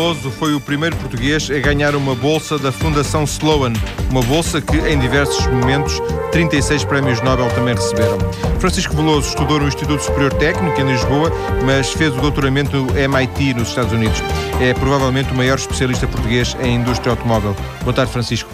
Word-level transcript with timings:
Veloso 0.00 0.30
foi 0.30 0.54
o 0.54 0.60
primeiro 0.60 0.96
português 0.96 1.50
a 1.50 1.58
ganhar 1.58 1.94
uma 1.94 2.14
bolsa 2.14 2.58
da 2.58 2.72
Fundação 2.72 3.24
Sloan, 3.24 3.74
uma 4.10 4.22
bolsa 4.22 4.58
que 4.58 4.78
em 4.78 4.98
diversos 4.98 5.46
momentos 5.48 6.00
36 6.32 6.84
prémios 6.84 7.20
Nobel 7.20 7.50
também 7.50 7.74
receberam. 7.74 8.16
Francisco 8.58 8.96
Veloso 8.96 9.28
estudou 9.28 9.60
no 9.60 9.68
Instituto 9.68 10.02
Superior 10.02 10.32
Técnico 10.32 10.80
em 10.80 10.90
Lisboa, 10.90 11.30
mas 11.66 11.92
fez 11.92 12.16
o 12.16 12.20
doutoramento 12.22 12.74
no 12.78 12.98
MIT 12.98 13.52
nos 13.52 13.68
Estados 13.68 13.92
Unidos. 13.92 14.22
É 14.58 14.72
provavelmente 14.72 15.32
o 15.32 15.34
maior 15.34 15.58
especialista 15.58 16.06
português 16.06 16.56
em 16.62 16.76
indústria 16.76 17.10
automóvel. 17.10 17.54
Boa 17.82 17.92
tarde, 17.92 18.10
Francisco. 18.10 18.48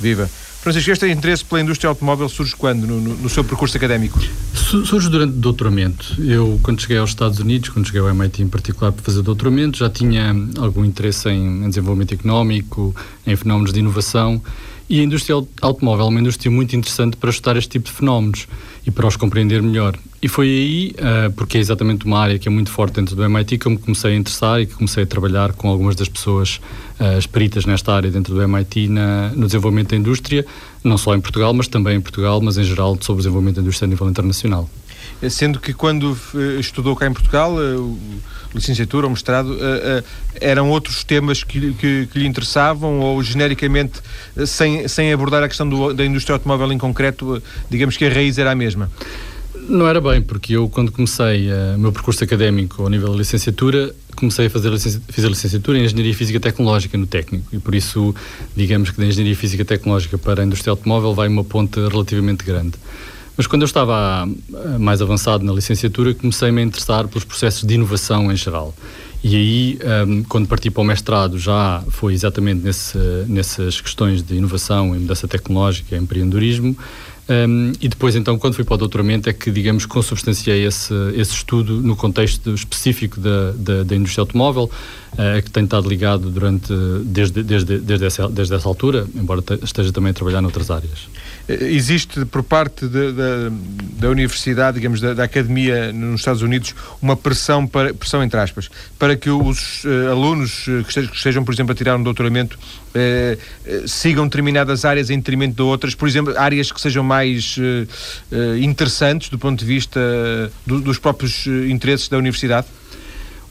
Viva. 0.00 0.28
Francisco, 0.68 0.90
este 0.92 1.10
interesse 1.10 1.44
pela 1.44 1.62
indústria 1.62 1.88
automóvel 1.88 2.28
surge 2.28 2.54
quando 2.54 2.86
no, 2.86 3.00
no 3.00 3.28
seu 3.28 3.42
percurso 3.42 3.76
académico? 3.76 4.18
Surge 4.52 5.08
durante 5.08 5.32
o 5.32 5.36
doutoramento. 5.36 6.14
Eu, 6.22 6.60
quando 6.62 6.80
cheguei 6.80 6.98
aos 6.98 7.10
Estados 7.10 7.38
Unidos, 7.38 7.70
quando 7.70 7.86
cheguei 7.86 8.02
ao 8.02 8.08
MIT 8.10 8.42
em 8.42 8.48
particular 8.48 8.92
para 8.92 9.02
fazer 9.02 9.22
doutoramento, 9.22 9.78
já 9.78 9.88
tinha 9.88 10.34
algum 10.58 10.84
interesse 10.84 11.30
em, 11.30 11.64
em 11.64 11.68
desenvolvimento 11.68 12.12
económico, 12.12 12.94
em 13.26 13.34
fenómenos 13.34 13.72
de 13.72 13.80
inovação 13.80 14.42
e 14.88 15.00
a 15.00 15.02
indústria 15.02 15.36
automóvel 15.60 16.06
é 16.06 16.08
uma 16.08 16.20
indústria 16.20 16.50
muito 16.50 16.74
interessante 16.74 17.16
para 17.16 17.30
estudar 17.30 17.56
este 17.56 17.70
tipo 17.70 17.86
de 17.86 17.92
fenómenos 17.92 18.46
e 18.86 18.90
para 18.90 19.06
os 19.06 19.16
compreender 19.16 19.62
melhor. 19.62 19.98
E 20.20 20.28
foi 20.28 20.46
aí, 20.46 20.94
uh, 20.98 21.32
porque 21.32 21.58
é 21.58 21.60
exatamente 21.60 22.06
uma 22.06 22.18
área 22.18 22.38
que 22.38 22.48
é 22.48 22.50
muito 22.50 22.70
forte 22.70 22.94
dentro 22.94 23.14
do 23.14 23.22
MIT, 23.22 23.58
que 23.58 23.66
eu 23.66 23.72
me 23.72 23.78
comecei 23.78 24.12
a 24.12 24.16
interessar 24.16 24.60
e 24.60 24.66
que 24.66 24.74
comecei 24.74 25.04
a 25.04 25.06
trabalhar 25.06 25.52
com 25.52 25.68
algumas 25.68 25.94
das 25.94 26.08
pessoas 26.08 26.60
uh, 26.98 27.18
esperitas 27.18 27.66
nesta 27.66 27.92
área 27.92 28.10
dentro 28.10 28.34
do 28.34 28.42
MIT 28.42 28.88
na, 28.88 29.28
no 29.30 29.46
desenvolvimento 29.46 29.90
da 29.90 29.96
indústria, 29.96 30.44
não 30.82 30.96
só 30.96 31.14
em 31.14 31.20
Portugal, 31.20 31.52
mas 31.52 31.68
também 31.68 31.96
em 31.96 32.00
Portugal, 32.00 32.40
mas 32.40 32.56
em 32.56 32.64
geral 32.64 32.96
sobre 33.00 33.20
o 33.20 33.22
desenvolvimento 33.22 33.56
da 33.56 33.62
indústria 33.62 33.86
a 33.86 33.90
nível 33.90 34.08
internacional. 34.08 34.68
Sendo 35.30 35.58
que 35.58 35.72
quando 35.72 36.16
eh, 36.34 36.60
estudou 36.60 36.94
cá 36.94 37.06
em 37.06 37.12
Portugal, 37.12 37.56
licenciatura 38.54 39.06
ou 39.06 39.10
mestrado, 39.10 39.58
eram 40.40 40.70
outros 40.70 41.02
temas 41.04 41.42
que, 41.42 41.74
que, 41.74 42.08
que, 42.10 42.18
lhe 42.18 42.26
interessavam 42.26 43.00
ou 43.00 43.22
genericamente, 43.22 44.00
sem, 44.46 44.86
sem 44.86 45.12
abordar 45.12 45.42
a 45.42 45.48
questão 45.48 45.68
do, 45.68 45.92
da 45.92 46.04
indústria 46.04 46.34
automóvel 46.34 46.72
em 46.72 46.78
concreto, 46.78 47.42
digamos 47.68 47.96
que 47.96 48.04
a 48.04 48.08
raiz 48.12 48.38
era 48.38 48.52
a 48.52 48.54
mesma? 48.54 48.90
Não 49.68 49.86
era 49.86 50.00
bem, 50.00 50.22
porque 50.22 50.56
eu, 50.56 50.66
quando 50.68 50.90
comecei 50.90 51.50
uh, 51.50 51.76
o 51.76 51.78
meu 51.78 51.92
percurso 51.92 52.24
académico 52.24 52.82
ao 52.82 52.88
nível 52.88 53.10
da 53.10 53.16
licenciatura, 53.16 53.94
comecei 54.16 54.46
a 54.46 54.50
fazer 54.50 54.70
fiz 55.08 55.24
a 55.24 55.28
licenciatura 55.28 55.78
em 55.78 55.84
Engenharia 55.84 56.14
Física 56.14 56.40
Tecnológica 56.40 56.96
no 56.96 57.06
técnico 57.06 57.54
e 57.54 57.58
por 57.58 57.74
isso, 57.74 58.14
digamos 58.56 58.90
que 58.90 58.98
da 58.98 59.06
Engenharia 59.06 59.36
Física 59.36 59.64
Tecnológica 59.64 60.16
para 60.16 60.42
a 60.42 60.44
indústria 60.44 60.70
automóvel 60.70 61.14
vai 61.14 61.28
uma 61.28 61.44
ponta 61.44 61.86
relativamente 61.88 62.44
grande. 62.44 62.72
Mas 63.38 63.46
quando 63.46 63.62
eu 63.62 63.66
estava 63.66 64.26
uh, 64.26 64.80
mais 64.80 65.00
avançado 65.00 65.44
na 65.44 65.52
licenciatura, 65.52 66.12
comecei-me 66.12 66.60
a 66.60 66.64
interessar 66.64 67.06
pelos 67.06 67.22
processos 67.22 67.62
de 67.62 67.74
inovação 67.74 68.32
em 68.32 68.36
geral. 68.36 68.74
E 69.22 69.36
aí, 69.36 69.78
um, 69.80 70.12
ehm, 70.18 70.22
quando 70.24 70.48
parti 70.48 70.70
para 70.70 70.80
o 70.80 70.84
mestrado, 70.84 71.38
já 71.38 71.82
foi 71.88 72.14
exatamente 72.14 72.64
nesse, 72.64 72.98
nessas 73.28 73.80
questões 73.80 74.22
de 74.22 74.34
inovação 74.34 74.94
e 74.94 74.98
mudança 74.98 75.28
tecnológica, 75.28 75.96
empreendedorismo, 75.96 76.76
um, 77.28 77.72
e 77.78 77.88
depois, 77.88 78.16
então, 78.16 78.38
quando 78.38 78.54
fui 78.54 78.64
para 78.64 78.74
o 78.74 78.78
doutoramento, 78.78 79.28
é 79.28 79.34
que, 79.34 79.50
digamos, 79.50 79.84
consubstanciei 79.84 80.64
esse, 80.64 80.94
esse 81.14 81.34
estudo 81.34 81.74
no 81.82 81.94
contexto 81.94 82.54
específico 82.54 83.20
da, 83.20 83.52
da, 83.52 83.82
da 83.82 83.94
indústria 83.94 84.22
automóvel, 84.22 84.70
uh, 85.12 85.42
que 85.42 85.50
tem 85.50 85.64
estado 85.64 85.86
ligado 85.86 86.30
durante, 86.30 86.72
desde, 87.04 87.42
desde, 87.42 87.78
desde, 87.80 88.06
essa, 88.06 88.28
desde 88.28 88.54
essa 88.54 88.66
altura, 88.66 89.06
embora 89.14 89.42
esteja 89.62 89.92
também 89.92 90.10
a 90.10 90.14
trabalhar 90.14 90.40
noutras 90.40 90.70
áreas. 90.70 91.08
Existe, 91.48 92.26
por 92.26 92.42
parte 92.42 92.86
de, 92.86 93.12
da, 93.12 93.50
da 93.98 94.10
universidade, 94.10 94.74
digamos, 94.76 95.00
da, 95.00 95.14
da, 95.14 95.24
academia 95.24 95.90
nos 95.94 96.20
Estados 96.20 96.42
Unidos, 96.42 96.74
uma 97.00 97.16
pressão, 97.16 97.66
para, 97.66 97.94
pressão 97.94 98.22
entre 98.22 98.38
aspas, 98.38 98.68
para 98.98 99.16
que 99.16 99.30
os 99.30 99.82
uh, 99.84 100.10
alunos 100.10 100.64
que 100.64 100.88
estejam, 100.88 101.10
que 101.10 101.16
estejam, 101.16 101.44
por 101.44 101.54
exemplo, 101.54 101.72
a 101.72 101.74
tirar 101.74 101.96
um 101.96 102.02
doutoramento 102.02 102.58
uh, 102.58 103.88
sigam 103.88 104.26
determinadas 104.26 104.84
áreas 104.84 105.08
em 105.08 105.16
detrimento 105.16 105.56
de 105.56 105.62
outras, 105.62 105.94
por 105.94 106.06
exemplo, 106.06 106.34
áreas 106.36 106.70
que 106.70 106.80
sejam 106.80 107.02
mais 107.02 107.56
uh, 107.56 108.58
interessantes 108.60 109.30
do 109.30 109.38
ponto 109.38 109.58
de 109.58 109.64
vista 109.64 110.00
do, 110.66 110.80
dos 110.80 110.98
próprios 110.98 111.46
eh, 111.46 111.70
interesses 111.70 112.08
da 112.08 112.18
universidade? 112.18 112.66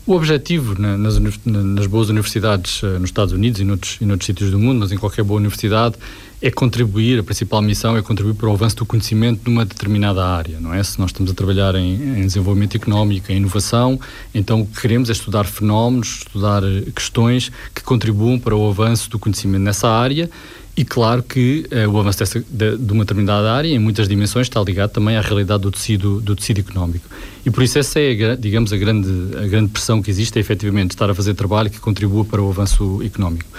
O 0.07 0.13
objetivo 0.13 0.73
nas, 0.81 1.19
nas, 1.45 1.85
boas 1.85 2.07
universidades 2.07 2.81
nos 2.81 3.09
Estados 3.09 3.33
Unidos 3.33 3.59
e 3.59 3.65
noutros, 3.65 3.97
e 3.99 4.05
noutros 4.05 4.25
sítios 4.25 4.49
do 4.49 4.57
mundo, 4.57 4.79
mas 4.79 4.93
em 4.93 4.97
qualquer 4.97 5.21
boa 5.21 5.37
universidade, 5.37 5.95
é 6.41 6.49
contribuir, 6.49 7.19
a 7.19 7.23
principal 7.23 7.61
missão 7.61 7.97
é 7.97 8.01
contribuir 8.01 8.35
para 8.35 8.47
o 8.47 8.53
avanço 8.53 8.77
do 8.77 8.85
conhecimento 8.85 9.41
numa 9.49 9.65
determinada 9.65 10.25
área, 10.25 10.61
não 10.61 10.73
é? 10.73 10.81
Se 10.81 10.97
nós 10.97 11.09
estamos 11.09 11.29
a 11.29 11.33
trabalhar 11.33 11.75
em, 11.75 12.21
em 12.21 12.25
desenvolvimento 12.25 12.77
económico, 12.77 13.29
em 13.33 13.35
inovação, 13.35 13.99
então 14.33 14.61
o 14.61 14.65
que 14.65 14.79
queremos 14.79 15.09
é 15.09 15.11
estudar 15.11 15.43
fenómenos, 15.43 16.19
estudar 16.19 16.61
questões 16.95 17.51
que 17.75 17.83
contribuam 17.83 18.39
para 18.39 18.55
o 18.55 18.69
avanço 18.69 19.09
do 19.09 19.19
conhecimento 19.19 19.63
nessa 19.63 19.89
área 19.89 20.29
e 20.77 20.85
claro 20.85 21.23
que 21.23 21.67
uh, 21.71 21.89
o 21.89 21.99
avanço 21.99 22.19
dessa, 22.19 22.39
de, 22.39 22.77
de, 22.77 22.93
uma 22.93 23.03
determinada 23.03 23.51
área, 23.51 23.67
em 23.67 23.79
muitas 23.79 24.07
dimensões, 24.07 24.45
está 24.45 24.61
ligado 24.61 24.91
também 24.91 25.17
à 25.17 25.21
realidade 25.21 25.63
do 25.63 25.71
tecido, 25.71 26.21
do 26.21 26.35
tecido 26.35 26.59
económico. 26.59 27.09
E 27.43 27.49
por 27.49 27.63
isso 27.63 27.79
essa 27.79 27.99
é, 27.99 28.33
a, 28.33 28.35
digamos, 28.35 28.71
a 28.71 28.77
grande, 28.77 29.09
a 29.37 29.47
grande 29.47 29.71
pressão 29.71 30.03
que 30.03 30.11
existe, 30.11 30.37
é 30.37 30.39
efetivamente 30.39 30.91
estar 30.91 31.09
a 31.09 31.15
fazer 31.15 31.33
trabalho 31.33 31.71
que 31.71 31.79
contribua 31.79 32.23
para 32.23 32.39
o 32.43 32.51
avanço 32.51 33.01
económico. 33.03 33.49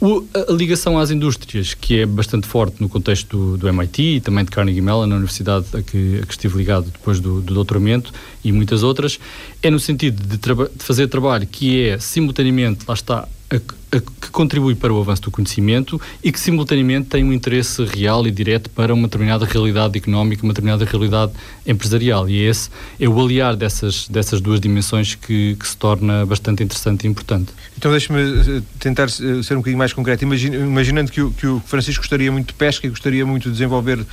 O, 0.00 0.24
a, 0.32 0.52
a, 0.52 0.54
ligação 0.54 0.96
às 0.96 1.10
indústrias, 1.10 1.74
que 1.74 1.98
é 1.98 2.06
bastante 2.06 2.46
forte 2.46 2.80
no 2.80 2.88
contexto 2.88 3.36
do, 3.36 3.56
do 3.58 3.68
MIT 3.68 4.02
e 4.02 4.20
também 4.20 4.44
de 4.44 4.52
Carnegie 4.52 4.80
Mellon, 4.80 5.06
na 5.06 5.16
universidade 5.16 5.66
a 5.74 5.82
que, 5.82 6.20
a 6.22 6.26
que 6.26 6.32
estive 6.32 6.56
ligado 6.56 6.84
depois 6.84 7.18
do, 7.18 7.40
do, 7.40 7.52
doutoramento 7.52 8.12
e 8.44 8.52
muitas 8.52 8.84
outras, 8.84 9.18
é 9.60 9.70
no 9.70 9.80
sentido 9.80 10.22
de, 10.22 10.38
de 10.38 10.84
fazer 10.84 11.08
trabalho 11.08 11.48
que 11.48 11.88
é 11.88 11.98
simultaneamente, 11.98 12.84
lá 12.86 12.94
está, 12.94 13.28
a, 13.50 13.56
a, 13.96 14.00
que 14.00 14.30
contribui 14.30 14.74
para 14.74 14.92
o 14.92 15.00
avanço 15.00 15.22
do 15.22 15.30
conhecimento 15.30 16.00
e 16.22 16.30
que 16.30 16.38
simultaneamente 16.38 17.08
tem 17.08 17.24
um 17.24 17.32
interesse 17.32 17.84
real 17.84 18.26
e 18.26 18.30
direto 18.30 18.70
para 18.70 18.94
uma 18.94 19.08
determinada 19.08 19.44
realidade 19.44 19.98
económica, 19.98 20.44
uma 20.44 20.52
determinada 20.52 20.84
realidade 20.84 21.32
empresarial. 21.66 22.28
E 22.28 22.44
esse 22.44 22.70
é 22.98 23.08
o 23.08 23.20
aliar 23.20 23.56
dessas, 23.56 24.08
dessas 24.08 24.40
duas 24.40 24.60
dimensões 24.60 25.14
que, 25.14 25.56
que 25.56 25.66
se 25.66 25.76
torna 25.76 26.24
bastante 26.24 26.62
interessante 26.62 27.04
e 27.04 27.08
importante. 27.08 27.52
Então 27.76 27.90
deixe-me 27.90 28.20
eh, 28.20 28.62
tentar 28.78 29.06
eh, 29.06 29.42
ser 29.42 29.54
um 29.54 29.58
bocadinho 29.58 29.78
mais 29.78 29.92
concreto. 29.92 30.22
Imagina, 30.22 30.56
imaginando 30.56 31.10
que 31.10 31.20
o, 31.20 31.30
que 31.32 31.46
o 31.46 31.60
Francisco 31.66 32.02
gostaria 32.02 32.30
muito 32.30 32.48
de 32.48 32.54
pesca 32.54 32.86
e 32.86 32.90
gostaria 32.90 33.26
muito 33.26 33.44
de 33.44 33.52
desenvolver 33.52 33.98
uh, 33.98 34.06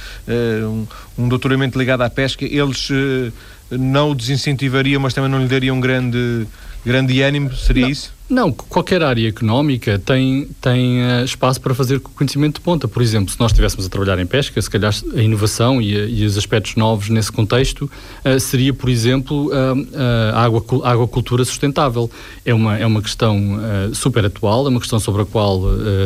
um, 0.66 0.88
um, 1.18 1.28
doutoramento 1.30 1.78
ligado 1.78 2.02
à 2.02 2.10
pesca, 2.10 2.44
eles 2.46 2.90
uh, 2.90 3.32
não 3.70 4.12
o 4.12 4.16
desincentivariam, 4.16 5.00
mas 5.00 5.14
também 5.14 5.30
não 5.30 5.40
lhe 5.40 5.48
dariam 5.48 5.80
grande, 5.80 6.48
grande 6.86 7.22
ânimo, 7.22 7.54
seria 7.54 7.84
não. 7.84 7.90
isso? 7.90 8.17
Não, 8.30 8.52
qualquer 8.52 9.02
área 9.04 9.26
económica 9.26 9.98
tem, 10.00 10.50
tem 10.60 11.02
uh, 11.02 11.24
espaço 11.24 11.62
para 11.62 11.74
fazer 11.74 12.02
conhecimento 12.02 12.56
de 12.56 12.62
ponta. 12.62 12.86
Por 12.86 13.02
exemplo, 13.02 13.32
se 13.32 13.40
nós 13.40 13.52
estivéssemos 13.52 13.86
a 13.86 13.90
trabalhar 13.90 14.20
em 14.20 14.26
pesca, 14.26 14.62
se 14.62 14.70
calhar 14.70 14.94
a 15.16 15.22
inovação 15.22 15.82
e, 15.82 15.96
a, 15.96 16.06
e 16.06 16.26
os 16.26 16.38
aspectos 16.38 16.76
novos 16.76 17.08
nesse 17.08 17.32
contexto 17.32 17.90
uh, 18.26 18.38
seria, 18.38 18.74
por 18.74 18.90
exemplo, 18.90 19.48
uh, 19.48 20.34
a, 20.34 20.44
água, 20.44 20.62
a 20.84 20.92
aquacultura 20.92 21.46
sustentável. 21.46 22.12
É 22.46 22.54
uma, 22.54 22.78
é 22.78 22.86
uma 22.86 23.02
questão 23.02 23.38
super 23.94 24.26
atual, 24.26 24.66
é 24.66 24.70
uma 24.70 24.80
questão 24.80 25.00
sobre 25.00 25.22
a 25.22 25.26
qual 25.26 25.64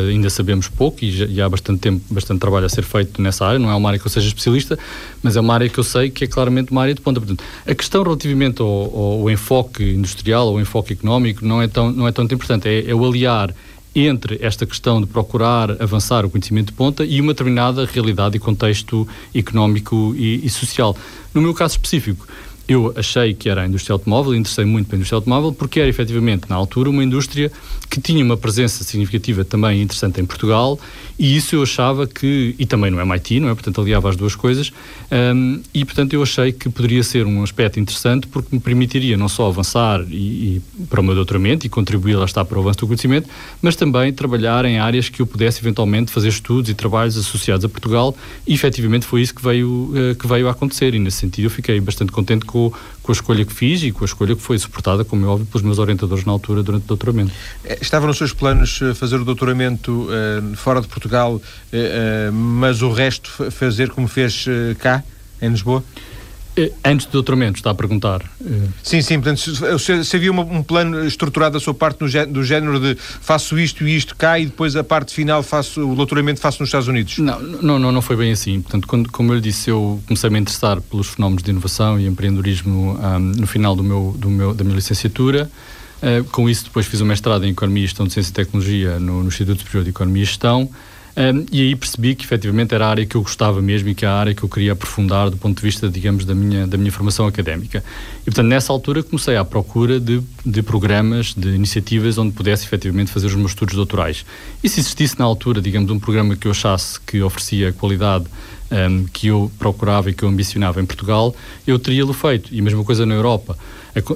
ainda 0.08 0.28
sabemos 0.28 0.68
pouco 0.68 1.04
e 1.04 1.10
já, 1.10 1.24
e 1.24 1.40
há 1.40 1.48
bastante 1.48 1.80
tempo, 1.80 2.02
bastante 2.10 2.40
trabalho 2.40 2.66
a 2.66 2.68
ser 2.68 2.82
feito 2.82 3.22
nessa 3.22 3.46
área. 3.46 3.58
Não 3.58 3.70
é 3.70 3.74
uma 3.74 3.88
área 3.88 3.98
que 3.98 4.06
eu 4.06 4.10
seja 4.10 4.26
especialista, 4.26 4.78
mas 5.22 5.36
é 5.36 5.40
uma 5.40 5.54
área 5.54 5.68
que 5.68 5.78
eu 5.78 5.84
sei 5.84 6.10
que 6.10 6.24
é 6.24 6.26
claramente 6.26 6.72
uma 6.72 6.82
área 6.82 6.94
de 6.94 7.00
ponta. 7.00 7.20
Portanto, 7.20 7.42
a 7.66 7.74
questão 7.74 8.02
relativamente 8.02 8.60
ao, 8.60 8.68
ao, 8.68 9.30
enfoque 9.30 9.84
industrial, 9.84 10.48
ao 10.48 10.60
enfoque 10.60 10.94
económico, 10.94 11.44
não 11.44 11.62
é 11.62 11.68
tão, 11.68 11.92
não 11.92 12.08
é 12.08 12.11
é 12.20 12.26
tão 12.26 12.36
importante, 12.36 12.68
é, 12.68 12.90
é 12.90 12.94
o 12.94 13.04
aliar 13.04 13.54
entre 13.94 14.38
esta 14.40 14.64
questão 14.64 15.00
de 15.00 15.06
procurar 15.06 15.82
avançar 15.82 16.24
o 16.24 16.30
conhecimento 16.30 16.68
de 16.68 16.72
ponta 16.72 17.04
e 17.04 17.20
uma 17.20 17.32
determinada 17.32 17.84
realidade 17.84 18.36
e 18.36 18.40
contexto 18.40 19.06
económico 19.34 20.14
e, 20.16 20.44
e 20.44 20.48
social. 20.48 20.96
No 21.34 21.42
meu 21.42 21.52
caso 21.52 21.74
específico, 21.74 22.26
eu 22.66 22.92
achei 22.96 23.34
que 23.34 23.48
era 23.48 23.62
a 23.62 23.66
indústria 23.66 23.92
automóvel, 23.92 24.34
interessei 24.34 24.64
muito 24.64 24.86
pela 24.86 24.98
indústria 24.98 25.16
automóvel, 25.16 25.52
porque 25.52 25.80
era 25.80 25.88
efetivamente, 25.88 26.48
na 26.48 26.56
altura, 26.56 26.88
uma 26.88 27.04
indústria 27.04 27.50
que 27.90 28.00
tinha 28.00 28.24
uma 28.24 28.36
presença 28.36 28.84
significativa 28.84 29.44
também 29.44 29.82
interessante 29.82 30.20
em 30.20 30.24
Portugal, 30.24 30.78
e 31.22 31.36
isso 31.36 31.54
eu 31.54 31.62
achava 31.62 32.04
que, 32.04 32.52
e 32.58 32.66
também 32.66 32.90
no 32.90 33.00
MIT, 33.00 33.38
não 33.38 33.48
é? 33.48 33.54
Portanto, 33.54 33.80
aliava 33.80 34.10
as 34.10 34.16
duas 34.16 34.34
coisas, 34.34 34.72
um, 35.12 35.62
e 35.72 35.84
portanto 35.84 36.14
eu 36.14 36.20
achei 36.20 36.50
que 36.50 36.68
poderia 36.68 37.00
ser 37.04 37.26
um 37.26 37.44
aspecto 37.44 37.78
interessante, 37.78 38.26
porque 38.26 38.48
me 38.50 38.60
permitiria 38.60 39.16
não 39.16 39.28
só 39.28 39.46
avançar 39.46 40.04
e, 40.10 40.16
e 40.16 40.62
para 40.90 41.00
o 41.00 41.04
meu 41.04 41.14
doutoramento 41.14 41.64
e 41.64 41.68
contribuir, 41.68 42.16
lá 42.16 42.24
está, 42.24 42.44
para 42.44 42.58
o 42.58 42.60
avanço 42.60 42.80
do 42.80 42.88
conhecimento, 42.88 43.28
mas 43.62 43.76
também 43.76 44.12
trabalhar 44.12 44.64
em 44.64 44.80
áreas 44.80 45.08
que 45.08 45.22
eu 45.22 45.26
pudesse 45.26 45.60
eventualmente 45.60 46.10
fazer 46.10 46.26
estudos 46.26 46.68
e 46.68 46.74
trabalhos 46.74 47.16
associados 47.16 47.64
a 47.64 47.68
Portugal, 47.68 48.16
e 48.44 48.52
efetivamente 48.52 49.06
foi 49.06 49.22
isso 49.22 49.32
que 49.32 49.44
veio, 49.44 49.68
uh, 49.68 50.16
que 50.16 50.26
veio 50.26 50.48
a 50.48 50.50
acontecer, 50.50 50.92
e 50.92 50.98
nesse 50.98 51.18
sentido 51.18 51.44
eu 51.44 51.50
fiquei 51.50 51.80
bastante 51.80 52.10
contente 52.10 52.44
com, 52.44 52.72
com 53.00 53.12
a 53.12 53.14
escolha 53.14 53.44
que 53.44 53.52
fiz 53.52 53.80
e 53.84 53.92
com 53.92 54.02
a 54.02 54.06
escolha 54.06 54.34
que 54.34 54.42
foi 54.42 54.58
suportada, 54.58 55.04
como 55.04 55.24
é 55.24 55.28
óbvio, 55.28 55.46
pelos 55.46 55.62
meus 55.62 55.78
orientadores 55.78 56.24
na 56.24 56.32
altura 56.32 56.64
durante 56.64 56.82
o 56.82 56.88
doutoramento. 56.88 57.30
Eh, 57.64 57.78
estava 57.80 58.08
nos 58.08 58.18
seus 58.18 58.32
planos 58.32 58.80
eh, 58.82 58.92
fazer 58.92 59.20
o 59.20 59.24
doutoramento 59.24 60.08
fora 60.56 60.80
de 60.80 60.88
Portugal, 60.88 61.11
uh, 61.20 61.36
uh, 61.36 62.32
mas 62.32 62.82
o 62.82 62.90
resto 62.90 63.50
fazer 63.50 63.90
como 63.90 64.08
fez 64.08 64.46
cá, 64.78 65.02
em 65.40 65.50
Lisboa? 65.50 65.84
Eh, 66.54 66.70
antes 66.84 67.06
do 67.06 67.12
doutoramento, 67.12 67.56
está 67.56 67.70
a 67.70 67.74
perguntar. 67.74 68.20
Eh, 68.44 68.68
sim, 68.82 69.00
sim, 69.00 69.18
portanto, 69.18 69.78
se, 69.78 70.04
se 70.04 70.16
havia 70.16 70.30
uma, 70.30 70.42
um 70.42 70.62
plano 70.62 71.02
estruturado 71.06 71.54
da 71.54 71.60
sua 71.60 71.72
parte 71.72 72.02
no, 72.02 72.26
do 72.26 72.44
género 72.44 72.78
de 72.78 72.94
faço 72.94 73.58
isto 73.58 73.88
e 73.88 73.96
isto 73.96 74.14
cá 74.14 74.38
e 74.38 74.44
depois 74.44 74.76
a 74.76 74.84
parte 74.84 75.14
final 75.14 75.42
faço, 75.42 75.80
o 75.88 75.96
doutoramento 75.96 76.40
faço 76.40 76.60
nos 76.60 76.68
Estados 76.68 76.88
Unidos? 76.88 77.16
Não, 77.18 77.40
não, 77.40 77.78
não, 77.78 77.90
não 77.90 78.02
foi 78.02 78.16
bem 78.16 78.32
assim. 78.32 78.60
Portanto, 78.60 78.86
quando, 78.86 79.10
como 79.10 79.32
eu 79.32 79.36
lhe 79.36 79.40
disse, 79.40 79.70
eu 79.70 79.98
comecei 80.06 80.28
a 80.28 80.30
me 80.30 80.40
interessar 80.40 80.78
pelos 80.82 81.08
fenómenos 81.08 81.42
de 81.42 81.50
inovação 81.50 81.98
e 81.98 82.06
empreendedorismo 82.06 82.98
um, 83.00 83.18
no 83.18 83.46
final 83.46 83.74
do 83.74 83.82
meu, 83.82 84.14
do 84.18 84.28
meu, 84.28 84.52
da 84.52 84.62
minha 84.62 84.76
licenciatura. 84.76 85.50
Uh, 86.02 86.24
com 86.24 86.50
isso, 86.50 86.64
depois 86.64 86.84
fiz 86.84 87.00
o 87.00 87.06
mestrado 87.06 87.46
em 87.46 87.50
Economia 87.52 87.84
e 87.84 87.86
Gestão 87.86 88.06
de 88.06 88.12
Ciência 88.12 88.30
e 88.30 88.34
Tecnologia 88.34 88.98
no, 88.98 89.22
no 89.22 89.28
Instituto 89.28 89.60
Superior 89.60 89.84
de 89.84 89.90
Economia 89.90 90.24
e 90.24 90.26
Gestão 90.26 90.68
um, 91.14 91.44
e 91.52 91.60
aí 91.60 91.76
percebi 91.76 92.14
que 92.14 92.24
efetivamente 92.24 92.74
era 92.74 92.86
a 92.86 92.88
área 92.88 93.04
que 93.04 93.14
eu 93.14 93.22
gostava 93.22 93.60
mesmo 93.60 93.88
e 93.90 93.94
que 93.94 94.04
é 94.04 94.08
a 94.08 94.14
área 94.14 94.34
que 94.34 94.42
eu 94.42 94.48
queria 94.48 94.72
aprofundar 94.72 95.28
do 95.28 95.36
ponto 95.36 95.56
de 95.56 95.62
vista, 95.62 95.88
digamos, 95.88 96.24
da 96.24 96.34
minha, 96.34 96.66
da 96.66 96.78
minha 96.78 96.90
formação 96.90 97.26
académica. 97.26 97.84
E 98.22 98.24
portanto, 98.24 98.46
nessa 98.46 98.72
altura 98.72 99.02
comecei 99.02 99.36
à 99.36 99.44
procura 99.44 100.00
de, 100.00 100.22
de 100.44 100.62
programas, 100.62 101.34
de 101.34 101.50
iniciativas 101.50 102.16
onde 102.16 102.32
pudesse 102.32 102.64
efetivamente 102.64 103.10
fazer 103.10 103.26
os 103.26 103.34
meus 103.34 103.50
estudos 103.50 103.74
doutorais. 103.74 104.24
E 104.64 104.68
se 104.68 104.80
existisse 104.80 105.18
na 105.18 105.26
altura, 105.26 105.60
digamos, 105.60 105.90
um 105.90 105.98
programa 105.98 106.34
que 106.34 106.46
eu 106.46 106.50
achasse 106.50 106.98
que 107.00 107.20
oferecia 107.20 107.74
qualidade 107.74 108.24
um, 108.70 109.04
que 109.12 109.26
eu 109.26 109.52
procurava 109.58 110.08
e 110.08 110.14
que 110.14 110.22
eu 110.22 110.28
ambicionava 110.30 110.80
em 110.80 110.86
Portugal, 110.86 111.36
eu 111.66 111.78
teria-lo 111.78 112.14
feito. 112.14 112.54
E 112.54 112.60
a 112.60 112.62
mesma 112.62 112.82
coisa 112.84 113.04
na 113.04 113.14
Europa. 113.14 113.58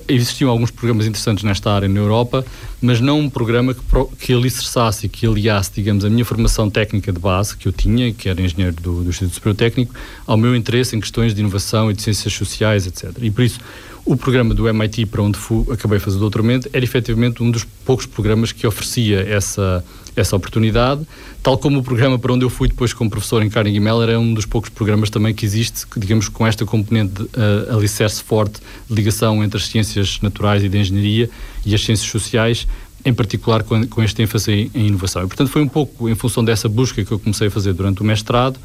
Existiam 0.08 0.50
alguns 0.50 0.70
programas 0.70 1.06
interessantes 1.06 1.44
nesta 1.44 1.70
área 1.70 1.88
na 1.88 2.00
Europa, 2.00 2.44
mas 2.80 3.00
não 3.00 3.20
um 3.20 3.28
programa 3.28 3.74
que, 3.74 3.80
que 4.18 4.32
alicerçasse 4.32 5.06
e 5.06 5.08
que 5.08 5.26
aliasse, 5.26 5.70
digamos, 5.74 6.04
a 6.04 6.08
minha 6.08 6.24
formação 6.24 6.70
técnica 6.70 7.12
de 7.12 7.18
base, 7.18 7.56
que 7.56 7.68
eu 7.68 7.72
tinha, 7.72 8.12
que 8.12 8.28
era 8.28 8.40
engenheiro 8.40 8.74
do, 8.76 9.02
do 9.02 9.10
Instituto 9.10 9.34
Superior 9.34 9.56
Técnico, 9.56 9.94
ao 10.26 10.36
meu 10.36 10.56
interesse 10.56 10.96
em 10.96 11.00
questões 11.00 11.34
de 11.34 11.40
inovação 11.40 11.90
e 11.90 11.94
de 11.94 12.00
ciências 12.00 12.32
sociais, 12.32 12.86
etc. 12.86 13.10
E 13.20 13.30
por 13.30 13.44
isso, 13.44 13.60
o 14.04 14.16
programa 14.16 14.54
do 14.54 14.68
MIT, 14.68 15.06
para 15.06 15.20
onde 15.20 15.36
fui, 15.36 15.66
acabei 15.70 15.98
de 15.98 16.04
fazer 16.04 16.16
o 16.16 16.20
doutoramento, 16.20 16.70
era 16.72 16.84
efetivamente 16.84 17.42
um 17.42 17.50
dos 17.50 17.64
poucos 17.84 18.06
programas 18.06 18.52
que 18.52 18.66
oferecia 18.66 19.20
essa 19.28 19.84
essa 20.16 20.34
oportunidade, 20.34 21.06
tal 21.42 21.58
como 21.58 21.78
o 21.78 21.82
programa 21.82 22.18
para 22.18 22.32
onde 22.32 22.44
eu 22.44 22.50
fui 22.50 22.68
depois 22.68 22.92
como 22.92 23.10
professor 23.10 23.42
em 23.42 23.50
Carnegie 23.50 23.78
Mellon 23.78 24.08
é 24.08 24.18
um 24.18 24.32
dos 24.32 24.46
poucos 24.46 24.70
programas 24.70 25.10
também 25.10 25.34
que 25.34 25.44
existe, 25.44 25.84
digamos, 25.96 26.28
com 26.28 26.46
esta 26.46 26.64
componente 26.64 27.12
de 27.14 27.22
uh, 27.22 27.76
alicerce 27.76 28.22
forte 28.22 28.60
de 28.88 28.94
ligação 28.94 29.44
entre 29.44 29.58
as 29.58 29.66
ciências 29.66 30.18
naturais 30.22 30.64
e 30.64 30.68
de 30.68 30.78
engenharia 30.78 31.28
e 31.64 31.74
as 31.74 31.84
ciências 31.84 32.10
sociais, 32.10 32.66
em 33.04 33.12
particular 33.12 33.62
com, 33.62 33.86
com 33.86 34.02
este 34.02 34.22
ênfase 34.22 34.50
em, 34.50 34.70
em 34.74 34.86
inovação. 34.86 35.22
E, 35.22 35.26
portanto, 35.26 35.48
foi 35.48 35.62
um 35.62 35.68
pouco 35.68 36.08
em 36.08 36.14
função 36.14 36.42
dessa 36.42 36.68
busca 36.68 37.04
que 37.04 37.12
eu 37.12 37.18
comecei 37.18 37.48
a 37.48 37.50
fazer 37.50 37.74
durante 37.74 38.00
o 38.00 38.04
mestrado, 38.04 38.58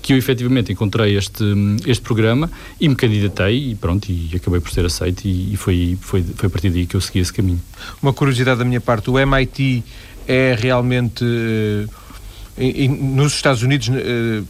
que 0.00 0.12
eu 0.12 0.16
efetivamente 0.16 0.72
encontrei 0.72 1.16
este, 1.16 1.44
este 1.86 2.02
programa 2.02 2.50
e 2.80 2.88
me 2.88 2.94
candidatei 2.94 3.70
e 3.70 3.74
pronto, 3.74 4.08
e 4.08 4.30
acabei 4.36 4.60
por 4.60 4.70
ser 4.70 4.84
aceito 4.84 5.24
e, 5.24 5.54
e 5.54 5.56
foi, 5.56 5.98
foi, 6.00 6.22
foi 6.22 6.46
a 6.46 6.50
partir 6.50 6.70
daí 6.70 6.86
que 6.86 6.94
eu 6.94 7.00
segui 7.00 7.18
esse 7.18 7.32
caminho. 7.32 7.60
Uma 8.00 8.12
curiosidade 8.12 8.58
da 8.58 8.64
minha 8.64 8.80
parte, 8.80 9.10
o 9.10 9.18
MIT 9.18 9.82
é 10.28 10.54
realmente, 10.56 11.24
eh, 12.56 12.88
nos 12.88 13.32
Estados 13.32 13.62
Unidos, 13.62 13.88
eh, 13.88 14.42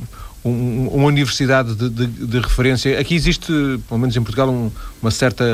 uma 0.44 1.06
universidade 1.06 1.74
de, 1.74 1.88
de, 1.88 2.06
de, 2.06 2.38
referência. 2.40 2.98
Aqui 2.98 3.14
existe, 3.14 3.52
pelo 3.86 4.00
menos 4.00 4.16
em 4.16 4.22
Portugal, 4.22 4.48
um, 4.48 4.70
uma 5.00 5.10
certa 5.10 5.44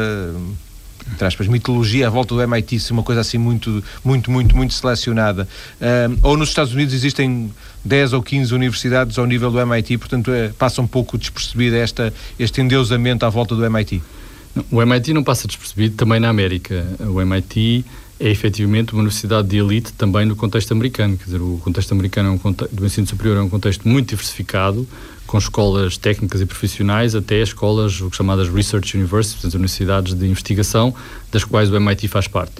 entre 1.12 1.26
aspas, 1.26 1.46
mitologia 1.46 2.06
à 2.06 2.10
volta 2.10 2.34
do 2.34 2.40
MIT, 2.40 2.78
uma 2.90 3.02
coisa 3.02 3.20
assim 3.20 3.36
muito, 3.36 3.84
muito, 4.02 4.30
muito, 4.30 4.56
muito 4.56 4.72
selecionada. 4.72 5.46
Uh, 5.78 6.18
ou 6.22 6.36
nos 6.36 6.48
Estados 6.48 6.72
Unidos 6.72 6.94
existem 6.94 7.52
10 7.84 8.14
ou 8.14 8.22
15 8.22 8.54
universidades 8.54 9.18
ao 9.18 9.26
nível 9.26 9.50
do 9.50 9.60
MIT, 9.60 9.98
portanto 9.98 10.30
é, 10.30 10.48
passa 10.48 10.80
um 10.80 10.86
pouco 10.86 11.18
despercebido 11.18 11.76
esta, 11.76 12.12
este 12.38 12.62
endeusamento 12.62 13.26
à 13.26 13.28
volta 13.28 13.54
do 13.54 13.62
MIT. 13.64 14.02
O 14.70 14.80
MIT 14.80 15.12
não 15.12 15.22
passa 15.22 15.46
despercebido 15.46 15.96
também 15.96 16.20
na 16.20 16.28
América. 16.28 16.86
O 17.00 17.20
MIT 17.20 17.84
é 18.18 18.30
efetivamente 18.30 18.92
uma 18.92 19.00
universidade 19.00 19.48
de 19.48 19.56
elite 19.56 19.92
também 19.92 20.24
no 20.24 20.36
contexto 20.36 20.72
americano. 20.72 21.16
Quer 21.16 21.24
dizer, 21.24 21.40
o 21.42 21.58
contexto 21.62 21.92
americano 21.92 22.28
é 22.28 22.32
um 22.32 22.38
contexto, 22.38 22.74
do 22.74 22.86
ensino 22.86 23.06
superior 23.06 23.36
é 23.36 23.40
um 23.40 23.48
contexto 23.48 23.88
muito 23.88 24.10
diversificado, 24.10 24.86
com 25.26 25.38
escolas 25.38 25.96
técnicas 25.96 26.40
e 26.40 26.46
profissionais 26.46 27.14
até 27.14 27.42
escolas 27.42 27.92
chamadas 28.12 28.48
Research 28.48 28.96
Universities, 28.96 29.54
universidades 29.54 30.14
de 30.14 30.26
investigação, 30.26 30.94
das 31.32 31.44
quais 31.44 31.70
o 31.70 31.76
MIT 31.76 32.08
faz 32.08 32.28
parte. 32.28 32.52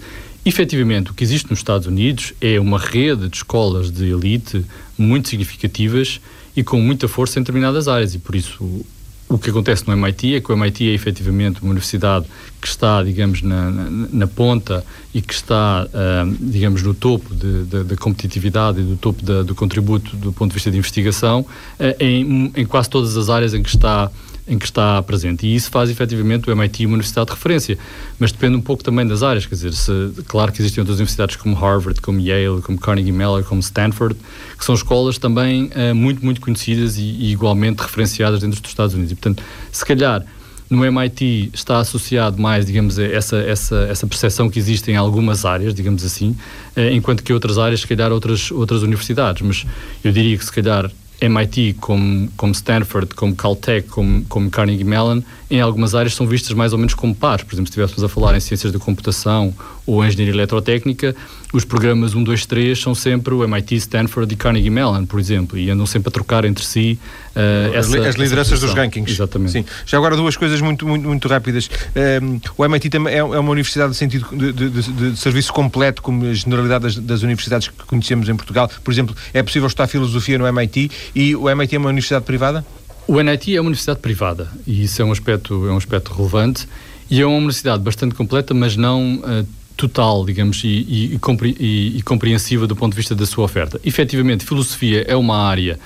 Efetivamente, 0.45 1.09
o 1.09 1.13
que 1.13 1.23
existe 1.23 1.49
nos 1.49 1.59
Estados 1.59 1.87
Unidos 1.87 2.33
é 2.39 2.59
uma 2.59 2.77
rede 2.77 3.29
de 3.29 3.37
escolas 3.37 3.89
de 3.89 4.11
elite 4.11 4.63
muito 4.97 5.29
significativas 5.29 6.19
e 6.55 6.63
com 6.63 6.79
muita 6.79 7.07
força 7.07 7.39
em 7.39 7.41
determinadas 7.41 7.87
áreas, 7.87 8.13
e 8.13 8.19
por 8.19 8.35
isso 8.35 8.85
o 9.27 9.39
que 9.39 9.49
acontece 9.49 9.87
no 9.87 9.93
MIT 9.93 10.35
é 10.35 10.41
que 10.41 10.51
o 10.51 10.55
MIT 10.55 10.89
é 10.89 10.93
efetivamente 10.93 11.61
uma 11.61 11.71
universidade 11.71 12.25
que 12.61 12.67
está, 12.67 13.01
digamos, 13.03 13.41
na, 13.41 13.71
na, 13.71 14.07
na 14.11 14.27
ponta 14.27 14.85
e 15.13 15.21
que 15.21 15.33
está, 15.33 15.87
uh, 15.87 16.35
digamos, 16.39 16.83
no 16.83 16.93
topo 16.93 17.33
da 17.33 17.95
competitividade 17.95 18.81
e 18.81 18.83
do 18.83 18.97
topo 18.97 19.23
do 19.23 19.55
contributo 19.55 20.15
do 20.15 20.31
ponto 20.31 20.51
de 20.51 20.55
vista 20.55 20.69
de 20.69 20.77
investigação 20.77 21.41
uh, 21.41 21.83
em, 21.99 22.51
em 22.55 22.65
quase 22.65 22.89
todas 22.89 23.17
as 23.17 23.29
áreas 23.29 23.53
em 23.53 23.63
que 23.63 23.69
está 23.69 24.11
em 24.47 24.59
que 24.59 24.65
está 24.65 25.01
presente. 25.01 25.45
E 25.45 25.55
isso 25.55 25.71
faz 25.71 25.89
efetivamente 25.89 26.49
o 26.49 26.51
MIT 26.51 26.85
uma 26.85 26.93
universidade 26.93 27.27
de 27.27 27.33
referência. 27.33 27.77
Mas 28.19 28.31
depende 28.31 28.55
um 28.55 28.61
pouco 28.61 28.83
também 28.83 29.05
das 29.05 29.23
áreas. 29.23 29.45
Quer 29.45 29.55
dizer, 29.55 29.73
se, 29.73 29.91
claro 30.27 30.51
que 30.51 30.61
existem 30.61 30.81
outras 30.81 30.97
universidades 30.97 31.35
como 31.35 31.55
Harvard, 31.55 31.99
como 32.01 32.19
Yale, 32.19 32.61
como 32.61 32.79
Carnegie 32.79 33.11
Mellon, 33.11 33.43
como 33.43 33.59
Stanford, 33.61 34.15
que 34.57 34.63
são 34.63 34.75
escolas 34.75 35.17
também 35.17 35.71
uh, 35.75 35.95
muito, 35.95 36.23
muito 36.23 36.39
conhecidas 36.41 36.97
e, 36.97 37.01
e, 37.01 37.31
igualmente 37.31 37.81
referenciadas 37.81 38.39
dentro 38.39 38.61
dos 38.61 38.69
Estados 38.69 38.93
Unidos. 38.93 39.11
E, 39.11 39.15
portanto, 39.15 39.43
se 39.71 39.85
calhar 39.85 40.23
no 40.69 40.83
MIT 40.83 41.51
está 41.53 41.79
associado 41.79 42.41
mais, 42.41 42.65
digamos, 42.65 42.97
essa, 42.97 43.37
essa, 43.37 43.87
essa 43.89 44.07
percepção 44.07 44.49
que 44.49 44.57
existe 44.57 44.91
em 44.91 44.95
algumas 44.95 45.45
áreas, 45.45 45.73
digamos 45.73 46.03
assim, 46.03 46.35
eh, 46.75 46.91
enquanto 46.93 47.23
que 47.23 47.31
outras 47.31 47.57
áreas, 47.57 47.81
se 47.81 47.87
calhar, 47.87 48.11
outras, 48.11 48.51
outras 48.51 48.81
universidades. 48.81 49.41
Mas 49.43 49.65
eu 50.03 50.11
diria 50.11 50.37
que, 50.37 50.43
se 50.43 50.51
calhar, 50.51 50.89
MIT, 51.21 51.77
como, 51.79 52.29
como 52.35 52.51
Stanford, 52.51 53.15
como 53.15 53.35
Caltech, 53.35 53.87
como, 53.87 54.23
como 54.25 54.49
Carnegie 54.49 54.83
Mellon, 54.83 55.21
em 55.49 55.61
algumas 55.61 55.95
áreas 55.95 56.13
são 56.13 56.27
vistas 56.27 56.53
mais 56.53 56.73
ou 56.73 56.77
menos 56.77 56.93
como 56.93 57.15
pares. 57.15 57.45
Por 57.45 57.53
exemplo, 57.53 57.67
se 57.67 57.79
estivéssemos 57.79 58.03
a 58.03 58.09
falar 58.09 58.35
em 58.35 58.39
ciências 58.39 58.71
da 58.71 58.79
computação 58.79 59.53
ou 59.85 60.03
engenharia 60.03 60.33
eletrotécnica, 60.33 61.15
os 61.53 61.63
programas 61.63 62.13
1, 62.15 62.23
2, 62.23 62.45
3 62.45 62.79
são 62.79 62.95
sempre 62.95 63.33
o 63.33 63.43
MIT, 63.43 63.75
Stanford 63.75 64.33
e 64.33 64.35
Carnegie 64.35 64.69
Mellon, 64.69 65.05
por 65.05 65.19
exemplo, 65.19 65.57
e 65.57 65.69
andam 65.69 65.85
sempre 65.85 66.09
a 66.09 66.11
trocar 66.11 66.43
entre 66.43 66.65
si 66.65 66.99
uh, 67.35 67.73
essa, 67.73 67.97
As 68.07 68.15
lideranças 68.15 68.59
dos 68.59 68.73
rankings. 68.73 69.11
Exatamente. 69.11 69.51
Sim. 69.51 69.65
Já 69.85 69.97
agora 69.97 70.15
duas 70.15 70.35
coisas 70.35 70.59
muito, 70.59 70.87
muito, 70.87 71.07
muito 71.07 71.27
rápidas. 71.27 71.69
Um, 71.95 71.99
ehm, 71.99 72.41
o 72.57 72.65
MIT 72.65 72.89
é, 73.07 73.17
é 73.17 73.23
uma 73.23 73.51
universidade 73.51 73.91
de 73.91 73.97
sentido 73.97 74.27
de, 74.31 74.51
de, 74.51 74.69
de, 74.69 75.11
de, 75.11 75.17
serviço 75.17 75.53
completo, 75.53 76.01
como 76.01 76.25
a 76.25 76.33
generalidade 76.33 76.83
das, 76.83 76.95
das 76.97 77.21
universidades 77.21 77.67
que 77.67 77.85
conhecemos 77.85 78.27
em 78.27 78.35
Portugal. 78.35 78.69
Por 78.83 78.91
exemplo, 78.91 79.15
é 79.33 79.41
possível 79.41 79.67
estudar 79.67 79.87
filosofia 79.87 80.37
no 80.37 80.47
MIT 80.47 80.91
e 81.13 81.35
o 81.35 81.49
MIT 81.49 81.75
é 81.75 81.77
uma 81.77 81.89
universidade 81.89 82.25
privada? 82.25 82.65
O 83.07 83.21
NIT 83.21 83.55
é 83.55 83.61
uma 83.61 83.67
universidade 83.67 83.99
privada 83.99 84.49
e 84.65 84.83
isso 84.83 85.01
é 85.01 85.05
um 85.05 85.11
aspecto, 85.11 85.67
é 85.67 85.71
um 85.71 85.77
aspecto 85.77 86.11
relevante 86.11 86.67
e 87.09 87.21
é 87.21 87.25
uma 87.25 87.37
universidade 87.37 87.83
bastante 87.83 88.15
completa, 88.15 88.53
mas 88.53 88.75
não 88.75 89.17
uh, 89.17 89.47
total, 89.75 90.25
digamos, 90.25 90.63
e, 90.63 90.67
e, 90.67 91.19
e, 91.59 91.97
e, 91.97 92.01
compreensiva 92.01 92.65
do 92.65 92.75
ponto 92.75 92.93
de 92.93 92.97
vista 92.97 93.13
da 93.13 93.25
sua 93.25 93.45
oferta. 93.45 93.79
Efetivamente, 93.83 94.45
filosofia 94.45 95.03
é 95.07 95.15
uma 95.15 95.37
área 95.37 95.79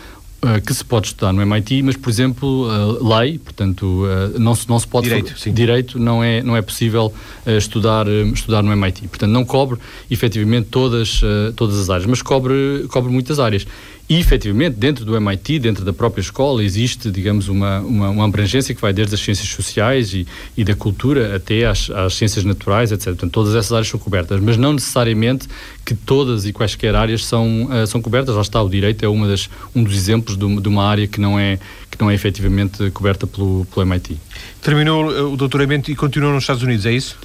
uh, 0.43 0.62
que 0.62 0.74
se 0.74 0.86
pode 0.86 1.08
estudar 1.08 1.34
no 1.34 1.41
MIT, 1.41 1.81
mas, 1.81 1.98
por 1.98 2.10
exemplo, 2.10 2.67
uh, 2.67 3.17
lei, 3.17 3.39
portanto, 3.39 4.05
não, 4.38 4.53
se, 4.53 4.69
não 4.69 4.79
se 4.79 4.88
pode... 4.88 5.08
Direito, 5.08 5.39
sim. 5.39 5.51
Direito 5.51 6.00
não 6.00 6.24
é, 6.24 6.41
não 6.43 6.55
é 6.55 6.62
possível 6.62 7.13
estudar, 7.46 8.08
estudar 8.08 8.62
no 8.62 8.72
MIT. 8.72 9.08
Portanto, 9.08 9.31
não 9.31 9.43
cobre, 9.43 9.79
efetivamente, 10.10 10.67
todas, 10.69 11.22
todas 11.55 11.79
as 11.79 11.89
áreas, 11.89 12.05
mas 12.05 12.22
cobre, 12.22 12.86
cobre 12.89 13.12
muitas 13.12 13.39
áreas. 13.39 13.65
E, 14.10 14.20
efetivamente, 14.20 14.75
dentro 14.75 15.06
do 15.06 15.16
MIT, 15.16 15.60
dentro 15.60 15.86
da 15.86 15.94
própria 15.94 16.20
escola, 16.20 16.63
existe, 16.63 17.12
digamos, 17.12 17.48
uma, 17.48 17.80
uma, 17.82 18.10
uma 18.10 18.25
abrangência 18.25 18.74
que 18.74 18.82
vai 18.82 18.92
desde 18.92 19.13
as 19.13 19.22
ciências 19.22 19.48
sociais 19.48 20.16
e, 20.16 20.25
e 20.58 20.63
da 20.63 20.74
cultura 20.74 21.36
até 21.36 21.68
às, 21.68 21.92
às, 21.92 22.16
ciências 22.16 22.44
naturais, 22.44 22.92
etc. 22.92 23.10
Portanto, 23.10 23.32
todas 23.32 23.54
essas 23.54 23.72
áreas 23.72 23.88
são 23.88 24.00
cobertas, 24.00 24.42
mas 24.42 24.58
não 24.58 24.74
necessariamente 24.74 25.48
que 25.86 25.94
todas 25.94 26.48
e 26.48 26.51
quaisquer 26.51 26.96
áreas 26.96 27.24
são, 27.24 27.66
uh, 27.66 27.86
são 27.86 28.01
cobertas. 28.01 28.34
Lá 28.34 28.42
está, 28.42 28.60
o 28.63 28.68
direito 28.68 29.06
é 29.06 29.08
uma 29.08 29.28
das, 29.28 29.48
um 29.75 29.84
dos 29.84 29.94
exemplos 29.94 30.36
de, 30.36 30.60
de 30.60 30.68
uma 30.68 30.86
área 30.86 31.06
que 31.06 31.22
não 31.22 31.38
é, 31.38 31.60
que 31.92 32.01
não 32.01 32.10
é 32.10 32.16
efetivamente 32.16 32.89
coberta 32.89 33.28
pelo, 33.28 33.68
pelo 33.72 33.86
MIT. 33.86 34.18
Terminou 34.60 35.16
eh, 35.16 35.22
o 35.22 35.38
doutoramento 35.38 35.92
e 35.92 35.96
continuou 35.96 36.34
nos 36.34 36.44
Estados 36.46 36.63
Unidos, 36.63 36.88
é 36.88 36.94
isso? 36.94 37.16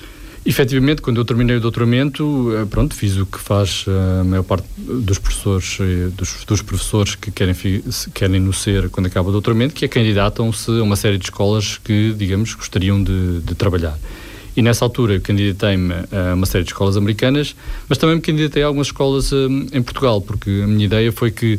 Efetivamente, 0.46 1.00
quando 1.00 1.18
eu 1.18 1.24
terminei 1.24 1.56
o 1.56 1.60
doutoramento, 1.60 2.54
eh, 2.54 2.66
pronto, 2.66 2.94
fiz 2.94 3.16
o 3.16 3.24
que 3.24 3.38
faz 3.38 3.86
eh, 3.88 4.20
a 4.20 4.24
maior 4.24 4.42
parte 4.42 4.66
dos 4.76 5.18
professores, 5.18 5.78
eh, 5.80 6.10
dos, 6.14 6.44
dos 6.44 6.60
professores 6.60 7.14
que 7.14 7.30
querem, 7.30 7.54
querem 8.12 8.40
no 8.40 8.52
ser 8.52 8.90
quando 8.90 9.06
acaba 9.06 9.30
o 9.30 9.32
doutoramento, 9.32 9.74
que 9.74 9.86
é 9.86 9.88
candidatam-se 9.88 10.70
a 10.70 10.82
uma 10.82 10.96
série 10.96 11.16
de 11.16 11.24
escolas 11.24 11.78
que, 11.78 12.12
digamos, 12.12 12.52
gostariam 12.52 13.02
de, 13.02 13.40
de 13.40 13.54
trabalhar. 13.54 13.98
E 14.54 14.60
nessa 14.60 14.84
altura 14.84 15.18
candidatei-me 15.18 15.94
a 16.12 16.34
uma 16.34 16.44
série 16.44 16.62
de 16.62 16.70
escolas 16.70 16.98
americanas, 16.98 17.56
mas 17.88 17.96
também 17.96 18.16
me 18.16 18.22
candidatei 18.22 18.62
a 18.62 18.66
algumas 18.66 18.88
escolas 18.88 19.32
em 19.32 19.82
Portugal, 19.82 20.20
porque 20.20 20.60
a 20.62 20.66
minha 20.66 20.84
ideia 20.84 21.10
foi 21.10 21.30
que 21.30 21.58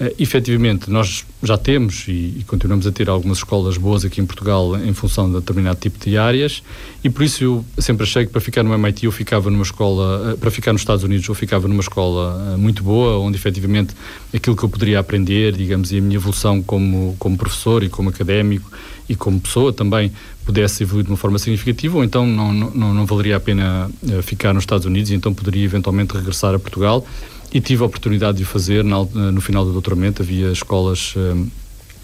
Uh, 0.00 0.12
efetivamente, 0.18 0.90
nós 0.90 1.24
já 1.40 1.56
temos 1.56 2.08
e, 2.08 2.38
e, 2.38 2.44
continuamos 2.48 2.84
a 2.84 2.90
ter 2.90 3.08
algumas 3.08 3.38
escolas 3.38 3.76
boas 3.76 4.04
aqui 4.04 4.20
em 4.20 4.26
Portugal 4.26 4.76
em 4.76 4.92
função 4.92 5.28
de 5.28 5.36
determinado 5.36 5.78
tipo 5.78 6.04
de 6.04 6.18
áreas 6.18 6.64
e 7.04 7.08
por 7.08 7.22
isso 7.22 7.44
eu 7.44 7.64
sempre 7.78 8.02
achei 8.02 8.26
que 8.26 8.32
para 8.32 8.40
ficar 8.40 8.64
no 8.64 8.74
MIT 8.74 9.06
eu 9.06 9.12
ficava 9.12 9.48
numa 9.50 9.62
escola, 9.62 10.32
uh, 10.32 10.38
para 10.38 10.50
ficar 10.50 10.72
nos 10.72 10.82
Estados 10.82 11.04
Unidos 11.04 11.28
eu 11.28 11.34
ficava 11.36 11.68
numa 11.68 11.80
escola 11.80 12.54
uh, 12.54 12.58
muito 12.58 12.82
boa, 12.82 13.20
onde 13.20 13.36
efetivamente 13.36 13.94
aquilo 14.34 14.56
que 14.56 14.64
eu 14.64 14.68
poderia 14.68 14.98
aprender, 14.98 15.56
digamos, 15.56 15.92
e 15.92 15.98
a 15.98 16.00
minha 16.00 16.16
evolução 16.16 16.60
como, 16.60 17.14
como 17.16 17.38
professor 17.38 17.84
e 17.84 17.88
como 17.88 18.08
académico 18.08 18.68
e 19.08 19.14
como 19.14 19.40
pessoa 19.40 19.72
também 19.72 20.10
pudesse 20.44 20.82
evoluir 20.82 21.04
de 21.04 21.12
uma 21.12 21.16
forma 21.16 21.38
significativa, 21.38 21.98
ou 21.98 22.02
então 22.02 22.26
não, 22.26 22.52
não, 22.52 22.92
não 22.92 23.06
valeria 23.06 23.36
a 23.36 23.40
pena 23.40 23.88
ficar 24.22 24.52
nos 24.52 24.62
Estados 24.62 24.86
Unidos 24.86 25.10
e 25.10 25.14
então 25.14 25.32
poderia 25.32 25.64
eventualmente 25.64 26.14
regressar 26.14 26.52
a 26.54 26.58
Portugal 26.58 27.06
e 27.54 27.60
tive 27.60 27.84
a 27.84 27.86
oportunidade 27.86 28.38
de 28.38 28.42
o 28.42 28.46
fazer 28.46 28.82
no, 28.82 29.40
final 29.40 29.64
do 29.64 29.72
doutoramento. 29.72 30.20
Havia 30.20 30.50
escolas 30.50 31.14
um, 31.16 31.48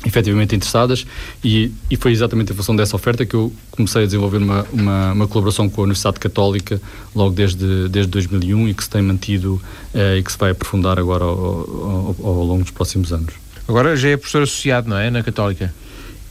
efetivamente 0.06 0.54
interessadas 0.54 1.04
e, 1.44 1.72
e, 1.90 1.96
foi 1.96 2.12
exatamente 2.12 2.52
em 2.52 2.56
função 2.56 2.74
dessa 2.74 2.96
oferta 2.96 3.26
que 3.26 3.34
eu 3.34 3.52
comecei 3.70 4.02
a 4.02 4.06
desenvolver 4.06 4.38
uma, 4.38 4.64
uma, 4.72 5.12
uma 5.12 5.28
colaboração 5.28 5.68
com 5.68 5.82
a 5.82 5.84
Universidade 5.84 6.18
Católica 6.18 6.80
logo 7.14 7.32
desde, 7.32 7.88
desde 7.88 8.10
2001 8.10 8.68
e 8.68 8.74
que 8.74 8.82
se 8.82 8.88
tem 8.88 9.02
mantido 9.02 9.60
uh, 9.92 10.16
e 10.16 10.22
que 10.22 10.32
se 10.32 10.38
vai 10.38 10.52
aprofundar 10.52 10.98
agora 10.98 11.24
ao, 11.24 11.30
ao, 11.30 12.16
ao 12.22 12.44
longo 12.44 12.62
dos 12.62 12.70
próximos 12.70 13.12
anos. 13.12 13.34
Agora 13.68 13.94
já 13.96 14.08
é 14.08 14.16
professor 14.16 14.42
associado, 14.42 14.88
não 14.88 14.96
é? 14.96 15.10
Na 15.10 15.22
Católica? 15.22 15.74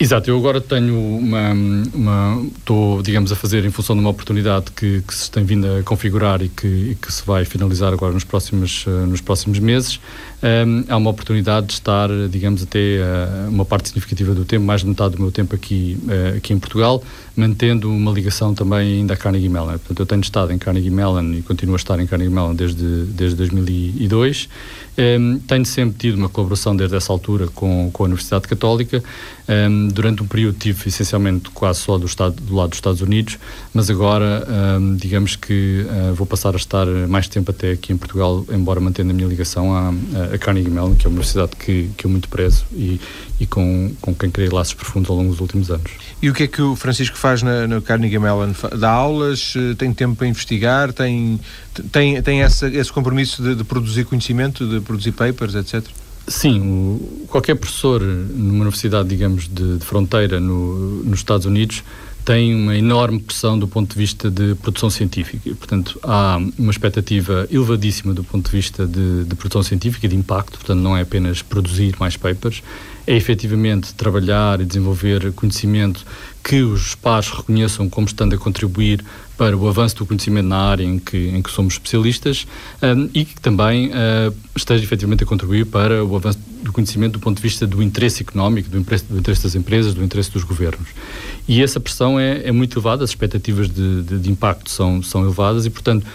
Exato, 0.01 0.29
eu 0.29 0.37
agora 0.37 0.61
tenho 0.61 0.97
uma, 0.97 1.51
uma, 1.93 2.47
estou, 2.57 3.01
digamos, 3.01 3.33
a 3.33 3.35
fazer 3.35 3.65
em 3.65 3.69
função 3.69 3.93
de 3.97 3.99
uma 3.99 4.09
oportunidade 4.09 4.71
que, 4.71 5.01
que 5.05 5.13
se 5.13 5.29
tem 5.29 5.43
vindo 5.43 5.67
a 5.67 5.83
configurar 5.83 6.41
e 6.41 6.47
que, 6.47 6.67
e 6.67 6.95
que 6.95 7.11
se 7.11 7.21
vai 7.25 7.43
finalizar 7.43 7.91
agora 7.91 8.13
nos 8.13 8.23
próximos, 8.23 8.85
uh, 8.87 9.05
nos 9.05 9.19
próximos 9.19 9.59
meses. 9.59 9.99
Um, 10.41 10.85
há 10.87 10.95
uma 10.95 11.09
oportunidade 11.09 11.67
de 11.67 11.73
estar, 11.73 12.07
digamos, 12.29 12.63
até 12.63 12.79
uh, 12.79 13.49
uma 13.49 13.65
parte 13.65 13.89
significativa 13.89 14.33
do 14.33 14.45
tempo, 14.45 14.63
mais 14.63 14.79
de 14.79 14.87
metade 14.87 15.17
do 15.17 15.21
meu 15.21 15.33
tempo 15.33 15.53
aqui, 15.53 15.97
uh, 16.05 16.37
aqui 16.37 16.53
em 16.53 16.59
Portugal, 16.59 17.03
mantendo 17.35 17.91
uma 17.91 18.13
ligação 18.13 18.53
também 18.53 18.99
ainda 18.99 19.15
a 19.15 19.17
Carnegie 19.17 19.49
Mellon. 19.49 19.71
Portanto, 19.71 19.99
eu 19.99 20.05
tenho 20.05 20.21
estado 20.21 20.53
em 20.53 20.57
Carnegie 20.57 20.89
Mellon 20.89 21.33
e 21.33 21.41
continuo 21.41 21.75
a 21.75 21.77
estar 21.77 21.99
em 21.99 22.07
Carnegie 22.07 22.33
Mellon 22.33 22.55
desde, 22.55 23.03
desde 23.03 23.35
2002 23.35 24.47
um, 24.99 25.39
tenho 25.39 25.65
sempre 25.65 25.97
tido 25.97 26.17
uma 26.17 26.27
colaboração 26.27 26.75
desde 26.75 26.95
essa 26.97 27.11
altura 27.11 27.47
com, 27.47 27.89
com 27.91 28.03
a 28.03 28.05
Universidade 28.05 28.47
Católica. 28.47 29.01
Um, 29.47 29.87
durante 29.91 30.24
um 30.24 30.27
período 30.27 30.58
tive 30.58 30.88
essencialmente 30.88 31.50
quase 31.51 31.79
só 31.79 31.98
do, 31.98 32.05
estado, 32.05 32.36
do 32.41 32.55
lado 32.55 32.69
dos 32.69 32.77
Estados 32.77 33.01
Unidos, 33.01 33.38
mas 33.74 33.89
agora 33.89 34.48
um, 34.79 34.96
digamos 34.96 35.36
que 35.36 35.86
uh, 35.86 36.13
vou 36.13 36.25
passar 36.25 36.53
a 36.53 36.58
estar 36.58 36.86
mais 37.08 37.27
tempo 37.27 37.51
até 37.51 37.72
aqui 37.72 37.93
em 37.93 37.98
Portugal, 37.98 38.46
embora 38.51 38.79
mantendo 38.79 39.12
a 39.12 39.13
minha 39.13 39.27
ligação 39.27 39.74
à, 39.74 39.93
à 40.34 40.38
Carnegie 40.38 40.69
Mellon, 40.69 40.96
que 40.96 41.05
é 41.05 41.10
uma 41.10 41.15
universidade 41.15 41.51
que, 41.55 41.89
que 41.98 42.05
eu 42.05 42.10
muito 42.10 42.29
prezo 42.29 42.65
e, 42.72 43.00
e 43.39 43.46
com, 43.46 43.91
com 44.01 44.13
quem 44.13 44.29
criei 44.29 44.50
laços 44.50 44.74
profundos 44.74 45.10
ao 45.10 45.15
longo 45.15 45.31
dos 45.31 45.39
últimos 45.39 45.69
anos. 45.69 45.91
E 46.22 46.29
o 46.29 46.34
que 46.34 46.43
é 46.43 46.48
que 46.48 46.62
o 46.62 46.75
Francisco 46.75 47.17
faz 47.17 47.41
na, 47.41 47.67
na 47.67 47.81
Carnegie 47.81 48.19
Mellon? 48.19 48.53
Dá 48.77 48.89
aulas? 48.89 49.53
Eh, 49.55 49.75
tem 49.75 49.93
tempo 49.93 50.15
para 50.15 50.27
investigar? 50.27 50.91
Tem, 50.91 51.39
tem, 51.91 52.22
tem 52.22 52.41
essa, 52.41 52.67
esse 52.67 52.91
compromisso 52.91 53.41
de, 53.41 53.55
de 53.55 53.63
produzir 53.63 54.05
conhecimento, 54.05 54.67
de 54.67 54.81
produzir 54.81 55.13
papers, 55.13 55.55
etc.? 55.55 55.86
Sim, 56.29 57.25
qualquer 57.27 57.55
professor 57.55 58.01
numa 58.01 58.62
universidade, 58.62 59.09
digamos, 59.09 59.48
de, 59.48 59.79
de 59.79 59.86
fronteira 59.86 60.39
no, 60.39 61.03
nos 61.03 61.19
Estados 61.19 61.48
Unidos 61.48 61.83
tem 62.25 62.53
uma 62.53 62.77
enorme 62.77 63.19
pressão 63.19 63.57
do 63.57 63.67
ponto 63.67 63.93
de 63.93 63.97
vista 63.97 64.29
de 64.29 64.55
produção 64.55 64.89
científica. 64.89 65.49
Portanto, 65.55 65.99
há 66.03 66.38
uma 66.57 66.71
expectativa 66.71 67.47
elevadíssima 67.51 68.13
do 68.13 68.23
ponto 68.23 68.45
de 68.49 68.55
vista 68.55 68.85
de, 68.85 69.23
de 69.23 69.35
produção 69.35 69.63
científica 69.63 70.05
e 70.05 70.09
de 70.09 70.15
impacto. 70.15 70.57
Portanto, 70.59 70.79
não 70.79 70.95
é 70.95 71.01
apenas 71.01 71.41
produzir 71.41 71.95
mais 71.99 72.15
papers, 72.17 72.61
é 73.07 73.15
efetivamente 73.15 73.93
trabalhar 73.95 74.61
e 74.61 74.65
desenvolver 74.65 75.31
conhecimento 75.33 76.05
que 76.43 76.61
os 76.61 76.93
pares 76.95 77.29
reconheçam 77.29 77.89
como 77.89 78.05
estando 78.05 78.35
a 78.35 78.38
contribuir 78.38 79.03
para 79.38 79.57
o 79.57 79.67
avanço 79.67 79.95
do 79.95 80.05
conhecimento 80.05 80.47
na 80.47 80.57
área 80.57 80.83
em 80.83 80.99
que, 80.99 81.17
em 81.17 81.41
que 81.41 81.49
somos 81.49 81.73
especialistas 81.73 82.45
um, 82.81 83.09
e 83.13 83.25
que 83.25 83.39
também 83.39 83.88
uh, 83.88 84.35
esteja 84.55 84.83
efetivamente 84.83 85.23
a 85.23 85.25
contribuir 85.25 85.65
para 85.65 86.03
o 86.03 86.15
avanço 86.15 86.39
do 86.61 86.71
conhecimento 86.71 87.13
do 87.13 87.19
ponto 87.19 87.37
de 87.37 87.43
vista 87.43 87.65
do 87.65 87.81
interesse 87.81 88.21
económico, 88.21 88.69
do 88.69 88.77
interesse, 88.77 89.05
do 89.05 89.17
interesse 89.17 89.43
das 89.43 89.55
empresas, 89.55 89.93
do 89.93 90.03
interesse 90.03 90.31
dos 90.31 90.43
governos. 90.43 90.89
E 91.47 91.63
essa 91.63 91.79
pressão 91.79 92.19
é, 92.19 92.47
é 92.47 92.51
muito 92.51 92.77
elevada, 92.77 93.03
as 93.03 93.11
expectativas 93.11 93.69
de, 93.69 94.03
de, 94.03 94.19
de, 94.19 94.31
impacto 94.31 94.69
são, 94.69 95.01
são 95.01 95.23
elevadas 95.23 95.65
e, 95.65 95.69
portanto, 95.69 96.05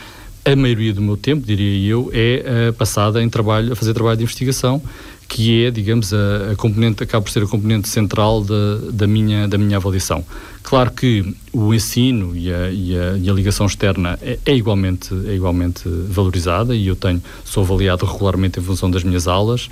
a 0.44 0.54
maioria 0.54 0.92
do 0.92 1.00
meu 1.00 1.16
tempo, 1.16 1.46
diria 1.46 1.90
eu, 1.90 2.10
é 2.12 2.68
uh, 2.68 2.72
passada 2.74 3.22
em 3.22 3.28
trabalho, 3.28 3.72
a 3.72 3.76
fazer 3.76 3.94
trabalho 3.94 4.18
de 4.18 4.24
investigação 4.24 4.82
que 5.28 5.64
é, 5.64 5.70
digamos, 5.70 6.12
a, 6.12 6.52
a, 6.52 6.56
componente, 6.56 7.02
acaba 7.02 7.24
por 7.24 7.30
ser 7.30 7.42
a 7.42 7.46
componente 7.46 7.88
central 7.88 8.42
da, 8.42 8.76
da, 8.92 9.06
minha, 9.06 9.48
da 9.48 9.58
minha 9.58 9.76
avaliação. 9.76 10.24
Claro 10.62 10.90
que 10.90 11.34
o 11.52 11.74
ensino 11.74 12.36
e 12.36 12.52
a, 12.52 12.70
e 12.70 12.98
a, 12.98 13.16
e 13.16 13.30
a 13.30 13.32
ligação 13.32 13.66
externa 13.66 14.18
é, 14.22 14.38
é, 14.44 14.54
igualmente, 14.54 15.14
é 15.26 15.34
igualmente 15.34 15.82
valorizada 16.08 16.74
e 16.74 16.86
eu 16.86 16.96
tenho, 16.96 17.22
sou 17.44 17.62
avaliado 17.62 18.04
regularmente 18.06 18.58
em 18.58 18.62
função 18.62 18.90
das 18.90 19.04
minhas 19.04 19.26
aulas. 19.26 19.68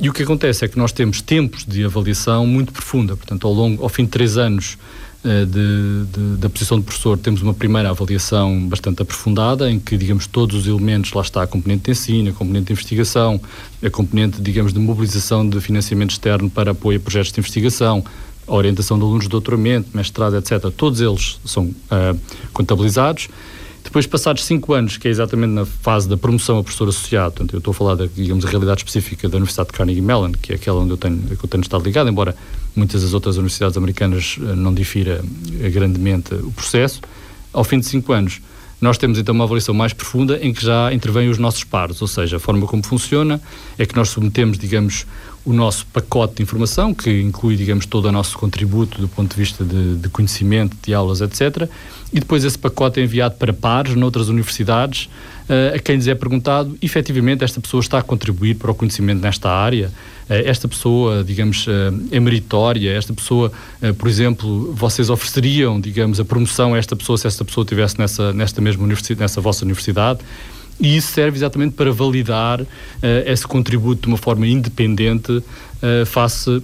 E 0.00 0.08
o 0.08 0.12
que 0.12 0.22
acontece 0.22 0.64
é 0.64 0.68
que 0.68 0.76
nós 0.76 0.92
temos 0.92 1.22
tempos 1.22 1.64
de 1.64 1.84
avaliação 1.84 2.46
muito 2.46 2.72
profunda, 2.72 3.16
portanto, 3.16 3.46
ao 3.46 3.52
longo, 3.52 3.82
ao 3.82 3.88
fim 3.88 4.04
de 4.04 4.10
três 4.10 4.36
anos, 4.36 4.76
eh, 5.24 5.44
de, 5.44 6.04
de, 6.12 6.36
da 6.38 6.50
posição 6.50 6.78
de 6.78 6.84
professor, 6.84 7.16
temos 7.16 7.42
uma 7.42 7.54
primeira 7.54 7.90
avaliação 7.90 8.68
bastante 8.68 9.02
aprofundada, 9.02 9.70
em 9.70 9.78
que, 9.78 9.96
digamos, 9.96 10.26
todos 10.26 10.56
os 10.56 10.66
elementos, 10.66 11.12
lá 11.12 11.22
está 11.22 11.44
a 11.44 11.46
componente 11.46 11.84
de 11.84 11.90
ensino, 11.92 12.30
a 12.30 12.32
componente 12.32 12.66
de 12.66 12.72
investigação, 12.72 13.40
a 13.80 13.88
componente, 13.88 14.42
digamos, 14.42 14.72
de 14.72 14.80
mobilização 14.80 15.48
de 15.48 15.60
financiamento 15.60 16.10
externo 16.10 16.50
para 16.50 16.72
apoio 16.72 16.98
a 16.98 17.00
projetos 17.00 17.30
de 17.30 17.38
investigação, 17.38 18.04
a 18.48 18.52
orientação 18.52 18.98
de 18.98 19.04
alunos 19.04 19.24
de 19.24 19.30
doutoramento, 19.30 19.88
mestrado, 19.94 20.36
etc., 20.36 20.70
todos 20.76 21.00
eles 21.00 21.38
são 21.44 21.66
uh, 21.66 22.18
contabilizados. 22.52 23.28
Depois, 23.82 24.06
passados 24.06 24.44
cinco 24.44 24.72
anos, 24.74 24.96
que 24.96 25.08
é 25.08 25.10
exatamente 25.10 25.50
na 25.50 25.66
fase 25.66 26.08
da 26.08 26.16
promoção 26.16 26.58
a 26.58 26.62
professor 26.62 26.88
associado, 26.88 27.32
portanto, 27.32 27.54
eu 27.54 27.58
estou 27.58 27.72
a 27.72 27.74
falar 27.74 27.94
da, 27.94 28.06
digamos, 28.06 28.44
a 28.44 28.48
realidade 28.48 28.80
específica 28.80 29.28
da 29.28 29.36
Universidade 29.36 29.70
de 29.70 29.74
Carnegie 29.74 30.00
Mellon, 30.00 30.32
que 30.32 30.52
é 30.52 30.54
aquela 30.54 30.80
onde 30.80 30.90
eu 30.90 30.96
tenho, 30.96 31.18
que 31.18 31.44
eu 31.44 31.48
tenho 31.48 31.62
estado 31.62 31.84
ligado, 31.84 32.08
embora 32.08 32.34
muitas 32.74 33.02
das 33.02 33.12
outras 33.12 33.36
universidades 33.36 33.76
americanas 33.76 34.38
eh, 34.40 34.54
não 34.54 34.72
difira 34.72 35.22
eh, 35.60 35.68
grandemente 35.68 36.34
o 36.34 36.50
processo. 36.52 37.00
Ao 37.52 37.64
fim 37.64 37.80
de 37.80 37.86
cinco 37.86 38.12
anos, 38.12 38.40
nós 38.80 38.98
temos 38.98 39.18
então 39.18 39.34
uma 39.34 39.44
avaliação 39.44 39.74
mais 39.74 39.92
profunda 39.92 40.38
em 40.42 40.52
que 40.52 40.64
já 40.64 40.92
intervêm 40.92 41.28
os 41.28 41.38
nossos 41.38 41.62
pares, 41.62 42.00
ou 42.00 42.08
seja, 42.08 42.38
a 42.38 42.40
forma 42.40 42.66
como 42.66 42.82
funciona 42.82 43.40
é 43.78 43.84
que 43.84 43.94
nós 43.94 44.08
submetemos, 44.08 44.58
digamos, 44.58 45.06
o 45.44 45.52
nosso 45.52 45.86
pacote 45.86 46.36
de 46.36 46.42
informação, 46.42 46.94
que 46.94 47.20
inclui, 47.20 47.56
digamos, 47.56 47.84
todo 47.84 48.06
o 48.06 48.12
nosso 48.12 48.38
contributo 48.38 49.00
do 49.00 49.08
ponto 49.08 49.34
de 49.34 49.36
vista 49.36 49.64
de, 49.64 49.96
de 49.96 50.08
conhecimento, 50.08 50.76
de 50.82 50.94
aulas, 50.94 51.20
etc. 51.20 51.68
E 52.12 52.20
depois 52.20 52.44
esse 52.44 52.58
pacote 52.58 53.00
é 53.00 53.02
enviado 53.02 53.34
para 53.34 53.52
pares 53.52 53.96
noutras 53.96 54.28
universidades, 54.28 55.08
uh, 55.48 55.74
a 55.74 55.78
quem 55.80 55.96
lhes 55.96 56.06
é 56.06 56.14
perguntado, 56.14 56.76
efetivamente, 56.80 57.42
esta 57.42 57.60
pessoa 57.60 57.80
está 57.80 57.98
a 57.98 58.02
contribuir 58.02 58.54
para 58.54 58.70
o 58.70 58.74
conhecimento 58.74 59.20
nesta 59.20 59.50
área, 59.50 59.88
uh, 59.88 60.32
esta 60.44 60.68
pessoa, 60.68 61.24
digamos, 61.24 61.66
uh, 61.66 61.70
é 62.12 62.20
meritória, 62.20 62.92
esta 62.92 63.12
pessoa, 63.12 63.50
por 63.98 64.08
exemplo, 64.08 64.72
vocês 64.74 65.10
ofereceriam, 65.10 65.80
digamos, 65.80 66.20
a 66.20 66.24
promoção 66.24 66.74
a 66.74 66.78
esta 66.78 66.94
pessoa 66.94 67.18
se 67.18 67.26
esta 67.26 67.44
pessoa 67.44 67.64
estivesse 67.64 67.98
nessa, 67.98 68.32
nesta 68.32 68.60
mesma 68.60 68.84
universidade, 68.84 69.20
nessa 69.20 69.40
vossa 69.40 69.64
universidade. 69.64 70.20
E 70.82 70.96
isso 70.96 71.12
serve 71.12 71.38
exatamente 71.38 71.74
para 71.74 71.92
validar 71.92 72.60
uh, 72.60 72.66
esse 73.24 73.46
contributo 73.46 74.02
de 74.02 74.08
uma 74.08 74.16
forma 74.16 74.48
independente 74.48 75.30
uh, 75.30 76.04
face 76.04 76.60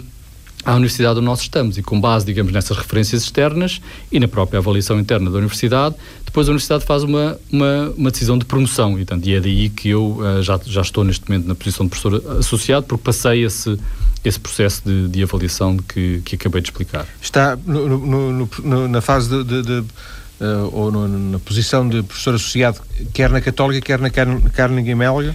à 0.64 0.74
universidade 0.74 1.18
onde 1.18 1.26
nós 1.26 1.40
estamos 1.40 1.78
e 1.78 1.82
com 1.84 2.00
base, 2.00 2.26
digamos, 2.26 2.52
nessas 2.52 2.76
referências 2.76 3.22
externas 3.22 3.80
e 4.10 4.18
na 4.18 4.26
própria 4.26 4.58
avaliação 4.58 4.98
interna 4.98 5.30
da 5.30 5.38
universidade, 5.38 5.94
depois 6.26 6.48
a 6.48 6.50
universidade 6.50 6.84
faz 6.84 7.04
uma, 7.04 7.38
uma, 7.50 7.94
uma 7.96 8.10
decisão 8.10 8.36
de 8.36 8.44
promoção 8.44 8.94
e, 8.94 9.04
portanto, 9.04 9.24
e 9.28 9.34
é 9.34 9.40
daí 9.40 9.68
que 9.70 9.90
eu 9.90 10.18
uh, 10.18 10.42
já, 10.42 10.58
já 10.66 10.80
estou 10.80 11.04
neste 11.04 11.30
momento 11.30 11.46
na 11.46 11.54
posição 11.54 11.86
de 11.86 11.90
professor 11.90 12.38
associado 12.40 12.86
porque 12.86 13.04
passei 13.04 13.44
esse, 13.44 13.78
esse 14.24 14.40
processo 14.40 14.82
de, 14.84 15.06
de 15.06 15.22
avaliação 15.22 15.76
que, 15.76 16.22
que 16.24 16.34
acabei 16.34 16.60
de 16.60 16.70
explicar. 16.70 17.06
Está 17.22 17.56
no, 17.64 17.96
no, 17.96 18.48
no, 18.64 18.88
na 18.88 19.00
fase 19.00 19.44
de, 19.44 19.62
de 19.62 19.84
uh, 20.40 20.70
ou 20.72 20.90
no, 20.90 21.08
na 21.08 21.38
posição 21.38 21.88
de 21.88 22.02
professor 22.02 22.34
associado, 22.34 22.80
quer 23.12 23.30
na 23.30 23.40
Católica, 23.40 23.80
quer 23.80 23.98
na 24.00 24.10
Carnegie 24.10 24.94
Mellon? 24.94 25.32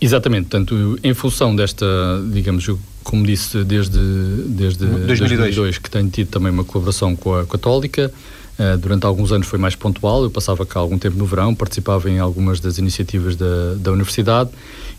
Exatamente, 0.00 0.48
portanto, 0.48 0.98
em 1.02 1.12
função 1.12 1.54
desta, 1.56 1.86
digamos, 2.32 2.68
como 3.02 3.26
disse, 3.26 3.64
desde, 3.64 3.98
desde 4.46 4.84
2002. 4.86 5.06
2002 5.06 5.78
que 5.78 5.90
tenho 5.90 6.08
tido 6.08 6.28
também 6.28 6.52
uma 6.52 6.64
colaboração 6.64 7.16
com 7.16 7.34
a 7.34 7.46
Católica, 7.46 8.12
Uh, 8.58 8.76
durante 8.76 9.06
alguns 9.06 9.30
anos 9.30 9.46
foi 9.46 9.56
mais 9.56 9.76
pontual, 9.76 10.24
eu 10.24 10.30
passava 10.32 10.66
cá 10.66 10.80
algum 10.80 10.98
tempo 10.98 11.16
no 11.16 11.24
verão, 11.24 11.54
participava 11.54 12.10
em 12.10 12.18
algumas 12.18 12.58
das 12.58 12.76
iniciativas 12.76 13.36
da, 13.36 13.74
da 13.76 13.92
Universidade 13.92 14.50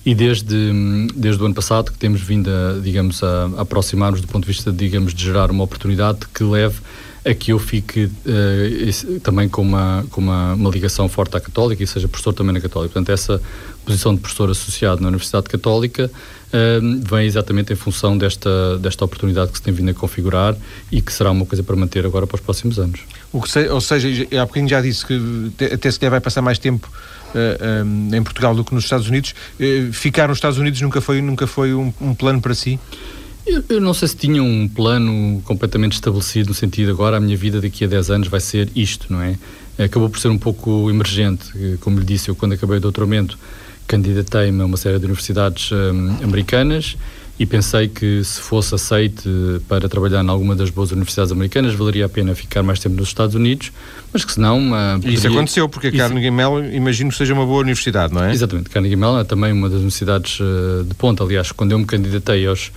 e 0.06 0.16
desde, 0.16 0.72
desde 1.14 1.44
o 1.44 1.46
ano 1.46 1.54
passado 1.54 1.92
que 1.92 1.98
temos 1.98 2.22
vindo 2.22 2.50
a, 2.50 2.80
digamos, 2.82 3.22
a, 3.22 3.50
a 3.58 3.62
aproximar-nos 3.64 4.22
do 4.22 4.28
ponto 4.30 4.46
de 4.46 4.48
vista, 4.48 4.72
digamos, 4.72 5.14
de 5.14 5.26
gerar 5.26 5.52
uma 5.52 5.62
oportunidade 5.62 6.20
que 6.34 6.42
leve 6.42 6.78
a 7.26 7.34
que 7.34 7.52
eu 7.52 7.60
fique 7.60 8.06
uh, 8.06 9.20
também 9.22 9.50
com, 9.50 9.62
uma, 9.62 10.06
com 10.10 10.22
uma, 10.22 10.54
uma, 10.54 10.70
ligação 10.70 11.08
forte 11.10 11.36
à 11.36 11.40
Católica 11.40 11.84
e 11.84 11.88
seja 11.88 12.08
professor 12.08 12.34
também 12.34 12.54
na 12.54 12.62
Católica. 12.62 12.94
Portanto, 12.94 13.12
essa 13.12 13.42
posição 13.86 14.14
de 14.14 14.22
professor 14.22 14.50
associado 14.50 15.02
na 15.02 15.08
Universidade 15.08 15.48
Católica 15.48 16.12
vem 17.04 17.28
exatamente 17.28 17.72
em 17.72 17.76
função 17.76 18.18
desta, 18.18 18.78
desta 18.80 19.06
oportunidade 19.06 19.52
que 19.52 19.58
se 19.58 19.64
tem 19.64 19.72
vindo 19.72 19.90
a 19.90 19.94
configurar 19.94 20.56
e 20.92 21.00
que 21.00 21.14
será 21.14 21.30
uma 21.30 21.46
coisa 21.46 21.64
para 21.64 21.76
manter 21.76 22.06
agora 22.06 22.26
para 22.26 22.36
os 22.36 22.42
próximos 22.42 22.80
anos. 22.80 23.02
O 23.32 23.42
que 23.42 23.52
se, 23.52 23.68
ou 23.70 23.80
seja, 23.80 24.28
há 24.36 24.46
bocadinho 24.46 24.68
já 24.68 24.82
disse 24.82 25.06
que 25.06 25.52
até 25.72 25.92
se 25.92 26.10
vai 26.10 26.20
passar 26.20 26.42
mais 26.42 26.58
tempo 26.58 26.90
uh, 27.30 27.86
um, 27.86 28.16
em 28.16 28.24
Portugal 28.24 28.56
do 28.56 28.64
que 28.64 28.74
nos 28.74 28.84
Estados 28.84 29.08
Unidos. 29.08 29.34
Uh, 29.60 29.92
ficar 29.94 30.28
nos 30.28 30.38
Estados 30.38 30.58
Unidos 30.58 30.82
nunca 30.82 31.02
foi, 31.02 31.22
nunca 31.22 31.48
foi 31.48 31.74
um, 31.74 31.94
um 32.02 32.14
plano 32.14 32.42
para 32.42 32.54
si? 32.54 32.80
Eu, 33.46 33.64
eu, 33.70 33.82
não 33.82 33.94
sei 33.94 34.08
se 34.08 34.16
tinha 34.16 34.44
um 34.44 34.68
plano 34.68 35.42
completamente 35.46 35.94
estabelecido 35.94 36.50
no 36.50 36.54
sentido 36.54 36.92
agora 36.92 37.18
a 37.18 37.20
minha 37.20 37.36
vida 37.36 37.60
daqui 37.60 37.84
a 37.84 37.88
10 37.88 38.12
anos 38.12 38.28
vai 38.28 38.40
ser 38.40 38.70
isto, 38.76 39.12
não 39.12 39.22
é? 39.22 39.38
Acabou 39.78 40.10
por 40.10 40.20
ser 40.20 40.28
um 40.28 40.38
pouco 40.38 40.90
emergente. 40.90 41.52
Como 41.80 41.98
lhe 42.00 42.06
disse, 42.06 42.30
eu 42.30 42.36
quando 42.36 42.54
acabei 42.54 42.78
o 42.78 42.82
doutoramento 42.82 43.38
candidatei-me 43.90 44.62
a 44.62 44.66
uma 44.66 44.78
série 44.78 45.00
de 45.00 45.06
universidades 45.06 45.72
um, 45.72 46.24
americanas 46.24 46.96
e 47.40 47.46
pensei 47.46 47.88
que 47.88 48.24
se 48.24 48.40
fosse 48.40 48.76
aceite 48.76 49.28
para 49.68 49.90
trabalhar 49.90 50.24
em 50.24 50.30
alguma 50.30 50.56
das 50.56 50.70
boas 50.70 50.92
universidades 50.92 51.32
americanas 51.32 51.74
valeria 51.74 52.06
a 52.06 52.10
pena 52.10 52.36
ficar 52.36 52.62
mais 52.62 52.80
tempo 52.80 52.98
nos 52.98 53.08
Estados 53.08 53.34
Unidos, 53.34 53.72
mas 54.14 54.24
que 54.24 54.34
se 54.34 54.40
não... 54.40 54.60
Uh, 54.72 54.96
poderia... 54.96 55.16
Isso 55.16 55.28
aconteceu, 55.28 55.70
porque 55.70 55.88
a 55.88 55.92
Carnegie 55.92 56.30
Mellon 56.30 56.66
imagino 56.66 57.10
que 57.10 57.18
seja 57.18 57.34
uma 57.34 57.46
boa 57.46 57.62
universidade, 57.62 58.14
não 58.14 58.24
é? 58.24 58.32
Exatamente, 58.32 58.70
Carnegie 58.70 58.98
Mellon 58.98 59.22
é 59.22 59.24
também 59.24 59.54
uma 59.54 59.70
das 59.70 59.78
universidades 59.78 60.40
uh, 60.40 60.84
de 60.84 60.94
ponta, 60.96 61.24
aliás, 61.24 61.52
quando 61.52 61.72
eu 61.72 61.80
me 61.80 61.86
candidatei 61.86 62.46
aos, 62.46 62.72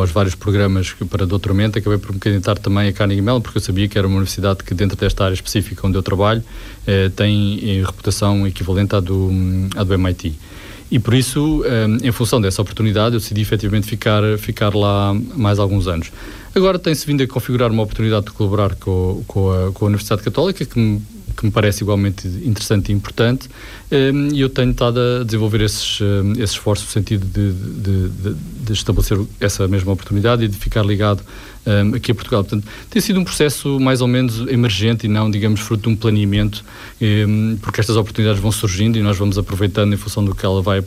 aos 0.00 0.10
vários 0.10 0.34
programas 0.34 0.94
para 1.08 1.26
doutoramento, 1.26 1.78
acabei 1.78 1.98
por 1.98 2.12
me 2.12 2.18
candidatar 2.18 2.58
também 2.58 2.88
a 2.88 2.92
Carnegie 2.92 3.22
Mellon, 3.22 3.40
porque 3.40 3.58
eu 3.58 3.62
sabia 3.62 3.88
que 3.88 3.98
era 3.98 4.06
uma 4.06 4.16
universidade 4.16 4.62
que 4.62 4.74
dentro 4.74 4.96
desta 4.96 5.24
área 5.24 5.34
específica 5.34 5.86
onde 5.86 5.96
eu 5.96 6.02
trabalho 6.02 6.42
eh, 6.86 7.10
tem 7.16 7.58
eh, 7.62 7.82
reputação 7.84 8.46
equivalente 8.46 8.94
à 8.94 9.00
do, 9.00 9.30
à 9.74 9.82
do 9.82 9.94
MIT. 9.94 10.34
E 10.90 10.98
por 10.98 11.14
isso, 11.14 11.64
um, 11.64 12.06
em 12.06 12.12
função 12.12 12.40
dessa 12.40 12.62
oportunidade, 12.62 13.14
eu 13.14 13.20
decidi 13.20 13.40
efetivamente 13.40 13.86
ficar, 13.86 14.22
ficar 14.38 14.74
lá 14.74 15.12
mais 15.34 15.58
alguns 15.58 15.88
anos. 15.88 16.12
Agora 16.54 16.78
tem-se 16.78 17.04
vindo 17.06 17.22
a 17.22 17.26
configurar 17.26 17.72
uma 17.72 17.82
oportunidade 17.82 18.26
de 18.26 18.32
colaborar 18.32 18.76
com, 18.76 19.22
com, 19.26 19.50
a, 19.50 19.72
com 19.72 19.84
a 19.84 19.88
Universidade 19.88 20.22
Católica, 20.22 20.64
que 20.64 20.78
me, 20.78 21.02
que 21.36 21.44
me 21.44 21.52
parece 21.52 21.82
igualmente 21.82 22.26
interessante 22.26 22.90
e 22.90 22.94
importante, 22.94 23.48
um, 23.92 24.28
e 24.32 24.40
eu 24.40 24.48
tenho 24.48 24.70
estado 24.70 24.98
a 24.98 25.24
desenvolver 25.24 25.60
esses, 25.60 26.00
um, 26.00 26.32
esses 26.32 26.52
esforços 26.52 26.86
no 26.86 26.92
sentido 26.92 27.26
de, 27.26 27.52
de, 27.52 28.08
de, 28.08 28.34
de, 28.34 28.72
estabelecer 28.72 29.18
essa 29.40 29.68
mesma 29.68 29.92
oportunidade 29.92 30.44
e 30.44 30.48
de 30.48 30.56
ficar 30.56 30.84
ligado 30.84 31.22
um, 31.66 31.94
aqui 31.94 32.10
a 32.10 32.14
Portugal. 32.14 32.42
Portanto, 32.42 32.66
tem 32.88 33.02
sido 33.02 33.20
um 33.20 33.24
processo 33.24 33.78
mais 33.78 34.00
ou 34.00 34.08
menos 34.08 34.46
emergente 34.48 35.06
e 35.06 35.08
não, 35.08 35.30
digamos, 35.30 35.60
fruto 35.60 35.84
de 35.84 35.88
um 35.90 35.96
planeamento, 35.96 36.64
porque 37.60 37.80
estas 37.80 37.96
oportunidades 37.96 38.40
vão 38.40 38.50
surgindo 38.52 38.96
e 38.98 39.02
nós 39.02 39.16
vamos 39.16 39.36
aproveitando 39.36 39.92
em 39.92 39.96
função 39.96 40.24
do 40.24 40.34
que 40.34 40.44
ela 40.44 40.62
vai 40.62 40.82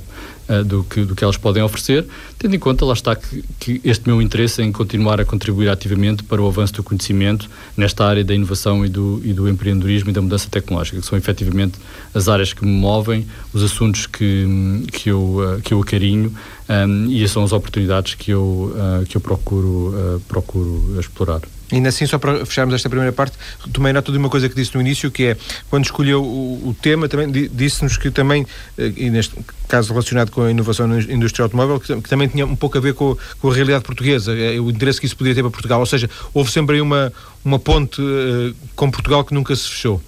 uh, 0.49 0.63
do, 0.63 0.83
que, 0.83 1.05
do 1.05 1.15
que 1.15 1.23
elas 1.23 1.37
podem 1.37 1.61
oferecer, 1.63 2.05
tendo 2.37 2.55
em 2.55 2.59
conta, 2.59 2.83
lá 2.85 2.93
está, 2.93 3.15
que, 3.15 3.43
que, 3.59 3.81
este 3.83 4.07
meu 4.07 4.21
interesse 4.21 4.61
em 4.61 4.71
continuar 4.71 5.21
a 5.21 5.25
contribuir 5.25 5.69
ativamente 5.69 6.23
para 6.23 6.41
o 6.41 6.47
avanço 6.47 6.73
do 6.73 6.83
conhecimento 6.83 7.49
nesta 7.77 8.05
área 8.05 8.23
da 8.23 8.33
inovação 8.33 8.85
e 8.85 8.89
do, 8.89 9.21
e 9.23 9.33
do 9.33 9.47
empreendedorismo 9.47 10.09
e 10.09 10.13
da 10.13 10.21
mudança 10.21 10.49
tecnológica, 10.49 10.99
que 10.99 11.05
são 11.05 11.17
efetivamente 11.17 11.77
as 12.13 12.27
áreas 12.27 12.51
que 12.51 12.65
me 12.65 12.71
movem, 12.71 13.27
os 13.53 13.63
assuntos 13.63 14.07
que, 14.07 14.85
que, 14.91 15.09
eu, 15.09 15.37
uh, 15.37 15.61
que 15.61 15.73
eu 15.73 15.81
acarinho 15.81 16.33
um, 16.69 17.09
e 17.09 17.27
são 17.27 17.43
as 17.43 17.51
oportunidades 17.51 18.13
que 18.15 18.31
eu, 18.31 18.73
uh, 18.75 19.05
que 19.05 19.17
eu 19.17 19.21
procuro, 19.21 20.21
procuro 20.27 20.99
explorar. 20.99 21.41
Ainda 21.71 21.89
assim, 21.89 22.05
só 22.07 22.17
para 22.17 22.45
fecharmos 22.45 22.73
esta 22.73 22.89
primeira 22.89 23.13
parte, 23.13 23.37
tomei 23.71 23.93
nota 23.93 24.11
de 24.11 24.17
uma 24.17 24.29
coisa 24.29 24.49
que 24.49 24.55
disse 24.55 24.73
no 24.73 24.81
início, 24.81 25.11
que 25.11 25.25
é, 25.25 25.37
quando 25.69 25.85
escolheu 25.85 26.23
o, 26.23 26.69
o 26.69 26.73
tema, 26.73 27.07
também 27.07 27.31
disse-nos 27.51 27.95
que 27.95 28.09
também, 28.09 28.45
eh, 28.77 28.91
e 28.97 29.09
neste 29.09 29.35
caso 29.67 29.93
relacionado 29.93 30.31
com 30.31 30.41
a 30.41 30.49
inovação 30.51 30.87
na 30.87 30.99
indústria 30.99 31.43
automóvel, 31.43 31.79
que, 31.79 32.01
que 32.01 32.09
também 32.09 32.27
tinha 32.27 32.45
um 32.45 32.55
pouco 32.55 32.77
a 32.77 32.81
ver 32.81 32.95
com, 32.95 33.15
com, 33.39 33.51
a 33.51 33.53
realidade 33.53 33.83
portuguesa, 33.83 34.35
é, 34.35 34.59
o 34.59 34.69
interesse 34.71 34.99
que 34.99 35.05
isso 35.05 35.15
podia 35.15 35.35
ter 35.35 35.41
para 35.41 35.51
Portugal. 35.51 35.79
Ou 35.79 35.85
seja, 35.85 36.09
houve 36.33 36.51
sempre 36.51 36.77
aí 36.77 36.81
uma, 36.81 37.13
uma 37.45 37.59
ponte 37.59 38.01
uh, 38.01 38.55
com 38.75 38.89
Portugal 38.89 39.23
que 39.23 39.33
nunca 39.33 39.55
se 39.55 39.69
fechou. 39.69 40.01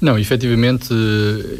Não, 0.00 0.16
efetivamente, 0.16 0.94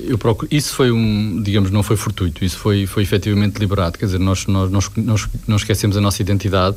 eu 0.07 0.16
procuro, 0.16 0.49
isso 0.49 0.73
foi 0.73 0.93
um, 0.93 1.43
digamos, 1.43 1.73
não 1.73 1.82
foi 1.82 1.97
fortuito, 1.97 2.45
isso 2.45 2.56
foi, 2.56 2.86
foi 2.86 3.02
efetivamente 3.02 3.54
deliberado, 3.54 3.99
quer 3.99 4.04
dizer, 4.04 4.21
nós, 4.21 4.47
nós, 4.47 4.71
nós, 4.71 5.28
nós 5.47 5.60
esquecemos 5.60 5.97
a 5.97 6.00
nossa 6.00 6.23
identidade 6.23 6.76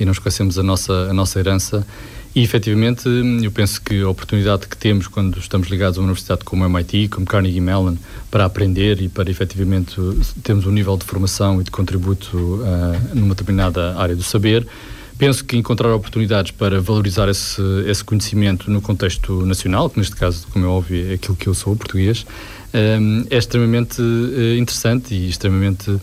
e 0.00 0.06
não 0.06 0.12
esquecemos 0.12 0.58
a 0.58 0.62
nossa, 0.62 0.92
a 1.10 1.12
nossa 1.12 1.38
herança. 1.38 1.86
E, 2.34 2.42
efetivamente, 2.42 3.06
eu 3.42 3.50
penso 3.52 3.82
que 3.82 4.00
a 4.00 4.08
oportunidade 4.08 4.66
que 4.66 4.74
temos 4.74 5.06
quando 5.06 5.38
estamos 5.38 5.68
ligados 5.68 5.98
a 5.98 6.00
uma 6.00 6.06
universidade 6.06 6.44
como 6.44 6.64
a 6.64 6.66
MIT, 6.66 7.08
como 7.08 7.26
Carnegie 7.26 7.60
Mellon, 7.60 7.96
para 8.30 8.46
aprender 8.46 9.02
e 9.02 9.08
para, 9.10 9.30
efetivamente, 9.30 9.96
termos 10.42 10.64
um 10.64 10.70
nível 10.70 10.96
de 10.96 11.04
formação 11.04 11.60
e 11.60 11.64
de 11.64 11.70
contributo 11.70 12.34
uh, 12.38 13.14
numa 13.14 13.34
determinada 13.34 13.98
área 13.98 14.16
do 14.16 14.22
saber, 14.22 14.66
penso 15.18 15.44
que 15.44 15.56
encontrar 15.56 15.92
oportunidades 15.94 16.50
para 16.50 16.80
valorizar 16.80 17.28
esse, 17.28 17.62
esse 17.86 18.02
conhecimento 18.02 18.70
no 18.70 18.80
contexto 18.80 19.44
nacional, 19.46 19.88
que 19.88 19.98
neste 19.98 20.16
caso, 20.16 20.46
como 20.52 20.64
é 20.64 20.68
óbvio, 20.68 21.10
é 21.10 21.14
aquilo 21.14 21.36
que 21.36 21.46
eu 21.46 21.54
sou, 21.54 21.76
português, 21.76 22.26
um, 22.74 23.26
é 23.28 23.36
extremamente 23.36 24.00
uh, 24.00 24.56
interessante 24.58 25.14
e 25.14 25.28
extremamente 25.28 25.90
uh, 25.90 26.00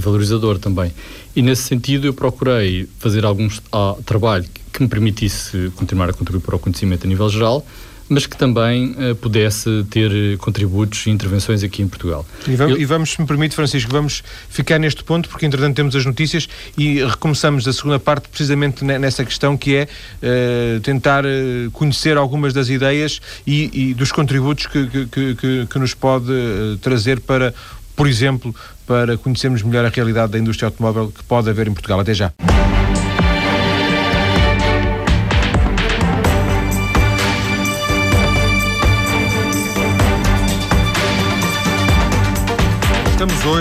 valorizador 0.00 0.58
também. 0.58 0.92
E 1.36 1.42
nesse 1.42 1.62
sentido 1.62 2.06
eu 2.06 2.14
procurei 2.14 2.88
fazer 2.98 3.24
alguns 3.24 3.58
uh, 3.58 4.02
trabalho 4.04 4.46
que 4.72 4.82
me 4.82 4.88
permitisse 4.88 5.70
continuar 5.76 6.08
a 6.08 6.12
contribuir 6.12 6.42
para 6.42 6.56
o 6.56 6.58
conhecimento 6.58 7.06
a 7.06 7.08
nível 7.08 7.28
geral, 7.28 7.66
mas 8.08 8.26
que 8.26 8.36
também 8.36 8.90
uh, 8.92 9.14
pudesse 9.16 9.84
ter 9.90 10.36
contributos 10.38 11.06
e 11.06 11.10
intervenções 11.10 11.62
aqui 11.62 11.82
em 11.82 11.88
Portugal. 11.88 12.26
E 12.46 12.56
vamos, 12.56 12.74
Eu... 12.74 12.80
e 12.80 12.84
vamos, 12.84 13.12
se 13.12 13.20
me 13.20 13.26
permite, 13.26 13.54
Francisco, 13.54 13.90
vamos 13.90 14.22
ficar 14.48 14.78
neste 14.78 15.02
ponto, 15.04 15.28
porque 15.28 15.46
entretanto 15.46 15.76
temos 15.76 15.96
as 15.96 16.04
notícias 16.04 16.48
e 16.76 17.02
recomeçamos 17.04 17.66
a 17.66 17.72
segunda 17.72 17.98
parte 17.98 18.28
precisamente 18.28 18.84
nessa 18.84 19.24
questão 19.24 19.56
que 19.56 19.76
é 19.76 19.84
uh, 19.86 20.80
tentar 20.80 21.24
uh, 21.24 21.70
conhecer 21.72 22.16
algumas 22.16 22.52
das 22.52 22.68
ideias 22.68 23.20
e, 23.46 23.90
e 23.90 23.94
dos 23.94 24.12
contributos 24.12 24.66
que, 24.66 24.86
que, 24.86 25.34
que, 25.34 25.66
que 25.66 25.78
nos 25.78 25.94
pode 25.94 26.32
trazer 26.80 27.20
para, 27.20 27.54
por 27.96 28.06
exemplo, 28.06 28.54
para 28.86 29.16
conhecermos 29.16 29.62
melhor 29.62 29.84
a 29.84 29.88
realidade 29.88 30.32
da 30.32 30.38
indústria 30.38 30.66
automóvel 30.66 31.12
que 31.16 31.22
pode 31.24 31.48
haver 31.48 31.68
em 31.68 31.72
Portugal. 31.72 32.00
Até 32.00 32.14
já. 32.14 32.32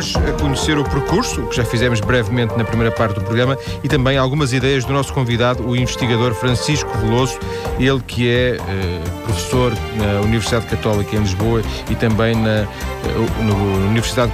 Hoje 0.01 0.17
a 0.17 0.33
conhecer 0.33 0.79
o 0.79 0.83
percurso, 0.83 1.43
que 1.43 1.55
já 1.55 1.63
fizemos 1.63 1.99
brevemente 1.99 2.57
na 2.57 2.63
primeira 2.63 2.91
parte 2.91 3.19
do 3.19 3.21
programa, 3.21 3.55
e 3.83 3.87
também 3.87 4.17
algumas 4.17 4.51
ideias 4.51 4.83
do 4.83 4.91
nosso 4.91 5.13
convidado, 5.13 5.63
o 5.63 5.75
investigador 5.75 6.33
Francisco 6.33 6.89
Veloso, 6.97 7.37
ele 7.79 8.01
que 8.01 8.27
é 8.27 8.55
eh, 8.55 9.03
professor 9.25 9.71
na 9.97 10.21
Universidade 10.21 10.65
Católica 10.65 11.15
em 11.15 11.19
Lisboa 11.19 11.61
e 11.87 11.93
também 11.93 12.33
na, 12.33 12.61
eh, 12.61 12.67
Universidade 13.89 14.31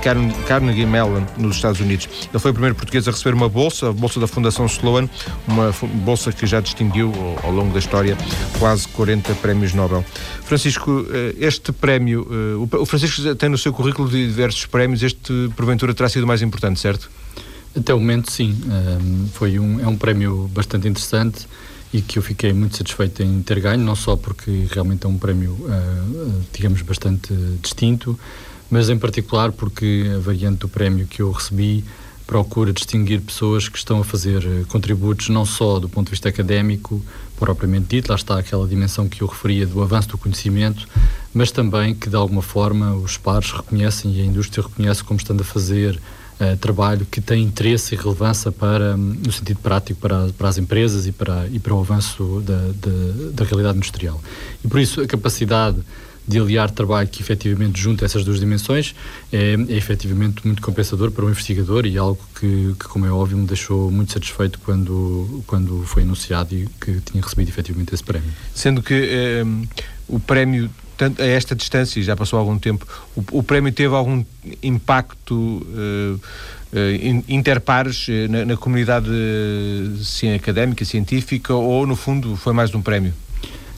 Carnegie 0.48 0.86
Mellon, 0.86 1.24
nos 1.38 1.58
Estados 1.58 1.82
Unidos. 1.82 2.08
Ele 2.32 2.40
foi 2.40 2.52
o 2.52 2.54
primeiro 2.54 2.76
português 2.76 3.06
a 3.06 3.12
receber 3.12 3.36
uma 3.36 3.50
bolsa, 3.50 3.90
a 3.90 3.94
bolsa 3.94 4.22
da 4.22 4.28
Fundação 4.28 4.68
Sloan, 4.68 5.10
uma 5.46 5.74
bolsa 6.06 6.32
que 6.32 6.46
já 6.46 6.62
distinguiu 6.62 7.12
ao, 7.44 7.48
ao 7.48 7.52
longo 7.52 7.74
da 7.74 7.80
história 7.80 8.18
quase 8.58 8.88
40 8.88 9.34
prémios 9.36 9.74
Nobel. 9.74 10.06
Francisco, 10.44 11.06
eh, 11.12 11.36
este 11.40 11.74
prémio, 11.74 12.26
o 12.72 12.86
Francisco 12.86 13.36
tem 13.36 13.50
no 13.50 13.58
seu 13.58 13.74
currículo 13.74 14.08
diversos 14.08 14.66
prémios, 14.66 15.04
este, 15.04 15.50
porventura, 15.58 15.94
terá 15.94 16.08
sido 16.08 16.28
mais 16.28 16.42
importante, 16.42 16.80
certo? 16.80 17.10
Até 17.76 17.94
o 17.94 18.00
momento, 18.00 18.32
sim. 18.32 18.56
Um, 18.66 19.28
foi 19.34 19.60
um, 19.60 19.80
é 19.80 19.88
um 19.88 19.98
prémio 19.98 20.50
bastante 20.54 20.88
interessante 20.88 21.48
e 21.92 22.02
que 22.02 22.20
eu 22.20 22.24
fiquei 22.24 22.54
muito 22.54 22.78
satisfeito 22.78 23.24
em 23.24 23.42
ter 23.42 23.60
ganho, 23.60 23.84
não 23.84 23.96
só 23.96 24.16
porque 24.16 24.68
realmente 24.72 25.06
é 25.06 25.10
um 25.10 25.18
prémio, 25.18 25.52
uh, 25.54 26.42
digamos, 26.54 26.82
bastante 26.82 27.34
distinto, 27.62 28.18
mas 28.70 28.90
em 28.90 28.98
particular 28.98 29.52
porque 29.52 30.06
a 30.16 30.20
variante 30.20 30.60
do 30.60 30.70
prémio 30.70 31.08
que 31.08 31.22
eu 31.22 31.32
recebi 31.32 31.84
procura 32.28 32.74
distinguir 32.74 33.22
pessoas 33.22 33.70
que 33.70 33.78
estão 33.78 34.02
a 34.02 34.04
fazer 34.04 34.44
contributos 34.68 35.30
não 35.30 35.46
só 35.46 35.80
do 35.80 35.88
ponto 35.88 36.08
de 36.08 36.12
vista 36.12 36.28
académico, 36.28 37.02
propriamente 37.40 37.88
dito, 37.96 38.10
lá 38.10 38.16
está 38.16 38.38
aquela 38.38 38.68
dimensão 38.68 39.08
que 39.08 39.22
eu 39.22 39.28
referia 39.28 39.66
do 39.66 39.82
avanço 39.82 40.10
do 40.10 40.18
conhecimento, 40.18 40.86
mas 41.34 41.52
também 41.52 41.96
que 41.96 42.10
de 42.10 42.16
alguma 42.18 42.42
forma 42.42 42.94
os 42.96 43.18
pares 43.18 43.52
reconhecem 43.52 44.14
e 44.14 44.22
a 44.22 44.26
indústria 44.26 44.64
reconhece 44.68 45.04
como 45.04 45.18
estando 45.18 45.42
a 45.42 45.46
fazer 45.46 46.00
uh, 46.42 46.58
trabalho 46.58 47.08
que 47.10 47.22
tem 47.22 47.44
interesse 47.44 47.96
e 47.96 47.98
relevância 47.98 48.52
para, 48.52 48.96
um, 48.96 49.16
no 49.26 49.32
sentido 49.32 49.60
prático 49.60 50.00
para, 50.00 50.28
para 50.38 50.50
as 50.50 50.58
empresas 50.58 51.08
e 51.08 51.14
para, 51.14 51.48
e 51.48 51.60
para 51.60 51.74
o 51.74 51.80
avanço 51.80 52.44
da, 52.46 52.58
da, 52.58 53.32
da 53.34 53.44
realidade 53.46 53.78
industrial. 53.78 54.22
E 54.66 54.68
por 54.68 54.80
isso 54.80 55.00
a 55.00 55.08
capacidade 55.08 55.78
de 56.28 56.40
aliar 56.40 56.70
trabalho 56.70 57.08
que 57.08 57.22
efetivamente 57.22 57.80
junta 57.80 58.04
essas 58.04 58.24
duas 58.24 58.40
dimensões 58.40 58.94
é, 59.32 59.54
é 59.54 59.74
efetivamente 59.76 60.46
muito 60.46 60.62
compensador 60.62 61.10
para 61.12 61.26
o 61.26 61.30
investigador 61.30 61.86
e 61.86 61.98
algo 61.98 62.20
que, 62.38 62.76
que, 62.78 62.88
como 62.88 63.06
é 63.06 63.12
óbvio, 63.12 63.38
me 63.38 63.48
deixou 63.48 63.90
muito 63.90 64.12
satisfeito 64.12 64.60
quando, 64.60 65.44
quando 65.48 65.84
foi 65.84 66.04
anunciado 66.04 66.54
e 66.54 66.68
que 66.82 67.00
tinha 67.02 67.24
recebido 67.24 67.50
efetivamente 67.50 67.94
esse 67.94 68.04
prémio. 68.04 68.30
Sendo 68.54 68.84
que 68.84 68.94
eh, 68.94 69.46
o 70.08 70.20
prémio 70.20 70.70
tanto, 70.98 71.22
a 71.22 71.26
esta 71.26 71.56
distância, 71.56 72.02
já 72.02 72.16
passou 72.16 72.40
algum 72.40 72.58
tempo, 72.58 72.86
o, 73.16 73.24
o 73.40 73.44
prémio 73.44 73.72
teve 73.72 73.94
algum 73.94 74.26
impacto 74.64 75.34
uh, 75.36 76.20
interpares 77.30 78.08
na, 78.30 78.46
na 78.46 78.58
comunidade 78.58 79.08
académica, 80.36 80.84
científica, 80.84 81.54
ou 81.54 81.86
no 81.86 81.96
fundo 81.96 82.36
foi 82.36 82.52
mais 82.52 82.74
um 82.74 82.82
prémio? 82.82 83.14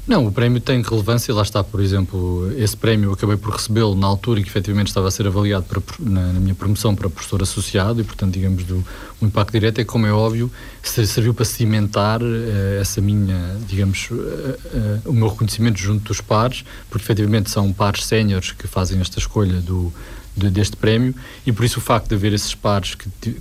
Não, 0.10 0.26
o 0.26 0.32
prémio 0.32 0.60
tem 0.60 0.82
relevância, 0.82 1.32
lá 1.32 1.44
está, 1.44 1.64
por 1.64 1.80
exemplo, 1.80 2.52
esse 2.58 2.76
prémio 2.76 3.10
eu 3.10 3.14
acabei 3.14 3.38
por 3.38 3.54
recebê-lo 3.54 3.94
na 3.94 4.08
altura 4.08 4.40
em 4.40 4.44
que 4.44 4.50
efetivamente 4.50 4.88
estava 4.88 5.08
a 5.08 5.12
ser 5.12 5.28
avaliado 5.28 5.66
para, 5.66 5.80
na, 6.00 6.34
na, 6.34 6.40
minha 6.40 6.56
promoção 6.56 6.96
para 6.96 7.08
professor 7.08 7.44
associado 7.44 8.02
e, 8.02 8.04
portanto, 8.04 8.34
digamos, 8.34 8.64
do, 8.64 8.84
o 9.22 9.26
impacto 9.28 9.52
direto 9.52 9.78
é, 9.78 9.84
como 9.84 10.08
é 10.08 10.12
óbvio, 10.12 10.52
serviu 10.82 11.32
para 11.32 11.46
cimentar 11.46 12.24
uh, 12.24 12.82
essa 12.82 13.00
minha, 13.00 13.56
digamos, 13.68 14.10
uh, 14.10 14.16
uh, 14.16 15.02
o 15.06 15.14
meu 15.14 15.28
reconhecimento 15.28 15.78
junto 15.78 16.06
dos 16.06 16.20
pares, 16.22 16.66
porque 16.90 17.06
efetivamente 17.06 17.52
são 17.52 17.72
pares 17.72 18.04
séniores 18.04 18.52
que 18.52 18.66
fazem 18.66 19.00
esta 19.00 19.20
escolha 19.20 19.62
do 19.62 19.94
de, 20.40 20.50
deste 20.50 20.76
prémio 20.76 21.14
e 21.46 21.52
por 21.52 21.66
isso 21.66 21.80
o 21.80 21.82
facto 21.82 22.10
de 22.10 22.16
haver 22.16 22.34
esses 22.34 22.56
pares 22.56 22.96
que, 22.96 23.10
que, 23.22 23.34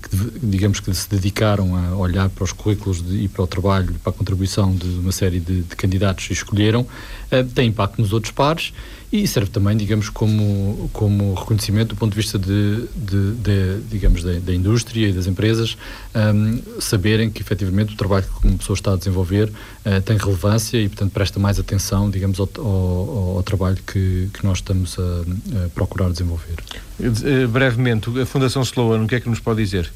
digamos 0.42 0.80
que 0.80 0.92
se 0.92 1.08
dedicaram 1.08 1.74
a 1.76 1.96
olhar 1.96 2.28
para 2.28 2.44
os 2.44 2.52
currículos 2.52 3.02
de, 3.02 3.24
e 3.24 3.28
para 3.28 3.42
o 3.42 3.46
trabalho 3.46 3.94
para 4.02 4.10
a 4.10 4.12
contribuição 4.12 4.74
de 4.74 4.86
uma 4.86 5.12
série 5.12 5.40
de, 5.40 5.62
de 5.62 5.76
candidatos 5.76 6.28
e 6.28 6.32
escolheram 6.32 6.82
uh, 6.82 7.44
tem 7.54 7.68
impacto 7.68 8.00
nos 8.00 8.12
outros 8.12 8.32
pares 8.32 8.72
e 9.10 9.26
serve 9.26 9.50
também, 9.50 9.76
digamos, 9.76 10.10
como, 10.10 10.90
como 10.92 11.34
reconhecimento 11.34 11.90
do 11.90 11.96
ponto 11.96 12.10
de 12.10 12.16
vista 12.16 12.38
de, 12.38 12.86
de, 12.94 13.32
de 13.32 13.80
digamos, 13.90 14.22
da, 14.22 14.32
da, 14.34 14.54
indústria 14.54 15.08
e 15.08 15.12
das 15.12 15.26
empresas 15.26 15.78
um, 16.14 16.60
saberem 16.80 17.30
que 17.30 17.40
efetivamente 17.40 17.94
o 17.94 17.96
trabalho 17.96 18.26
que 18.40 18.46
uma 18.46 18.58
pessoa 18.58 18.74
está 18.74 18.92
a 18.92 18.96
desenvolver 18.96 19.48
uh, 19.48 20.00
tem 20.04 20.16
relevância 20.16 20.76
e, 20.76 20.88
portanto, 20.88 21.12
presta 21.12 21.40
mais 21.40 21.58
atenção, 21.58 22.10
digamos, 22.10 22.38
ao, 22.38 22.48
ao, 22.58 23.36
ao 23.36 23.42
trabalho 23.42 23.78
que, 23.86 24.28
que 24.32 24.44
nós 24.44 24.58
estamos 24.58 24.96
a, 24.98 25.64
a 25.64 25.68
procurar 25.70 26.10
desenvolver. 26.10 26.56
Eh, 27.00 27.46
brevemente, 27.46 28.10
a 28.20 28.26
Fundação 28.26 28.62
Sloan, 28.62 29.04
o 29.04 29.06
que 29.06 29.14
é 29.14 29.20
que 29.20 29.28
nos 29.28 29.40
pode 29.40 29.62
dizer? 29.62 29.90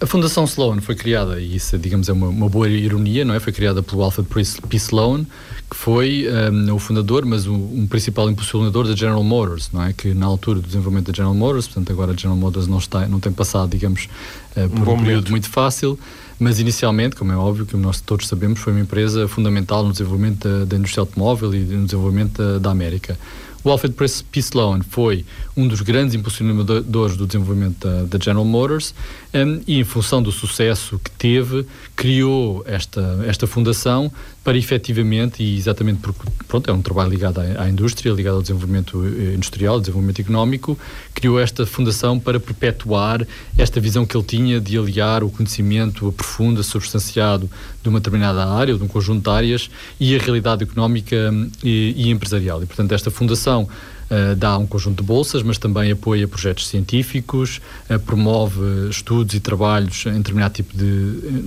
A 0.00 0.06
Fundação 0.06 0.44
Sloan 0.44 0.80
foi 0.80 0.96
criada, 0.96 1.40
e 1.40 1.54
isso, 1.54 1.78
digamos, 1.78 2.08
é 2.08 2.12
uma, 2.12 2.26
uma 2.26 2.48
boa 2.48 2.68
ironia, 2.68 3.24
não 3.24 3.34
é? 3.34 3.38
Foi 3.38 3.52
criada 3.52 3.84
pelo 3.84 4.02
Alfred 4.02 4.28
P. 4.28 4.76
Sloan, 4.76 5.24
que 5.72 5.76
foi 5.78 6.26
um, 6.52 6.74
o 6.74 6.78
fundador, 6.78 7.24
mas 7.24 7.46
um, 7.46 7.54
um, 7.54 7.86
principal 7.86 8.30
impulsionador 8.30 8.86
da 8.86 8.94
General 8.94 9.24
Motors, 9.24 9.70
não 9.72 9.82
é? 9.82 9.94
Que 9.94 10.12
na 10.12 10.26
altura 10.26 10.60
do 10.60 10.66
desenvolvimento 10.66 11.06
da 11.06 11.16
General 11.16 11.34
Motors, 11.34 11.66
portanto 11.66 11.90
agora 11.90 12.12
a 12.12 12.14
General 12.14 12.36
Motors 12.36 12.66
não, 12.66 12.76
está, 12.76 13.08
não 13.08 13.18
tem 13.18 13.32
passado, 13.32 13.70
digamos, 13.70 14.06
uh, 14.54 14.68
por 14.68 14.86
um, 14.86 14.92
um 14.92 15.02
período 15.02 15.30
muito 15.30 15.48
fácil, 15.48 15.98
mas 16.38 16.60
inicialmente, 16.60 17.16
como 17.16 17.32
é 17.32 17.36
óbvio, 17.36 17.64
que 17.64 17.74
nós 17.74 18.02
todos 18.02 18.28
sabemos, 18.28 18.60
foi 18.60 18.74
uma 18.74 18.82
empresa 18.82 19.26
fundamental 19.26 19.82
no 19.82 19.92
desenvolvimento 19.92 20.46
da, 20.46 20.66
da 20.66 20.76
indústria 20.76 21.00
automóvel 21.00 21.54
e 21.54 21.60
no 21.60 21.86
desenvolvimento 21.86 22.36
da, 22.36 22.58
da 22.58 22.70
América. 22.70 23.18
O 23.64 23.70
Alfred 23.70 23.94
P. 23.94 24.40
Sloan 24.40 24.80
foi 24.82 25.24
um 25.56 25.68
dos 25.68 25.80
grandes 25.80 26.14
impulsionadores 26.14 27.16
do 27.16 27.26
desenvolvimento 27.26 27.86
da, 27.86 28.02
da 28.02 28.18
General 28.22 28.44
Motors 28.44 28.92
um, 29.34 29.60
e, 29.66 29.80
em 29.80 29.84
função 29.84 30.22
do 30.22 30.30
sucesso 30.30 30.98
que 30.98 31.10
teve, 31.12 31.66
criou 31.96 32.62
esta, 32.66 33.24
esta 33.26 33.46
fundação 33.46 34.12
para 34.44 34.58
efetivamente, 34.58 35.42
e 35.42 35.56
exatamente 35.56 36.00
porque 36.00 36.22
pronto, 36.48 36.68
é 36.68 36.72
um 36.72 36.82
trabalho 36.82 37.10
ligado 37.10 37.40
à, 37.40 37.62
à 37.62 37.70
indústria, 37.70 38.12
ligado 38.12 38.36
ao 38.36 38.42
desenvolvimento 38.42 39.04
eh, 39.04 39.34
industrial, 39.34 39.80
desenvolvimento 39.80 40.20
económico, 40.20 40.78
criou 41.14 41.38
esta 41.38 41.64
fundação 41.64 42.18
para 42.18 42.40
perpetuar 42.40 43.26
esta 43.56 43.80
visão 43.80 44.04
que 44.04 44.16
ele 44.16 44.24
tinha 44.24 44.60
de 44.60 44.76
aliar 44.76 45.22
o 45.22 45.30
conhecimento 45.30 46.12
profundo, 46.12 46.62
substanciado 46.62 47.48
de 47.82 47.88
uma 47.88 48.00
determinada 48.00 48.44
área, 48.46 48.74
ou 48.74 48.78
de 48.78 48.84
um 48.84 48.88
conjunto 48.88 49.22
de 49.22 49.30
áreas, 49.30 49.70
e 49.98 50.14
a 50.14 50.18
realidade 50.18 50.64
económica 50.64 51.30
hum, 51.32 51.50
e, 51.62 51.94
e 51.96 52.10
empresarial. 52.10 52.62
E, 52.62 52.66
portanto, 52.66 52.92
esta 52.92 53.10
fundação 53.10 53.68
Uh, 54.12 54.36
dá 54.36 54.58
um 54.58 54.66
conjunto 54.66 55.02
de 55.02 55.06
bolsas, 55.06 55.42
mas 55.42 55.56
também 55.56 55.90
apoia 55.90 56.28
projetos 56.28 56.68
científicos, 56.68 57.62
uh, 57.88 57.98
promove 57.98 58.90
estudos 58.90 59.34
e 59.34 59.40
trabalhos 59.40 60.04
em 60.04 60.18
determinado 60.18 60.52
tipo 60.52 60.76
de 60.76 60.84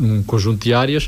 um 0.02 0.24
conjunto 0.24 0.64
de 0.64 0.74
áreas, 0.74 1.08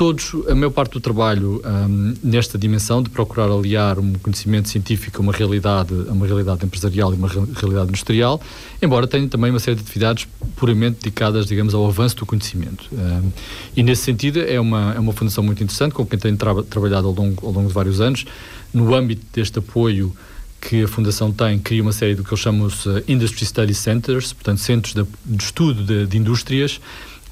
todos, 0.00 0.34
a 0.48 0.54
maior 0.54 0.70
parte 0.70 0.92
do 0.92 1.00
trabalho 1.00 1.60
um, 1.62 2.14
nesta 2.22 2.56
dimensão 2.56 3.02
de 3.02 3.10
procurar 3.10 3.50
aliar 3.50 3.98
um 3.98 4.14
conhecimento 4.14 4.66
científico 4.70 5.18
a 5.18 5.20
uma 5.20 5.30
realidade, 5.30 5.92
a 6.08 6.12
uma 6.12 6.26
realidade 6.26 6.64
empresarial 6.64 7.12
e 7.12 7.16
uma 7.16 7.28
realidade 7.28 7.88
industrial, 7.88 8.40
embora 8.80 9.06
tenha 9.06 9.28
também 9.28 9.50
uma 9.50 9.58
série 9.58 9.76
de 9.76 9.82
atividades 9.82 10.26
puramente 10.56 11.00
dedicadas, 11.02 11.44
digamos, 11.44 11.74
ao 11.74 11.86
avanço 11.86 12.16
do 12.16 12.24
conhecimento. 12.24 12.86
Um, 12.92 13.30
e 13.76 13.82
nesse 13.82 14.04
sentido 14.04 14.40
é 14.40 14.58
uma, 14.58 14.94
é 14.94 14.98
uma 14.98 15.12
fundação 15.12 15.44
muito 15.44 15.62
interessante, 15.62 15.92
com 15.92 16.06
quem 16.06 16.18
tenho 16.18 16.36
tra 16.38 16.62
trabalhado 16.62 17.06
ao 17.06 17.12
longo, 17.12 17.46
ao 17.46 17.52
longo 17.52 17.68
de 17.68 17.74
vários 17.74 18.00
anos, 18.00 18.24
no 18.72 18.94
âmbito 18.94 19.26
deste 19.34 19.58
apoio 19.58 20.16
que 20.60 20.84
a 20.84 20.88
Fundação 20.88 21.32
tem, 21.32 21.58
cria 21.58 21.82
uma 21.82 21.92
série 21.92 22.14
do 22.14 22.22
que 22.22 22.30
eles 22.30 22.40
chamam 22.40 22.66
uh, 22.66 22.70
Industry 23.08 23.46
Study 23.46 23.74
Centers, 23.74 24.32
portanto, 24.32 24.58
centros 24.58 24.94
de, 24.94 25.04
de 25.24 25.42
estudo 25.42 25.82
de, 25.82 26.06
de 26.06 26.18
indústrias, 26.18 26.80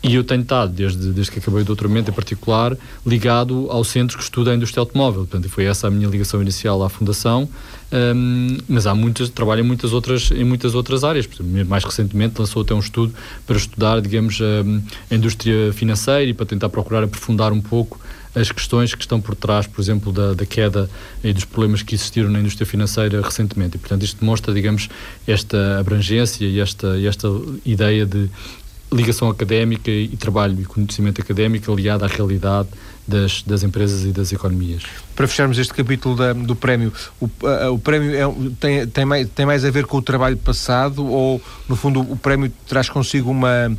e 0.01 0.14
eu 0.14 0.23
tenho 0.23 0.43
estado, 0.43 0.73
desde, 0.73 1.11
desde 1.11 1.33
que 1.33 1.41
acabei 1.41 1.62
o 1.62 1.64
doutoramento 1.64 2.11
em 2.11 2.14
particular, 2.14 2.77
ligado 3.05 3.67
ao 3.69 3.83
centro 3.83 4.17
que 4.17 4.23
estuda 4.23 4.53
a 4.53 4.55
indústria 4.55 4.81
automóvel. 4.81 5.27
Portanto, 5.27 5.49
foi 5.49 5.64
essa 5.64 5.88
a 5.88 5.91
minha 5.91 6.09
ligação 6.09 6.41
inicial 6.41 6.85
à 6.85 6.88
Fundação, 6.88 7.49
um, 7.93 8.59
mas 8.69 8.87
há 8.87 8.95
muitas, 8.95 9.29
trabalho 9.29 9.62
em 9.62 9.67
muitas 9.67 9.93
outras, 9.93 10.31
em 10.31 10.45
muitas 10.45 10.77
outras 10.77 11.03
áreas. 11.03 11.29
Mais 11.67 11.83
recentemente 11.83 12.38
lançou 12.38 12.62
até 12.62 12.75
um 12.75 12.79
estudo 12.79 13.12
para 13.45 13.57
estudar, 13.57 14.01
digamos, 14.01 14.38
a, 14.41 15.12
a 15.12 15.17
indústria 15.17 15.73
financeira 15.73 16.31
e 16.31 16.35
para 16.35 16.47
tentar 16.47 16.69
procurar 16.69 17.03
aprofundar 17.03 17.53
um 17.53 17.61
pouco 17.61 17.99
as 18.38 18.53
questões 18.53 18.94
que 18.94 19.03
estão 19.03 19.20
por 19.20 19.35
trás, 19.35 19.66
por 19.66 19.81
exemplo, 19.81 20.12
da, 20.12 20.35
da, 20.35 20.46
queda 20.46 20.88
e 21.22 21.33
dos 21.33 21.44
problemas 21.44 21.83
que 21.83 21.94
existiram 21.94 22.31
na 22.31 22.40
indústria 22.40 22.66
financeira 22.66 23.20
recentemente. 23.20 23.77
E, 23.77 23.79
portanto, 23.79 24.03
isto 24.03 24.20
demonstra, 24.20 24.55
digamos, 24.55 24.88
esta 25.27 25.79
abrangência 25.79 26.44
e 26.44 26.61
esta, 26.61 26.96
e 26.98 27.07
esta 27.07 27.29
ideia 27.64 28.07
de 28.07 28.31
ligação 28.90 29.29
académica 29.29 29.90
e 29.90 30.16
trabalho 30.16 30.59
e 30.61 30.64
conhecimento 30.64 31.20
académico 31.20 31.70
aliado 31.70 32.05
à 32.05 32.09
realidade 32.09 32.68
das, 33.07 33.42
das 33.42 33.62
empresas 33.62 34.05
e 34.05 34.12
das 34.12 34.33
economias. 34.33 34.83
Para 35.14 35.27
fecharmos 35.27 35.59
este 35.59 35.74
capítulo 35.74 36.16
da, 36.16 36.33
do 36.33 36.57
prémio, 36.57 36.92
o, 37.20 37.29
o 37.72 37.79
prémio 37.79 38.14
é, 38.14 38.51
tem, 38.59 38.87
tem, 38.87 39.05
mais, 39.05 39.29
tem 39.29 39.46
mais 39.46 39.64
a 39.64 39.70
ver 39.70 39.87
com 39.87 39.98
o 39.98 40.03
trabalho 40.03 40.37
passado 40.37 41.07
ou, 41.07 41.40
no 41.68 41.77
fundo, 41.77 42.01
o 42.01 42.16
prémio 42.16 42.51
traz 42.66 42.88
consigo 42.88 43.31
uma, 43.31 43.77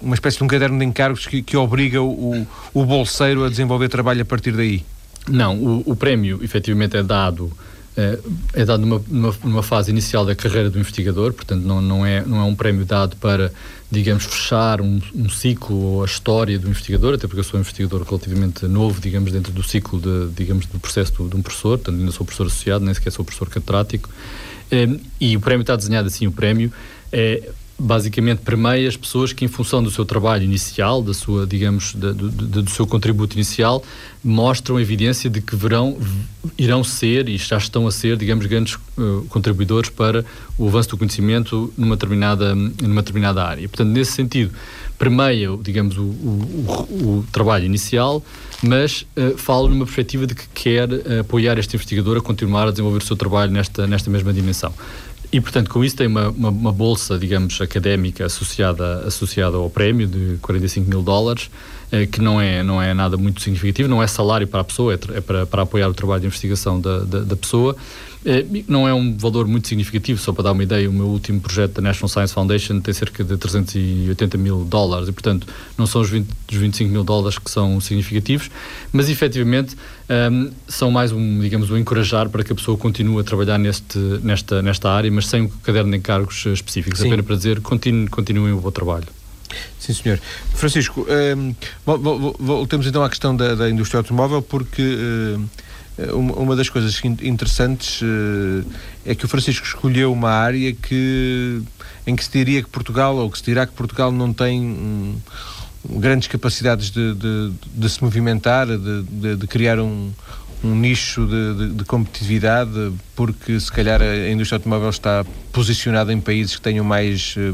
uma 0.00 0.14
espécie 0.14 0.38
de 0.38 0.44
um 0.44 0.46
caderno 0.46 0.78
de 0.78 0.84
encargos 0.84 1.26
que, 1.26 1.42
que 1.42 1.56
obriga 1.56 2.02
o, 2.02 2.46
o 2.72 2.84
bolseiro 2.84 3.44
a 3.44 3.48
desenvolver 3.48 3.88
trabalho 3.88 4.22
a 4.22 4.24
partir 4.24 4.52
daí? 4.52 4.84
Não, 5.28 5.56
o, 5.56 5.82
o 5.86 5.96
prémio 5.96 6.40
efetivamente 6.42 6.96
é 6.96 7.02
dado 7.02 7.52
é, 7.96 8.18
é 8.54 8.64
dado 8.64 8.84
numa, 8.84 9.02
numa, 9.06 9.34
numa, 9.44 9.62
fase 9.62 9.90
inicial 9.90 10.26
da 10.26 10.34
carreira 10.34 10.68
do 10.68 10.78
investigador, 10.78 11.32
portanto 11.32 11.62
não, 11.62 11.80
não, 11.80 12.04
é, 12.04 12.24
não 12.24 12.40
é 12.40 12.44
um 12.44 12.54
prémio 12.54 12.84
dado 12.84 13.16
para, 13.16 13.52
digamos, 13.88 14.24
fechar 14.24 14.80
um, 14.80 15.00
um 15.14 15.28
ciclo 15.28 15.76
ou 15.76 16.02
a 16.02 16.06
história 16.06 16.58
do 16.58 16.68
investigador, 16.68 17.14
até 17.14 17.28
porque 17.28 17.40
eu 17.40 17.44
sou 17.44 17.56
um 17.56 17.60
investigador 17.60 18.02
relativamente 18.02 18.66
novo, 18.66 19.00
digamos, 19.00 19.30
dentro 19.30 19.52
do 19.52 19.62
ciclo, 19.62 20.00
de, 20.00 20.28
digamos, 20.34 20.66
do 20.66 20.78
processo 20.80 21.12
do, 21.12 21.28
de 21.28 21.36
um 21.36 21.42
professor, 21.42 21.78
portanto 21.78 22.00
ainda 22.00 22.10
sou 22.10 22.26
professor 22.26 22.48
associado, 22.48 22.84
nem 22.84 22.92
sequer 22.92 23.12
sou 23.12 23.24
professor 23.24 23.48
catedrático, 23.48 24.10
é, 24.72 24.88
e 25.20 25.36
o 25.36 25.40
prémio 25.40 25.62
está 25.62 25.76
desenhado 25.76 26.08
assim, 26.08 26.26
o 26.26 26.32
prémio 26.32 26.72
é 27.12 27.48
basicamente 27.78 28.38
permeia 28.38 28.88
as 28.88 28.96
pessoas 28.96 29.32
que, 29.32 29.44
em 29.44 29.48
função 29.48 29.82
do 29.82 29.90
seu 29.90 30.04
trabalho 30.04 30.44
inicial, 30.44 31.02
da 31.02 31.12
sua, 31.12 31.46
digamos, 31.46 31.94
da, 31.94 32.12
do, 32.12 32.30
do, 32.30 32.70
seu 32.70 32.86
contributo 32.86 33.34
inicial, 33.36 33.82
mostram 34.22 34.78
evidência 34.78 35.28
de 35.28 35.40
que 35.40 35.56
verão, 35.56 35.98
irão 36.56 36.84
ser 36.84 37.28
e 37.28 37.36
já 37.36 37.58
estão 37.58 37.86
a 37.86 37.90
ser, 37.90 38.16
digamos, 38.16 38.46
grandes 38.46 38.74
uh, 38.74 39.26
contribuidores 39.28 39.90
para 39.90 40.24
o 40.56 40.68
avanço 40.68 40.90
do 40.90 40.96
conhecimento 40.96 41.72
numa 41.76 41.96
determinada, 41.96 42.54
numa 42.54 43.02
determinada 43.02 43.44
área. 43.44 43.68
Portanto, 43.68 43.88
nesse 43.88 44.12
sentido, 44.12 44.52
permeia, 44.96 45.48
digamos, 45.60 45.98
o, 45.98 46.02
o, 46.02 47.18
o 47.18 47.26
trabalho 47.32 47.64
inicial, 47.64 48.22
mas 48.62 49.04
uh, 49.16 49.36
fala 49.36 49.68
numa 49.68 49.84
perspectiva 49.84 50.26
de 50.26 50.34
que 50.34 50.46
quer 50.54 50.88
uh, 50.88 51.20
apoiar 51.20 51.58
este 51.58 51.74
investigador 51.74 52.18
a 52.18 52.20
continuar 52.20 52.68
a 52.68 52.70
desenvolver 52.70 52.98
o 52.98 53.06
seu 53.06 53.16
trabalho 53.16 53.50
nesta, 53.50 53.84
nesta 53.86 54.08
mesma 54.10 54.32
dimensão. 54.32 54.72
E, 55.34 55.40
portanto, 55.40 55.68
com 55.68 55.84
isso 55.84 55.96
tem 55.96 56.06
uma, 56.06 56.28
uma, 56.28 56.48
uma, 56.48 56.72
bolsa, 56.72 57.18
digamos, 57.18 57.60
académica 57.60 58.24
associada, 58.24 59.00
associada 59.00 59.56
ao 59.56 59.68
prémio 59.68 60.06
de 60.06 60.38
45 60.40 60.88
mil 60.88 61.02
dólares, 61.02 61.50
que 62.10 62.20
não 62.20 62.40
é, 62.40 62.62
não 62.62 62.80
é 62.80 62.92
nada 62.94 63.16
muito 63.16 63.40
significativo, 63.42 63.88
não 63.88 64.02
é 64.02 64.06
salário 64.06 64.46
para 64.46 64.60
a 64.60 64.64
pessoa, 64.64 64.94
é, 64.94 64.98
é 65.16 65.20
para, 65.20 65.46
para 65.46 65.62
apoiar 65.62 65.88
o 65.88 65.94
trabalho 65.94 66.20
de 66.20 66.26
investigação 66.26 66.80
da, 66.80 67.00
da, 67.00 67.20
da 67.20 67.36
pessoa. 67.36 67.76
Eh, 68.24 68.64
não 68.66 68.88
é 68.88 68.94
um 68.94 69.16
valor 69.16 69.46
muito 69.46 69.68
significativo, 69.68 70.18
só 70.18 70.32
para 70.32 70.44
dar 70.44 70.52
uma 70.52 70.62
ideia, 70.62 70.88
o 70.88 70.92
meu 70.92 71.06
último 71.06 71.40
projeto 71.40 71.74
da 71.74 71.82
National 71.82 72.08
Science 72.08 72.32
Foundation 72.32 72.80
tem 72.80 72.94
cerca 72.94 73.22
de 73.22 73.36
380 73.36 74.38
mil 74.38 74.64
dólares 74.64 75.08
e, 75.08 75.12
portanto, 75.12 75.46
não 75.76 75.86
são 75.86 76.00
os, 76.00 76.08
20, 76.08 76.26
os 76.50 76.56
25 76.56 76.90
mil 76.90 77.04
dólares 77.04 77.38
que 77.38 77.50
são 77.50 77.78
significativos, 77.80 78.50
mas 78.92 79.10
efetivamente 79.10 79.74
um, 79.74 80.12
ehm, 80.14 80.50
são 80.66 80.90
mais 80.90 81.12
um, 81.12 81.40
digamos, 81.40 81.70
um 81.70 81.76
encorajar 81.76 82.30
para 82.30 82.42
que 82.42 82.52
a 82.52 82.54
pessoa 82.54 82.78
continue 82.78 83.20
a 83.20 83.24
trabalhar 83.24 83.58
neste, 83.58 83.98
nesta, 84.22 84.62
nesta 84.62 84.90
área, 84.90 85.10
mas 85.10 85.26
sem 85.26 85.42
um 85.42 85.48
caderno 85.48 85.90
de 85.90 85.98
encargos 85.98 86.46
específicos, 86.46 87.00
Sim. 87.00 87.08
apenas 87.08 87.26
para 87.26 87.36
dizer 87.36 87.60
continue, 87.60 88.08
continuem 88.08 88.54
o 88.54 88.60
bom 88.60 88.70
trabalho. 88.70 89.06
Sim, 89.78 89.94
senhor. 89.94 90.20
Francisco, 90.54 91.06
um, 91.08 91.12
ehm, 91.12 91.54
voltemos 92.38 92.86
então 92.86 93.02
à 93.02 93.08
questão 93.08 93.36
da, 93.36 93.54
da 93.54 93.70
indústria 93.70 93.98
automóvel, 93.98 94.42
porque. 94.42 94.82
Uh, 95.36 95.74
uma 96.12 96.56
das 96.56 96.68
coisas 96.68 97.00
interessantes 97.22 98.00
é 99.06 99.14
que 99.14 99.24
o 99.24 99.28
Francisco 99.28 99.64
escolheu 99.64 100.12
uma 100.12 100.30
área 100.30 100.72
que, 100.72 101.62
em 102.04 102.16
que 102.16 102.24
se 102.24 102.30
diria 102.32 102.64
que 102.64 102.68
Portugal, 102.68 103.16
ou 103.16 103.30
que 103.30 103.38
se 103.38 103.44
dirá 103.44 103.64
que 103.64 103.72
Portugal 103.74 104.10
não 104.10 104.32
tem 104.32 104.60
um, 104.60 105.16
grandes 105.88 106.28
capacidades 106.28 106.90
de, 106.90 107.14
de, 107.14 107.52
de 107.72 107.88
se 107.88 108.02
movimentar, 108.02 108.66
de, 108.66 109.36
de 109.36 109.46
criar 109.46 109.78
um, 109.78 110.10
um 110.64 110.74
nicho 110.74 111.26
de, 111.26 111.54
de, 111.54 111.74
de, 111.74 111.84
competitividade, 111.84 112.92
porque 113.14 113.60
se 113.60 113.70
calhar 113.70 114.00
a 114.00 114.30
indústria 114.30 114.56
automóvel 114.56 114.88
está 114.88 115.24
posicionada 115.52 116.12
em 116.12 116.20
países 116.20 116.56
que 116.56 116.62
tenham 116.62 116.84
mais, 116.84 117.34
eh, 117.36 117.52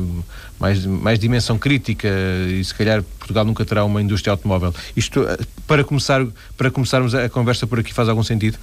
mais, 0.59 0.87
mais 0.87 1.18
dimensão 1.18 1.59
crítica 1.59 2.09
e 2.49 2.64
se 2.64 2.73
calhar 2.75 3.03
Portugal 3.18 3.44
nunca 3.44 3.64
terá 3.64 3.85
uma 3.85 4.01
indústria 4.01 4.31
automóvel. 4.31 4.73
Isto, 4.96 5.25
eh, 5.25 5.38
para, 5.66 5.83
começar, 5.83 6.25
para 6.57 6.70
começarmos 6.70 7.14
a 7.14 7.29
conversa 7.29 7.66
por 7.66 7.81
aqui, 7.81 7.92
faz 7.92 8.09
algum 8.09 8.23
sentido? 8.23 8.59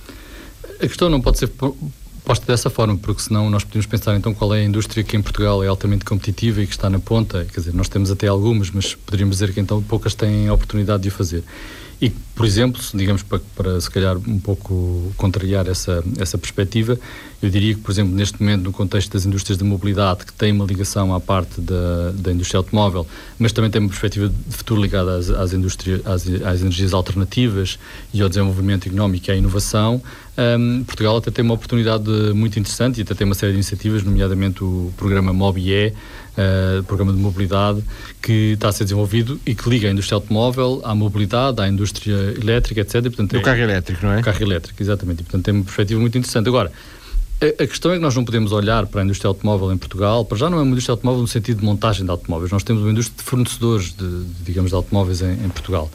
A 0.82 0.88
questão 0.88 1.10
não 1.10 1.20
pode 1.20 1.40
ser 1.40 1.52
posta 2.28 2.46
dessa 2.46 2.70
forma, 2.70 2.98
porque 2.98 3.22
senão 3.22 3.50
nós 3.50 3.64
podemos 3.64 3.86
pensar 3.86 4.16
então 4.16 4.34
qual 4.34 4.54
é 4.54 4.60
a 4.60 4.64
indústria 4.64 5.02
que 5.02 5.16
em 5.16 5.22
Portugal 5.22 5.64
é 5.64 5.68
altamente 5.68 6.04
competitiva 6.04 6.62
e 6.62 6.68
que 6.68 6.74
está 6.74 6.90
na 6.90 7.00
ponta. 7.00 7.46
Quer 7.46 7.62
dizer, 7.62 7.74
nós 7.74 7.88
temos 7.88 8.12
até 8.12 8.28
algumas, 8.28 8.70
mas 8.70 8.96
poderíamos 8.96 9.38
dizer 9.38 9.54
que 9.54 9.60
então 9.60 9.82
poucas 9.82 10.14
têm 10.14 10.48
a 10.48 10.54
oportunidade 10.54 11.04
de 11.04 11.10
o 11.10 11.12
fazer. 11.12 11.44
E, 12.00 12.12
por 12.36 12.46
exemplo, 12.46 12.80
digamos, 12.94 13.24
para, 13.24 13.40
para 13.56 13.82
se 13.82 13.90
calhar 13.90 14.18
um 14.18 14.40
pouco 14.40 15.12
contrariar 15.18 15.68
essa, 15.68 16.04
essa 16.20 16.38
perspectiva, 16.38 17.00
eu 17.42 17.50
diria 17.50 17.74
que, 17.74 17.82
por 17.82 17.92
exemplo, 17.92 18.14
neste 18.14 18.40
momento, 18.40 18.64
no 18.64 18.72
contexto 18.72 19.12
das 19.14 19.26
indústrias 19.26 19.58
da 19.58 19.66
mobilidade, 19.66 20.24
que 20.24 20.34
tem 20.34 20.52
uma 20.52 20.66
ligação 20.66 21.14
à 21.14 21.20
parte 21.20 21.60
da, 21.60 22.12
da 22.14 22.32
indústria 22.32 22.60
automóvel, 22.60 23.08
mas 23.40 23.52
também 23.52 23.72
tem 23.72 23.82
uma 23.82 23.90
perspectiva 23.90 24.30
de 24.30 24.56
futuro 24.56 24.80
ligada 24.80 25.18
às, 25.18 25.32
às, 25.32 25.54
indústrias, 25.54 26.06
às, 26.06 26.28
às 26.28 26.62
energias 26.62 26.94
alternativas 26.94 27.80
e 28.14 28.22
ao 28.22 28.30
desenvolvimento 28.30 28.88
económico 28.88 29.30
e 29.30 29.32
à 29.32 29.36
inovação, 29.36 30.02
um, 30.38 30.84
Portugal 30.84 31.18
até 31.18 31.32
tem 31.32 31.44
uma 31.44 31.56
oportunidade 31.56 32.12
muito 32.36 32.60
interessante 32.60 33.00
e 33.00 33.02
até 33.02 33.16
tem 33.16 33.26
uma 33.26 33.34
série 33.34 33.54
de 33.54 33.58
iniciativas, 33.58 34.04
nomeadamente 34.04 34.64
o 34.64 34.94
programa 34.96 35.34
MOBIE, 35.34 35.94
uh, 36.38 36.84
programa 36.84 37.12
de 37.12 37.20
mobilidade, 37.20 37.84
que 38.22 38.54
está 38.54 38.70
a 38.70 38.72
ser 38.72 38.84
desenvolvido 38.84 39.40
e 39.46 39.56
que 39.56 39.70
liga 39.70 39.88
a 39.88 39.92
indústria 39.92 40.16
automóvel 40.16 40.82
à 40.84 40.94
mobilidade, 40.94 41.62
à 41.62 41.68
indústria 41.68 42.36
elétrica, 42.40 42.82
etc. 42.82 42.96
E, 42.96 43.02
portanto, 43.02 43.34
o 43.34 43.38
é, 43.38 43.42
carro 43.42 43.60
elétrico, 43.60 44.06
não 44.06 44.14
é? 44.14 44.20
O 44.20 44.24
carro 44.24 44.44
elétrico, 44.44 44.82
exatamente. 44.82 45.22
E, 45.22 45.24
portanto, 45.24 45.46
tem 45.46 45.54
uma 45.54 45.64
perspectiva 45.64 46.00
muito 46.00 46.18
interessante. 46.18 46.48
Agora, 46.48 46.72
a, 47.40 47.68
questão 47.68 47.92
é 47.92 47.96
que 47.96 48.02
nós 48.02 48.16
não 48.16 48.26
podemos 48.26 48.52
olhar 48.52 48.88
para 48.88 49.02
a 49.02 49.04
indústria 49.04 49.28
automóvel 49.28 49.72
em 49.72 49.78
Portugal, 49.78 50.26
para 50.26 50.38
já 50.38 50.50
não 50.50 50.58
é 50.58 50.62
uma 50.62 50.72
indústria 50.72 50.94
automóvel 50.94 51.22
no 51.22 51.28
sentido 51.28 51.60
de 51.60 51.66
montagem 51.66 52.04
de 52.04 52.10
automóveis, 52.10 52.52
nós 52.52 52.64
temos 52.64 52.82
uma 52.82 52.92
indústria 52.92 53.16
de 53.16 53.24
fornecedores, 53.24 53.94
de, 53.94 54.24
de 54.24 54.44
digamos, 54.44 54.72
de 54.72 54.76
automóveis 54.76 55.22
em, 55.22 55.34
em 55.34 55.50
Portugal. 55.50 55.92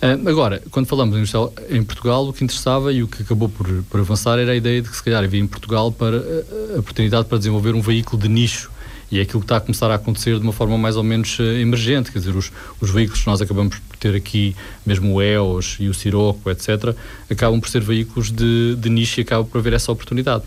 Uh, 0.00 0.28
agora, 0.28 0.62
quando 0.70 0.86
falamos 0.86 1.16
em, 1.16 1.76
em 1.76 1.82
Portugal, 1.82 2.28
o 2.28 2.32
que 2.32 2.44
interessava 2.44 2.92
e 2.92 3.02
o 3.02 3.08
que 3.08 3.22
acabou 3.22 3.48
por, 3.48 3.66
por 3.90 4.00
avançar 4.00 4.38
era 4.38 4.52
a 4.52 4.54
ideia 4.54 4.82
de 4.82 4.88
que 4.88 4.96
se 4.96 5.02
calhar 5.02 5.24
havia 5.24 5.40
em 5.40 5.46
Portugal 5.46 5.90
para, 5.90 6.16
a, 6.16 6.76
a 6.76 6.78
oportunidade 6.78 7.26
para 7.26 7.38
desenvolver 7.38 7.74
um 7.74 7.80
veículo 7.80 8.22
de 8.22 8.28
nicho 8.28 8.70
e 9.14 9.20
é 9.20 9.22
aquilo 9.22 9.38
que 9.38 9.44
está 9.44 9.58
a 9.58 9.60
começar 9.60 9.88
a 9.92 9.94
acontecer 9.94 10.40
de 10.40 10.42
uma 10.42 10.52
forma 10.52 10.76
mais 10.76 10.96
ou 10.96 11.04
menos 11.04 11.38
uh, 11.38 11.42
emergente, 11.42 12.10
quer 12.10 12.18
dizer, 12.18 12.34
os, 12.34 12.50
os 12.80 12.90
veículos 12.90 13.20
que 13.20 13.26
nós 13.28 13.40
acabamos 13.40 13.78
por 13.78 13.96
ter 13.96 14.12
aqui, 14.12 14.56
mesmo 14.84 15.14
o 15.14 15.22
EOS 15.22 15.76
e 15.78 15.88
o 15.88 15.94
Sirocco, 15.94 16.50
etc., 16.50 16.96
acabam 17.30 17.60
por 17.60 17.68
ser 17.68 17.80
veículos 17.80 18.32
de, 18.32 18.74
de 18.74 18.90
nicho 18.90 19.20
e 19.20 19.22
acabam 19.22 19.46
por 19.46 19.58
haver 19.58 19.72
essa 19.72 19.92
oportunidade. 19.92 20.42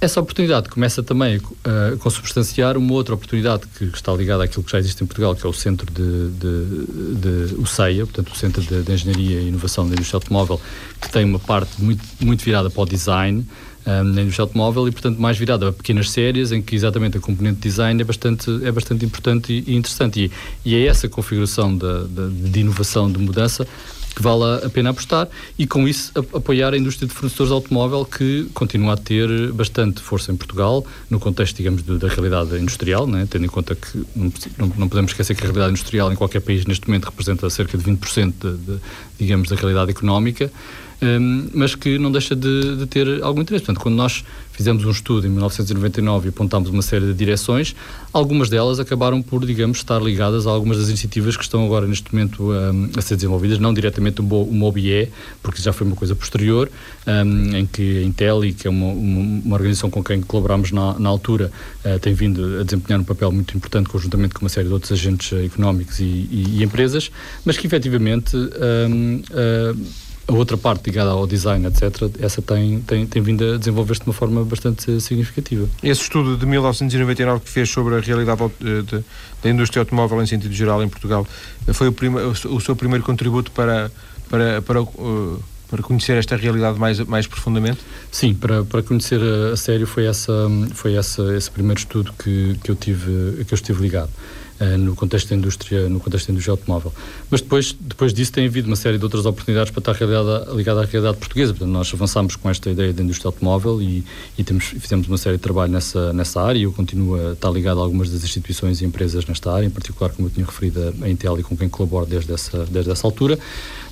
Essa 0.00 0.20
oportunidade 0.20 0.68
começa 0.68 1.02
também 1.02 1.40
a 1.64 1.96
consubstanciar 1.96 2.76
uma 2.76 2.92
outra 2.92 3.14
oportunidade 3.14 3.64
que 3.76 3.84
está 3.84 4.12
ligada 4.12 4.44
àquilo 4.44 4.62
que 4.62 4.70
já 4.70 4.78
existe 4.78 5.02
em 5.02 5.06
Portugal, 5.06 5.34
que 5.34 5.44
é 5.44 5.48
o 5.48 5.52
Centro 5.52 5.90
de, 5.90 6.28
de, 6.30 7.48
de 7.48 7.54
o 7.54 7.66
CEIA, 7.66 8.04
portanto 8.04 8.32
o 8.32 8.36
Centro 8.36 8.62
de, 8.62 8.82
de, 8.82 8.92
Engenharia 8.92 9.40
e 9.40 9.48
Inovação 9.48 9.88
da 9.88 9.94
Indústria 9.94 10.18
Automóvel, 10.18 10.60
que 11.00 11.10
tem 11.10 11.24
uma 11.24 11.38
parte 11.40 11.82
muito, 11.82 12.04
muito 12.20 12.44
virada 12.44 12.70
para 12.70 12.82
o 12.82 12.86
design 12.86 13.44
um, 13.86 14.04
na 14.04 14.22
indústria 14.22 14.44
automóvel 14.44 14.88
e, 14.88 14.92
portanto, 14.92 15.20
mais 15.20 15.38
virada 15.38 15.68
a 15.68 15.72
pequenas 15.72 16.10
séries, 16.10 16.52
em 16.52 16.62
que 16.62 16.74
exatamente 16.74 17.18
a 17.18 17.20
componente 17.20 17.56
de 17.56 17.62
design 17.62 18.00
é 18.00 18.04
bastante, 18.04 18.50
é 18.64 18.72
bastante 18.72 19.04
importante 19.04 19.64
e, 19.66 19.74
interessante. 19.74 20.32
E, 20.64 20.70
e, 20.70 20.74
é 20.74 20.86
essa 20.86 21.08
configuração 21.08 21.76
de, 21.76 22.06
de, 22.08 22.50
de 22.50 22.60
inovação, 22.60 23.10
de 23.10 23.18
mudança, 23.18 23.66
que 24.14 24.22
vale 24.22 24.64
a 24.64 24.70
pena 24.70 24.90
apostar 24.90 25.28
e 25.58 25.66
com 25.66 25.88
isso 25.88 26.12
apoiar 26.32 26.72
a 26.72 26.78
indústria 26.78 27.08
de 27.08 27.12
fornecedores 27.12 27.48
de 27.48 27.54
automóvel 27.54 28.04
que 28.04 28.48
continua 28.54 28.94
a 28.94 28.96
ter 28.96 29.52
bastante 29.52 30.00
força 30.00 30.30
em 30.30 30.36
Portugal 30.36 30.86
no 31.10 31.18
contexto, 31.18 31.56
digamos, 31.56 31.82
da 31.82 32.08
realidade 32.08 32.56
industrial, 32.56 33.06
né? 33.06 33.26
tendo 33.28 33.44
em 33.44 33.48
conta 33.48 33.74
que 33.74 34.04
não, 34.14 34.32
não, 34.76 34.88
podemos 34.88 35.10
esquecer 35.10 35.34
que 35.34 35.42
a 35.42 35.46
realidade 35.46 35.72
industrial 35.72 36.12
em 36.12 36.16
qualquer 36.16 36.40
país 36.40 36.64
neste 36.64 36.86
momento 36.86 37.06
representa 37.06 37.50
cerca 37.50 37.76
de 37.76 37.84
20% 37.84 38.32
de, 38.32 38.56
de, 38.56 38.80
digamos, 39.18 39.48
da 39.48 39.56
realidade 39.56 39.90
económica 39.90 40.50
um, 41.04 41.48
mas 41.54 41.74
que 41.74 41.98
não 41.98 42.10
deixa 42.10 42.34
de, 42.34 42.76
de, 42.76 42.86
ter 42.86 43.22
algum 43.22 43.42
interesse. 43.42 43.64
Portanto, 43.64 43.82
quando 43.82 43.96
nós 43.96 44.24
fizemos 44.52 44.84
um 44.84 44.90
estudo 44.90 45.26
em 45.26 45.30
1999 45.30 46.26
e 46.26 46.28
apontámos 46.28 46.70
uma 46.70 46.82
série 46.82 47.06
de 47.06 47.14
direções, 47.14 47.74
algumas 48.12 48.48
delas 48.48 48.78
acabaram 48.78 49.20
por, 49.20 49.44
digamos, 49.44 49.78
estar 49.78 50.00
ligadas 50.00 50.46
a 50.46 50.50
algumas 50.50 50.78
das 50.78 50.88
iniciativas 50.88 51.36
que 51.36 51.42
estão 51.42 51.64
agora 51.64 51.86
neste 51.86 52.12
momento 52.14 52.52
um, 52.52 52.90
a 52.96 53.02
ser 53.02 53.16
desenvolvidas, 53.16 53.58
não 53.58 53.74
diretamente 53.74 54.20
o, 54.20 54.24
MOBIE, 54.24 55.10
porque 55.42 55.60
já 55.60 55.72
foi 55.72 55.86
uma 55.86 55.96
coisa 55.96 56.14
posterior, 56.14 56.70
um, 57.06 57.56
em 57.56 57.66
que 57.66 57.98
a 57.98 58.02
Intel, 58.02 58.40
que 58.56 58.66
é 58.66 58.70
uma, 58.70 58.86
uma, 58.86 59.20
uma, 59.44 59.54
organização 59.56 59.90
com 59.90 60.02
quem 60.02 60.20
colaboramos 60.22 60.70
na, 60.70 60.98
na 60.98 61.08
altura, 61.08 61.50
uh, 61.84 61.98
tem 61.98 62.14
vindo 62.14 62.60
a 62.60 62.62
desempenhar 62.62 63.00
um 63.00 63.04
papel 63.04 63.32
muito 63.32 63.56
importante 63.56 63.88
conjuntamente 63.88 64.34
com 64.34 64.44
uma 64.44 64.48
série 64.48 64.68
de 64.68 64.72
outros 64.72 64.92
agentes 64.92 65.32
económicos 65.32 65.98
e, 65.98 66.04
e, 66.04 66.58
e 66.58 66.64
empresas, 66.64 67.10
mas 67.44 67.56
que 67.56 67.66
efetivamente 67.66 68.36
uh, 68.36 69.76
a 70.26 70.32
outra 70.32 70.56
parte 70.56 70.86
ligada 70.86 71.10
ao 71.10 71.26
design, 71.26 71.66
etc., 71.66 72.10
essa 72.18 72.40
tem, 72.40 72.80
tem, 72.80 73.06
tem 73.06 73.22
vindo 73.22 73.54
a 73.54 73.58
desenvolver-se 73.58 74.00
de 74.00 74.06
uma 74.06 74.14
forma 74.14 74.44
bastante 74.44 75.00
significativa. 75.00 75.68
Esse 75.82 76.02
estudo 76.02 76.36
de 76.36 76.46
1999 76.46 77.44
que 77.44 77.50
fez 77.50 77.68
sobre 77.68 77.96
a 77.96 78.00
realidade 78.00 78.40
da 79.42 79.50
indústria 79.50 79.82
automóvel 79.82 80.22
em 80.22 80.26
sentido 80.26 80.54
geral 80.54 80.82
em 80.82 80.88
Portugal 80.88 81.26
foi 81.72 81.88
o, 81.88 81.92
prima, 81.92 82.22
o 82.22 82.60
seu 82.60 82.74
primeiro 82.74 83.04
contributo 83.04 83.50
para, 83.50 83.90
para, 84.30 84.62
para, 84.62 84.82
uh, 84.82 85.42
para 85.68 85.82
conhecer 85.82 86.16
esta 86.16 86.36
realidade 86.36 86.78
mais, 86.78 87.00
mais 87.00 87.26
profundamente? 87.26 87.80
Sim, 88.10 88.34
para, 88.34 88.64
para 88.64 88.82
conhecer 88.82 89.20
a, 89.20 89.52
a 89.52 89.56
sério 89.56 89.86
foi, 89.86 90.06
essa, 90.06 90.32
foi 90.72 90.94
essa, 90.94 91.36
esse 91.36 91.50
primeiro 91.50 91.78
estudo 91.78 92.14
que, 92.18 92.58
que, 92.62 92.70
eu 92.70 92.76
tive, 92.76 93.44
que 93.44 93.52
eu 93.52 93.56
estive 93.56 93.82
ligado. 93.82 94.10
Eh, 94.60 94.76
no 94.76 94.94
contexto 94.94 95.30
da 95.30 95.34
indústria, 95.34 95.88
no 95.88 95.98
contexto 95.98 96.28
da 96.28 96.32
indústria 96.32 96.52
automóvel. 96.52 96.92
Mas 97.28 97.40
depois, 97.40 97.76
depois 97.78 98.14
disso 98.14 98.30
tem 98.30 98.46
havido 98.46 98.68
uma 98.68 98.76
série 98.76 98.98
de 98.98 99.04
outras 99.04 99.26
oportunidades 99.26 99.72
para 99.72 99.80
estar 99.80 100.06
ligada, 100.54 100.80
à 100.80 100.84
realidade 100.84 101.16
portuguesa. 101.16 101.52
Portanto, 101.52 101.72
nós 101.72 101.92
avançámos 101.92 102.36
com 102.36 102.48
esta 102.48 102.70
ideia 102.70 102.92
da 102.92 103.02
indústria 103.02 103.28
automóvel 103.28 103.82
e, 103.82 104.04
e 104.38 104.44
temos, 104.44 104.66
fizemos 104.66 105.08
uma 105.08 105.18
série 105.18 105.38
de 105.38 105.42
trabalho 105.42 105.72
nessa, 105.72 106.12
nessa 106.12 106.40
área 106.40 106.60
e 106.60 106.62
eu 106.62 106.72
continuo 106.72 107.16
a 107.16 107.32
estar 107.32 107.50
ligado 107.50 107.80
a 107.80 107.82
algumas 107.82 108.10
das 108.10 108.22
instituições 108.22 108.80
e 108.80 108.84
empresas 108.84 109.26
nesta 109.26 109.52
área, 109.52 109.66
em 109.66 109.70
particular, 109.70 110.10
como 110.10 110.28
eu 110.28 110.32
tinha 110.32 110.46
referido, 110.46 110.94
a 111.02 111.08
Intel 111.08 111.40
e 111.40 111.42
com 111.42 111.56
quem 111.56 111.68
colaboro 111.68 112.06
desde 112.06 112.32
essa, 112.32 112.64
desde 112.66 112.92
essa 112.92 113.04
altura. 113.04 113.36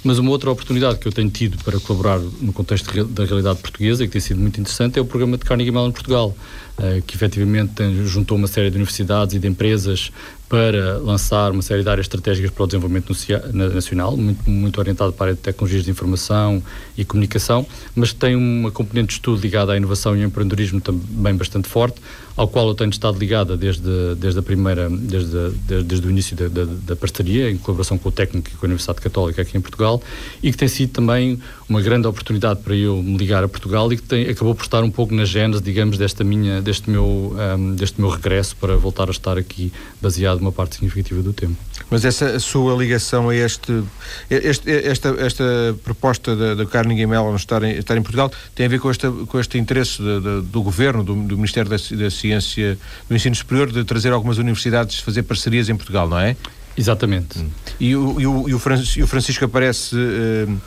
Mas 0.05 0.19
uma 0.19 0.31
outra 0.31 0.51
oportunidade 0.51 0.99
que 0.99 1.07
eu 1.07 1.13
tenho 1.13 1.31
tido 1.31 1.63
para 1.65 1.79
colaborar 1.81 2.19
no 2.41 2.53
contexto 2.53 3.05
da 3.05 3.25
realidade 3.25 3.61
portuguesa 3.61 4.03
e 4.03 4.07
que 4.07 4.13
tem 4.13 4.21
sido 4.21 4.41
muito 4.41 4.61
interessante 4.61 4.99
é 4.99 5.03
o 5.03 5.05
programa 5.05 5.37
de 5.37 5.45
Carnegie 5.45 5.71
Mellon 5.71 5.93
Portugal, 5.93 6.37
eh, 6.79 7.03
que 7.07 7.15
efetivamente 7.15 7.73
juntou 8.07 8.37
uma 8.37 8.49
série 8.49 8.69
de 8.69 8.77
universidades 8.77 9.37
e 9.37 9.39
de 9.39 9.47
empresas 9.47 10.11
para 10.53 10.99
lançar 10.99 11.51
uma 11.51 11.63
série 11.63 11.83
de 11.83 11.89
áreas 11.89 12.05
estratégicas 12.05 12.51
para 12.51 12.65
o 12.65 12.67
desenvolvimento 12.67 13.11
nacional, 13.55 14.15
muito, 14.15 14.51
muito 14.51 14.79
orientado 14.79 15.11
para 15.11 15.25
a 15.25 15.27
área 15.29 15.35
de 15.35 15.41
tecnologias 15.41 15.83
de 15.83 15.91
informação 15.91 16.63
e 16.95 17.07
comunicação, 17.07 17.67
mas 17.97 18.13
tem 18.13 18.37
uma 18.37 18.71
componente 18.71 19.07
de 19.07 19.13
estudo 19.15 19.41
ligada 19.41 19.73
à 19.73 19.79
inovação 19.79 20.15
e 20.15 20.21
ao 20.21 20.27
empreendedorismo 20.27 20.79
também 20.79 21.35
bastante 21.35 21.71
forte, 21.71 22.03
ao 22.37 22.47
qual 22.47 22.69
eu 22.69 22.75
tenho 22.75 22.91
estado 22.91 23.19
ligada 23.19 23.57
desde, 23.57 24.15
desde 24.19 24.41
a 24.41 24.43
primeira, 24.43 24.91
desde, 24.91 25.31
desde, 25.67 25.85
desde 25.85 26.07
o 26.07 26.11
início 26.11 26.37
da, 26.37 26.49
da, 26.49 26.65
da, 26.65 26.97
parceria, 26.97 27.51
em 27.51 27.57
colaboração 27.57 27.97
com 27.97 28.11
o 28.11 28.13
técnico 28.13 28.51
e 28.51 28.53
com 28.53 28.67
a 28.67 28.69
Universidade 28.69 29.01
Católica 29.01 29.41
aqui 29.41 29.57
em 29.57 29.61
Portugal, 29.63 30.03
e 30.43 30.51
que 30.51 30.59
tem 30.59 30.69
sido 30.69 30.91
também 30.91 31.41
uma 31.73 31.81
grande 31.81 32.07
oportunidade 32.07 32.61
para 32.61 32.75
eu 32.75 33.03
me 33.03 33.17
ligar 33.17 33.43
a 33.43 33.49
Portugal 33.49 33.91
e 33.93 33.97
que 33.97 34.03
tem, 34.03 34.29
acabou 34.29 34.55
por 34.55 34.63
estar 34.63 34.83
um 34.85 34.91
pouco 34.91 35.15
na 35.15 35.25
gênese, 35.25 35.63
digamos, 35.63 35.97
desta 35.97 36.23
minha, 36.23 36.61
deste 36.61 36.91
meu, 36.91 37.35
um, 37.59 37.75
deste 37.75 37.99
meu 37.99 38.11
regresso 38.11 38.55
para 38.57 38.77
voltar 38.77 39.09
a 39.09 39.11
estar 39.11 39.39
aqui 39.39 39.73
baseado 40.01 40.41
uma 40.41 40.53
parte 40.53 40.75
significativa 40.75 41.23
do 41.23 41.33
tempo. 41.33 41.57
Mas 41.91 42.05
essa 42.05 42.39
sua 42.39 42.77
ligação 42.77 43.31
a 43.31 43.35
este, 43.35 43.83
este 44.29 44.71
esta, 44.71 45.09
esta 45.19 45.45
proposta 45.83 46.37
da, 46.37 46.55
da 46.55 46.67
Carnegie 46.67 47.07
Mellon 47.07 47.35
estar 47.37 47.63
em, 47.63 47.73
estar 47.79 47.97
em 47.97 48.03
Portugal 48.03 48.31
tem 48.55 48.67
a 48.67 48.69
ver 48.69 48.79
com, 48.79 48.91
esta, 48.91 49.11
com 49.11 49.41
este 49.41 49.57
interesse 49.57 50.03
de, 50.03 50.21
de, 50.21 50.43
do 50.43 50.63
governo, 50.63 51.03
do, 51.03 51.15
do 51.15 51.37
Ministério 51.37 51.71
da, 51.71 51.77
da 51.77 52.11
Ciência, 52.11 52.79
do 53.09 53.17
Ensino 53.17 53.35
Superior, 53.35 53.73
de 53.73 53.83
trazer 53.85 54.13
algumas 54.13 54.37
universidades, 54.37 54.99
fazer 54.99 55.23
parcerias 55.23 55.71
em 55.71 55.77
Portugal, 55.77 56.07
não 56.07 56.19
é? 56.19 56.37
Exatamente. 56.77 57.39
Hum. 57.39 57.51
E, 57.79 57.97
o, 57.97 58.21
e, 58.21 58.27
o, 58.27 58.49
e, 58.49 58.55
o 58.55 59.07
Francisco 59.07 59.45
aparece 59.45 59.95
uh, 59.95 60.61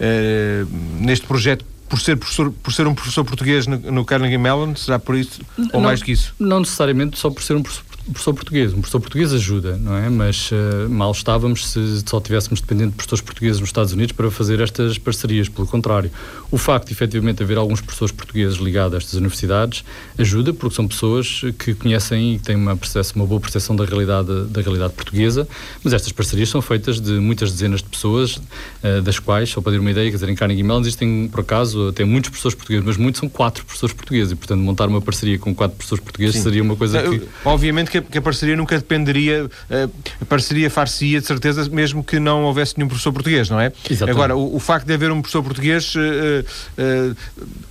uh, 0.00 0.68
neste 1.00 1.26
projeto 1.26 1.64
por 1.88 2.00
ser, 2.00 2.16
professor, 2.16 2.50
por 2.50 2.72
ser 2.72 2.86
um 2.86 2.94
professor 2.94 3.24
português 3.24 3.66
no, 3.66 3.76
no 3.76 4.04
Carnegie 4.04 4.38
Mellon? 4.38 4.74
Será 4.74 4.98
por 4.98 5.14
isso? 5.14 5.40
Ou 5.58 5.66
não, 5.74 5.80
mais 5.82 6.02
que 6.02 6.12
isso? 6.12 6.34
Não 6.38 6.60
necessariamente 6.60 7.18
só 7.18 7.30
por 7.30 7.42
ser 7.42 7.54
um 7.54 7.62
professor 7.62 7.84
professor 8.12 8.34
português. 8.34 8.72
Um 8.72 8.80
professor 8.80 9.00
português 9.00 9.32
ajuda, 9.32 9.76
não 9.76 9.96
é? 9.96 10.08
Mas 10.08 10.50
uh, 10.50 10.88
mal 10.88 11.10
estávamos 11.12 11.66
se 11.70 12.02
só 12.06 12.20
tivéssemos 12.20 12.60
dependente 12.60 12.90
de 12.90 12.96
professores 12.96 13.22
portugueses 13.22 13.60
nos 13.60 13.68
Estados 13.68 13.92
Unidos 13.92 14.12
para 14.12 14.30
fazer 14.30 14.60
estas 14.60 14.98
parcerias. 14.98 15.48
Pelo 15.48 15.66
contrário, 15.66 16.10
o 16.50 16.58
facto 16.58 16.88
de 16.88 16.92
efetivamente 16.92 17.42
haver 17.42 17.56
alguns 17.56 17.80
professores 17.80 18.12
portugueses 18.12 18.58
ligados 18.58 18.94
a 18.94 18.98
estas 18.98 19.14
universidades 19.14 19.84
ajuda 20.18 20.52
porque 20.52 20.74
são 20.74 20.86
pessoas 20.86 21.42
que 21.58 21.74
conhecem 21.74 22.34
e 22.34 22.38
têm 22.38 22.56
uma, 22.56 22.78
uma 23.14 23.26
boa 23.26 23.40
percepção 23.40 23.74
da 23.74 23.84
realidade, 23.84 24.44
da 24.46 24.60
realidade 24.60 24.92
portuguesa, 24.92 25.48
mas 25.82 25.92
estas 25.92 26.12
parcerias 26.12 26.48
são 26.48 26.60
feitas 26.60 27.00
de 27.00 27.12
muitas 27.12 27.52
dezenas 27.52 27.80
de 27.80 27.88
pessoas, 27.88 28.36
uh, 28.36 29.00
das 29.02 29.18
quais, 29.18 29.50
só 29.50 29.60
para 29.60 29.72
ter 29.72 29.78
uma 29.78 29.90
ideia, 29.90 30.10
quer 30.10 30.16
dizer, 30.16 30.28
em 30.28 30.34
Carnegie 30.34 30.62
Mellon 30.62 30.80
existem, 30.80 31.28
por 31.28 31.40
acaso, 31.40 31.88
até 31.88 32.04
muitos 32.04 32.30
professores 32.30 32.54
portugueses, 32.54 32.84
mas 32.84 32.96
muitos 32.96 33.20
são 33.20 33.28
quatro 33.28 33.64
professores 33.64 33.94
portugueses 33.94 34.32
e, 34.32 34.36
portanto, 34.36 34.60
montar 34.60 34.88
uma 34.88 35.00
parceria 35.00 35.38
com 35.38 35.54
quatro 35.54 35.76
professores 35.76 36.02
portugueses 36.04 36.36
Sim. 36.36 36.42
seria 36.42 36.62
uma 36.62 36.76
coisa 36.76 37.02
que... 37.02 37.22
Obviamente 37.44 37.93
que 37.94 37.98
a, 37.98 38.02
que 38.02 38.18
a 38.18 38.22
parceria 38.22 38.56
nunca 38.56 38.76
dependeria, 38.76 39.48
eh, 39.70 39.88
a 40.20 40.24
parceria 40.24 40.68
far-se-ia 40.68 41.20
de 41.20 41.26
certeza 41.26 41.68
mesmo 41.68 42.02
que 42.02 42.18
não 42.18 42.44
houvesse 42.44 42.76
nenhum 42.76 42.88
professor 42.88 43.12
português, 43.12 43.48
não 43.48 43.60
é? 43.60 43.72
Exatamente. 43.88 44.10
Agora, 44.10 44.36
o, 44.36 44.56
o 44.56 44.60
facto 44.60 44.86
de 44.86 44.94
haver 44.94 45.12
um 45.12 45.20
professor 45.20 45.42
português 45.42 45.94
uh, 45.94 46.00
uh, 46.00 47.16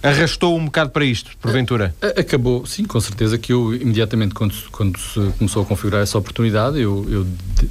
arrastou 0.01 0.57
um 0.57 0.65
bocado 0.65 0.91
para 0.91 1.03
isto, 1.03 1.31
porventura? 1.41 1.93
Acabou, 2.17 2.65
sim, 2.65 2.85
com 2.85 2.99
certeza 2.99 3.37
que 3.37 3.51
eu, 3.51 3.73
imediatamente, 3.75 4.33
quando, 4.33 4.53
quando 4.71 4.97
se 4.97 5.19
começou 5.37 5.63
a 5.63 5.65
configurar 5.65 6.01
essa 6.01 6.17
oportunidade, 6.17 6.79
eu, 6.79 7.05
eu 7.09 7.27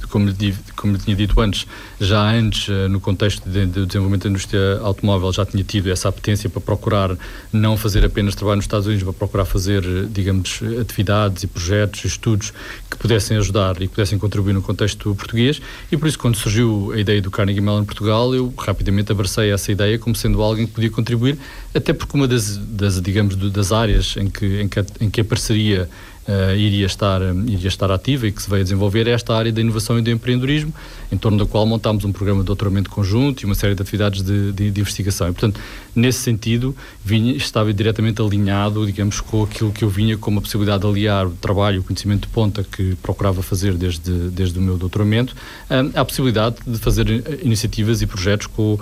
como, 0.09 0.29
lhe, 0.29 0.55
como 0.75 0.93
lhe 0.93 0.99
tinha 0.99 1.15
dito 1.15 1.39
antes, 1.41 1.65
já 1.99 2.21
antes, 2.21 2.67
no 2.89 2.99
contexto 2.99 3.49
de, 3.49 3.65
de 3.65 3.85
desenvolvimento 3.85 4.23
da 4.23 4.29
indústria 4.29 4.79
automóvel, 4.81 5.31
já 5.31 5.45
tinha 5.45 5.63
tido 5.63 5.91
essa 5.91 6.09
apetência 6.09 6.49
para 6.49 6.61
procurar 6.61 7.17
não 7.51 7.77
fazer 7.77 8.05
apenas 8.05 8.35
trabalho 8.35 8.57
nos 8.57 8.65
Estados 8.65 8.85
Unidos, 8.85 9.03
para 9.03 9.13
procurar 9.13 9.45
fazer, 9.45 9.83
digamos, 10.09 10.59
atividades 10.79 11.43
e 11.43 11.47
projetos, 11.47 12.05
estudos 12.05 12.42
que 12.89 12.97
pudessem 12.97 13.37
ajudar 13.37 13.75
e 13.77 13.87
que 13.87 13.89
pudessem 13.89 14.17
contribuir 14.17 14.53
no 14.53 14.61
contexto 14.61 15.13
português. 15.15 15.61
E 15.91 15.97
por 15.97 16.07
isso 16.07 16.17
quando 16.17 16.35
surgiu 16.35 16.91
a 16.93 16.99
ideia 16.99 17.21
do 17.21 17.29
Carnegie 17.29 17.61
Mellon 17.61 17.85
Portugal 17.85 18.33
eu 18.33 18.53
rapidamente 18.57 19.11
abracei 19.11 19.51
essa 19.51 19.71
ideia 19.71 19.99
como 19.99 20.15
sendo 20.15 20.41
alguém 20.41 20.65
que 20.65 20.73
podia 20.73 20.89
contribuir 20.89 21.37
até 21.73 21.93
porque 21.93 22.15
uma 22.15 22.27
das, 22.27 22.57
das 22.57 23.01
digamos 23.01 23.35
das 23.35 23.71
áreas 23.71 24.15
em 24.17 24.29
que, 24.29 24.61
em 24.61 24.67
que, 24.67 24.85
em 24.99 25.09
que 25.09 25.21
a 25.21 25.25
parceria 25.25 25.89
uh, 26.27 26.55
iria, 26.55 26.85
estar, 26.85 27.21
um, 27.21 27.45
iria 27.47 27.67
estar 27.67 27.91
ativa 27.91 28.27
e 28.27 28.31
que 28.31 28.41
se 28.41 28.49
veio 28.49 28.61
a 28.61 28.63
desenvolver 28.63 29.07
esta 29.07 29.35
área 29.35 29.51
da 29.51 29.61
inovação 29.61 29.97
e 29.99 30.01
do 30.01 30.09
empreendedorismo, 30.09 30.73
em 31.11 31.17
torno 31.17 31.37
da 31.37 31.45
qual 31.45 31.65
montámos 31.65 32.03
um 32.05 32.11
programa 32.11 32.41
de 32.41 32.47
doutoramento 32.47 32.89
conjunto 32.89 33.41
e 33.41 33.45
uma 33.45 33.55
série 33.55 33.75
de 33.75 33.81
atividades 33.81 34.21
de, 34.21 34.51
de, 34.51 34.71
de 34.71 34.81
investigação. 34.81 35.29
E, 35.29 35.31
portanto, 35.31 35.59
nesse 35.95 36.19
sentido, 36.19 36.75
vinha, 37.03 37.33
estava 37.33 37.73
diretamente 37.73 38.21
alinhado, 38.21 38.85
digamos, 38.85 39.21
com 39.21 39.43
aquilo 39.43 39.71
que 39.71 39.83
eu 39.83 39.89
vinha 39.89 40.17
como 40.17 40.39
a 40.39 40.41
possibilidade 40.41 40.81
de 40.81 40.87
aliar 40.87 41.27
o 41.27 41.31
trabalho, 41.31 41.81
o 41.81 41.83
conhecimento 41.83 42.21
de 42.21 42.27
ponta 42.27 42.63
que 42.63 42.95
procurava 42.95 43.41
fazer 43.41 43.73
desde, 43.75 44.11
desde 44.29 44.57
o 44.57 44.61
meu 44.61 44.77
doutoramento, 44.77 45.35
um, 45.69 45.99
à 45.99 46.05
possibilidade 46.05 46.55
de 46.65 46.77
fazer 46.77 47.09
eh, 47.09 47.39
iniciativas 47.43 48.01
e 48.01 48.07
projetos 48.07 48.47
com, 48.47 48.73
uh, 48.73 48.79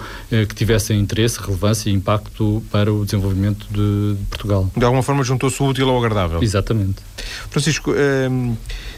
que 0.47 0.55
tivessem 0.55 0.99
interesse, 0.99 1.39
relevância 1.39 1.89
e 1.89 1.93
impacto 1.93 2.63
para 2.71 2.91
o 2.91 3.03
desenvolvimento 3.03 3.65
de, 3.69 4.15
de 4.15 4.25
Portugal. 4.29 4.71
De 4.75 4.83
alguma 4.85 5.03
forma 5.03 5.23
juntou-se 5.23 5.61
o 5.61 5.67
útil 5.67 5.89
ao 5.89 5.97
agradável. 5.97 6.41
Exatamente. 6.41 7.01
Francisco, 7.49 7.93
um, 7.93 8.55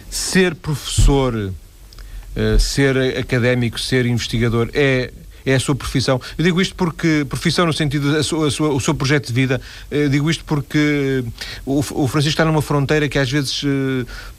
ser 0.09 0.55
professor, 0.55 1.33
uh, 1.35 2.59
ser 2.59 3.17
académico, 3.17 3.79
ser 3.79 4.05
investigador 4.05 4.69
é 4.73 5.11
é 5.45 5.55
a 5.55 5.59
sua 5.59 5.75
profissão. 5.75 6.21
Eu 6.37 6.43
digo 6.45 6.61
isto 6.61 6.73
porque, 6.73 7.25
profissão 7.27 7.65
no 7.65 7.73
sentido 7.73 8.13
da 8.13 8.23
sua, 8.23 8.49
sua, 8.49 8.69
o 8.69 8.79
seu 8.79 8.93
projeto 8.93 9.27
de 9.27 9.33
vida, 9.33 9.59
eu 9.91 10.07
digo 10.07 10.29
isto 10.29 10.45
porque 10.45 11.23
o, 11.65 11.79
o 11.79 12.07
Francisco 12.07 12.29
está 12.29 12.45
numa 12.45 12.61
fronteira 12.61 13.09
que 13.09 13.19
às 13.19 13.29
vezes 13.29 13.61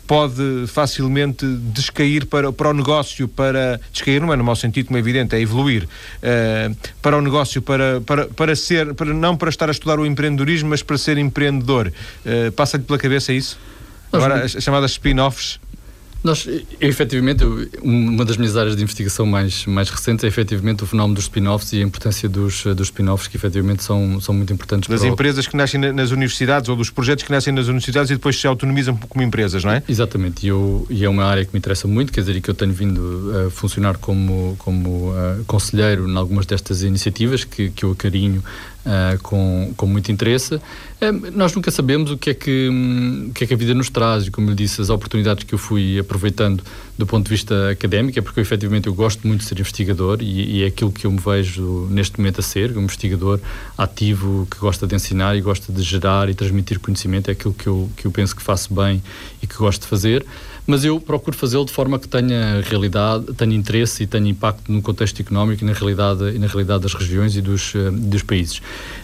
pode 0.06 0.66
facilmente 0.68 1.46
descair 1.72 2.26
para, 2.26 2.52
para 2.52 2.70
o 2.70 2.74
negócio, 2.74 3.26
para 3.26 3.80
descair 3.92 4.20
não 4.20 4.32
é 4.32 4.36
no 4.36 4.44
mau 4.44 4.56
sentido, 4.56 4.86
como 4.86 4.96
é 4.96 5.00
evidente, 5.00 5.34
é 5.34 5.40
evoluir 5.40 5.84
uh, 5.84 6.76
para 7.00 7.16
o 7.16 7.22
negócio, 7.22 7.62
para, 7.62 8.00
para, 8.02 8.26
para 8.26 8.54
ser, 8.54 8.94
para, 8.94 9.12
não 9.14 9.36
para 9.36 9.48
estar 9.48 9.68
a 9.68 9.72
estudar 9.72 9.98
o 9.98 10.06
empreendedorismo, 10.06 10.68
mas 10.70 10.82
para 10.82 10.98
ser 10.98 11.18
empreendedor. 11.18 11.92
Uh, 12.24 12.52
Passa-lhe 12.52 12.84
pela 12.84 12.98
cabeça 12.98 13.32
isso? 13.32 13.58
Agora, 14.16 14.44
as 14.44 14.52
chamadas 14.52 14.92
spin-offs. 14.92 15.60
Nós, 16.24 16.48
efetivamente, 16.80 17.44
uma 17.82 18.24
das 18.24 18.38
minhas 18.38 18.56
áreas 18.56 18.74
de 18.74 18.82
investigação 18.82 19.26
mais, 19.26 19.66
mais 19.66 19.90
recentes 19.90 20.24
é 20.24 20.26
efetivamente 20.26 20.82
o 20.82 20.86
fenómeno 20.86 21.16
dos 21.16 21.24
spin-offs 21.24 21.70
e 21.74 21.82
a 21.82 21.84
importância 21.84 22.26
dos, 22.30 22.64
dos 22.64 22.86
spin-offs 22.86 23.28
que 23.28 23.36
efetivamente 23.36 23.84
são, 23.84 24.18
são 24.22 24.34
muito 24.34 24.50
importantes. 24.50 24.88
Das 24.88 25.04
empresas 25.04 25.44
o... 25.44 25.50
que 25.50 25.54
nascem 25.54 25.78
nas 25.78 26.12
universidades 26.12 26.70
ou 26.70 26.76
dos 26.76 26.88
projetos 26.88 27.24
que 27.24 27.30
nascem 27.30 27.52
nas 27.52 27.66
universidades 27.66 28.10
e 28.10 28.14
depois 28.14 28.40
se 28.40 28.46
autonomizam 28.46 28.96
como 28.96 29.22
empresas, 29.22 29.64
não 29.64 29.72
é? 29.72 29.82
Exatamente, 29.86 30.46
e, 30.46 30.48
eu, 30.48 30.86
e 30.88 31.04
é 31.04 31.08
uma 31.10 31.26
área 31.26 31.44
que 31.44 31.52
me 31.52 31.58
interessa 31.58 31.86
muito, 31.86 32.10
quer 32.10 32.20
dizer, 32.20 32.36
e 32.36 32.40
que 32.40 32.48
eu 32.48 32.54
tenho 32.54 32.72
vindo 32.72 33.30
a 33.46 33.50
funcionar 33.50 33.98
como, 33.98 34.56
como 34.58 35.10
uh, 35.10 35.44
conselheiro 35.46 36.08
em 36.08 36.16
algumas 36.16 36.46
destas 36.46 36.82
iniciativas 36.82 37.44
que, 37.44 37.68
que 37.68 37.84
eu 37.84 37.90
acarinho 37.90 38.42
uh, 38.84 39.18
com, 39.22 39.72
com 39.76 39.86
muito 39.86 40.10
interesse. 40.10 40.56
Uh, 40.56 41.30
nós 41.34 41.54
nunca 41.54 41.70
sabemos 41.70 42.10
o 42.10 42.18
que, 42.18 42.30
é 42.30 42.34
que, 42.34 42.68
um, 42.70 43.28
o 43.30 43.32
que 43.32 43.44
é 43.44 43.46
que 43.46 43.54
a 43.54 43.56
vida 43.56 43.74
nos 43.74 43.90
traz 43.90 44.26
e, 44.26 44.30
como 44.30 44.50
eu 44.50 44.54
disse, 44.54 44.80
as 44.80 44.90
oportunidades 44.90 45.44
que 45.44 45.54
eu 45.54 45.58
fui 45.58 45.98
aproveitando 45.98 46.62
do 46.96 47.06
ponto 47.06 47.24
de 47.24 47.30
vista 47.30 47.70
académico, 47.70 48.18
é 48.18 48.22
porque 48.22 48.38
eu, 48.38 48.42
efetivamente 48.42 48.86
eu 48.86 48.94
gosto 48.94 49.26
muito 49.26 49.40
de 49.40 49.46
ser 49.46 49.58
investigador 49.58 50.18
e, 50.20 50.58
e, 50.58 50.62
é 50.62 50.66
aquilo 50.66 50.92
que 50.92 51.06
eu 51.06 51.10
me 51.10 51.18
vejo 51.18 51.88
neste 51.90 52.18
momento 52.18 52.38
a 52.38 52.42
ser, 52.42 52.76
um 52.76 52.82
investigador 52.82 53.40
ativo 53.76 54.46
que 54.48 54.58
gosta 54.58 54.86
de 54.86 54.94
ensinar 54.94 55.36
e 55.36 55.40
gosta 55.40 55.72
de 55.72 55.82
gerar 55.82 56.28
e 56.28 56.34
transmitir 56.34 56.78
conhecimento, 56.78 57.28
é 57.28 57.32
aquilo 57.32 57.52
que 57.52 57.66
eu, 57.66 57.90
que 57.96 58.06
eu 58.06 58.12
penso 58.12 58.36
que 58.36 58.42
faço 58.42 58.72
bem 58.72 59.02
e 59.42 59.46
que 59.46 59.56
gosto 59.56 59.82
de 59.82 59.88
fazer 59.88 60.24
mas 60.66 60.84
eu 60.84 60.98
procuro 60.98 61.36
fazê-lo 61.36 61.64
de 61.64 61.72
forma 61.72 61.98
que 61.98 62.08
tenha 62.08 62.62
realidade, 62.62 63.26
tenha 63.34 63.54
interesse 63.54 64.04
e 64.04 64.06
tenha 64.06 64.28
impacto 64.28 64.72
no 64.72 64.80
contexto 64.80 65.20
económico 65.20 65.62
e 65.62 65.66
na 65.66 65.72
realidade, 65.72 66.34
e 66.34 66.38
na 66.38 66.46
realidade 66.46 66.82
das 66.82 66.94
regiões 66.94 67.36
e 67.36 67.42
dos, 67.42 67.74
uh, 67.74 67.90
dos 67.92 68.22
países. 68.22 68.62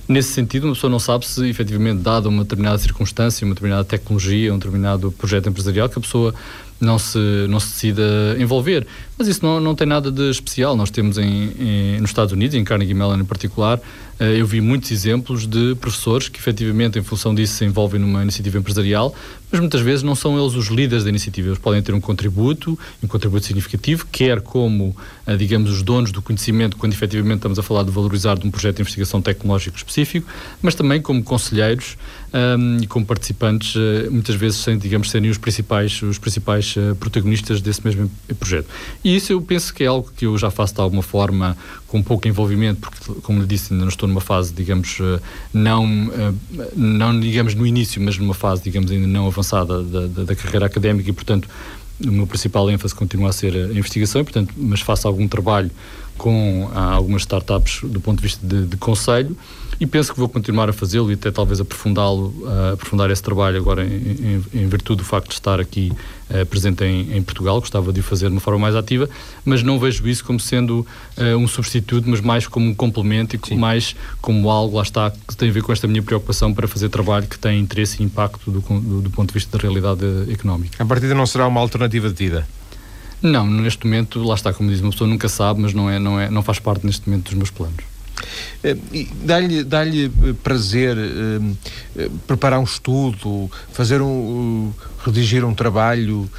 Nesse 0.08 0.32
sentido, 0.32 0.64
uma 0.64 0.74
pessoa 0.74 0.90
não 0.90 0.98
sabe 0.98 1.26
se 1.26 1.48
efetivamente, 1.48 2.00
dada 2.00 2.28
uma 2.28 2.44
determinada 2.44 2.78
circunstância, 2.78 3.44
uma 3.44 3.54
determinada 3.54 3.84
tecnologia, 3.84 4.52
um 4.52 4.58
determinado 4.58 5.12
projeto 5.12 5.48
empresarial, 5.48 5.88
que 5.88 5.98
a 5.98 6.02
pessoa 6.02 6.34
não 6.80 6.98
se, 6.98 7.18
não 7.48 7.60
se 7.60 7.72
decida 7.72 8.36
envolver. 8.38 8.86
Mas 9.18 9.28
isso 9.28 9.44
não, 9.44 9.60
não 9.60 9.74
tem 9.74 9.86
nada 9.86 10.10
de 10.10 10.30
especial. 10.30 10.74
Nós 10.74 10.90
temos 10.90 11.18
em, 11.18 11.52
em, 11.58 12.00
nos 12.00 12.10
Estados 12.10 12.32
Unidos, 12.32 12.56
em 12.56 12.64
Carnegie 12.64 12.94
Mellon 12.94 13.18
em 13.18 13.24
particular, 13.24 13.78
eh, 13.78 13.82
eu 14.20 14.46
vi 14.46 14.60
muitos 14.60 14.90
exemplos 14.90 15.46
de 15.46 15.74
professores 15.76 16.28
que 16.28 16.38
efetivamente, 16.38 16.98
em 16.98 17.02
função 17.02 17.34
disso, 17.34 17.54
se 17.54 17.64
envolvem 17.64 17.98
numa 17.98 18.22
iniciativa 18.22 18.58
empresarial, 18.58 19.14
mas 19.50 19.60
muitas 19.60 19.80
vezes 19.80 20.02
não 20.02 20.14
são 20.14 20.38
eles 20.38 20.54
os 20.54 20.68
líderes 20.68 21.04
da 21.04 21.10
iniciativa. 21.10 21.48
Eles 21.48 21.58
podem 21.58 21.82
ter 21.82 21.92
um 21.92 22.00
contributo, 22.00 22.78
um 23.02 23.08
contributo 23.08 23.44
significativo, 23.44 24.06
quer 24.10 24.40
como, 24.40 24.96
eh, 25.26 25.36
digamos, 25.36 25.70
os 25.70 25.82
donos 25.82 26.12
do 26.12 26.22
conhecimento, 26.22 26.76
quando 26.76 26.92
efetivamente 26.92 27.38
estamos 27.38 27.58
a 27.58 27.62
falar 27.62 27.82
de 27.82 27.90
valorizar 27.90 28.38
de 28.38 28.46
um 28.46 28.50
projeto 28.50 28.76
de 28.76 28.82
investigação 28.82 29.20
tecnológico 29.20 29.76
específico, 29.76 30.30
mas 30.62 30.74
também 30.74 31.02
como 31.02 31.22
conselheiros 31.22 31.96
um, 32.32 32.38
ehm, 32.38 32.82
e 32.82 32.86
como 32.86 33.04
participantes, 33.04 33.74
uh, 33.74 34.10
muitas 34.10 34.36
vezes 34.36 34.58
sem, 34.58 34.78
digamos, 34.78 35.10
serem 35.10 35.30
os 35.30 35.38
principais, 35.38 36.00
os 36.02 36.18
principais 36.18 36.74
protagonistas 37.00 37.60
desse 37.60 37.84
mesmo 37.84 38.10
projeto. 38.38 38.68
E 39.02 39.16
isso 39.16 39.32
eu 39.32 39.42
penso 39.42 39.74
que 39.74 39.82
é 39.82 39.86
algo 39.86 40.10
que 40.16 40.26
eu 40.26 40.38
já 40.38 40.50
faço 40.50 40.74
de 40.74 40.80
alguma 40.80 41.02
forma 41.02 41.56
com 41.90 42.00
pouco 42.02 42.28
envolvimento, 42.28 42.80
porque, 42.80 43.20
como 43.20 43.40
lhe 43.40 43.46
disse, 43.46 43.72
ainda 43.72 43.84
não 43.84 43.88
estou 43.88 44.08
numa 44.08 44.20
fase, 44.20 44.52
digamos, 44.52 44.98
eh, 45.00 45.20
não, 45.52 45.84
eh, 46.12 46.32
não 46.76 47.18
digamos 47.18 47.52
no 47.56 47.66
início, 47.66 48.00
mas 48.00 48.16
numa 48.16 48.32
fase, 48.32 48.62
digamos, 48.62 48.92
ainda 48.92 49.08
não 49.08 49.26
avançada 49.26 49.82
da, 49.82 50.06
da, 50.06 50.22
da 50.22 50.36
carreira 50.36 50.66
académica 50.66 51.10
e, 51.10 51.12
portanto, 51.12 51.48
o 52.00 52.12
meu 52.12 52.28
principal 52.28 52.70
ênfase 52.70 52.94
continua 52.94 53.30
a 53.30 53.32
ser 53.32 53.56
a 53.56 53.72
investigação, 53.72 54.20
e, 54.20 54.24
portanto, 54.24 54.54
mas 54.56 54.80
faço 54.80 55.08
algum 55.08 55.26
trabalho 55.26 55.70
com 56.16 56.70
ah, 56.72 56.92
algumas 56.92 57.22
startups 57.22 57.80
do 57.82 58.00
ponto 58.00 58.18
de 58.18 58.22
vista 58.22 58.46
de, 58.46 58.66
de 58.66 58.76
conselho 58.76 59.36
e 59.80 59.86
penso 59.86 60.12
que 60.12 60.18
vou 60.18 60.28
continuar 60.28 60.68
a 60.68 60.74
fazê-lo 60.74 61.10
e 61.10 61.14
até 61.14 61.30
talvez 61.30 61.58
aprofundá-lo, 61.58 62.34
uh, 62.42 62.74
aprofundar 62.74 63.10
esse 63.10 63.22
trabalho 63.22 63.56
agora 63.56 63.82
em, 63.82 64.42
em, 64.52 64.60
em, 64.60 64.68
virtude 64.68 64.98
do 64.98 65.04
facto 65.04 65.28
de 65.28 65.34
estar 65.34 65.58
aqui 65.58 65.90
uh, 66.28 66.44
presente 66.44 66.84
em, 66.84 67.16
em, 67.16 67.22
Portugal, 67.22 67.58
gostava 67.60 67.90
de 67.90 68.00
o 68.00 68.02
fazer 68.02 68.26
de 68.26 68.32
uma 68.32 68.42
forma 68.42 68.60
mais 68.60 68.76
ativa, 68.76 69.08
mas 69.42 69.62
não 69.62 69.78
vejo 69.78 70.06
isso 70.06 70.22
como 70.22 70.38
sendo 70.38 70.86
uh, 71.16 71.36
um 71.38 71.48
substituto, 71.48 72.10
mas 72.10 72.20
mais 72.20 72.46
como 72.46 72.68
um 72.68 72.74
complemento 72.74 73.34
e 73.36 73.38
como 73.38 73.58
mais 73.58 73.96
como 74.20 74.50
algo, 74.50 74.76
lá 74.76 74.82
está, 74.82 75.10
que 75.10 75.34
tem 75.34 75.48
a 75.48 75.52
ver 75.52 75.62
com 75.62 75.72
esta 75.72 75.88
minha 75.88 76.02
preocupação 76.02 76.52
para 76.52 76.68
fazer 76.68 76.90
trabalho 76.90 77.26
que 77.26 77.38
tem 77.38 77.58
interesse 77.58 78.02
e 78.02 78.04
impacto 78.04 78.50
do, 78.50 78.60
do, 78.60 79.00
do 79.00 79.10
ponto 79.10 79.28
de 79.28 79.34
vista 79.34 79.56
da 79.56 79.62
realidade 79.62 80.04
económica. 80.30 80.82
A 80.82 80.86
partida 80.86 81.14
não 81.14 81.24
será 81.24 81.46
uma 81.46 81.60
alternativa 81.60 82.10
de 82.10 82.14
vida? 82.14 82.46
Não, 83.22 83.46
neste 83.46 83.86
momento, 83.86 84.22
lá 84.22 84.34
está, 84.34 84.52
como 84.52 84.68
diz, 84.68 84.80
uma 84.80 84.90
pessoa 84.90 85.08
nunca 85.08 85.28
sabe, 85.28 85.60
mas 85.60 85.72
não, 85.72 85.88
é, 85.88 85.98
não, 85.98 86.20
é, 86.20 86.30
não 86.30 86.42
faz 86.42 86.58
parte 86.58 86.84
neste 86.84 87.08
momento 87.08 87.24
dos 87.24 87.34
meus 87.34 87.50
planos. 87.50 87.89
Eh, 88.62 88.76
dá-lhe 89.22 89.64
dá 89.64 89.86
eh, 89.86 90.10
prazer 90.42 90.96
eh, 90.98 92.08
preparar 92.26 92.60
um 92.60 92.64
estudo, 92.64 93.50
fazer 93.72 94.02
um, 94.02 94.72
redigir 95.04 95.44
um 95.44 95.54
trabalho. 95.54 96.30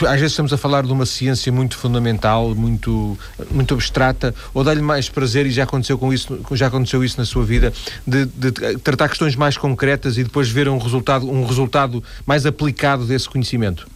às 0.00 0.20
vezes 0.20 0.32
estamos 0.32 0.52
a 0.52 0.56
falar 0.56 0.82
de 0.82 0.92
uma 0.92 1.06
ciência 1.06 1.52
muito 1.52 1.76
fundamental, 1.76 2.54
muito, 2.54 3.16
muito 3.50 3.74
abstrata, 3.74 4.34
ou 4.52 4.64
dá-lhe 4.64 4.82
mais 4.82 5.08
prazer, 5.08 5.46
e 5.46 5.50
já 5.50 5.62
aconteceu, 5.62 5.96
com 5.96 6.12
isso, 6.12 6.40
já 6.52 6.66
aconteceu 6.66 7.04
isso 7.04 7.18
na 7.18 7.24
sua 7.24 7.44
vida, 7.44 7.72
de, 8.06 8.26
de, 8.26 8.78
tratar 8.78 9.08
questões 9.08 9.36
mais 9.36 9.56
concretas 9.56 10.18
e 10.18 10.24
depois 10.24 10.48
ver 10.48 10.68
um 10.68 10.78
resultado, 10.78 11.30
um 11.30 11.44
resultado 11.46 12.02
mais 12.26 12.44
aplicado 12.44 13.04
desse 13.04 13.28
conhecimento? 13.28 13.86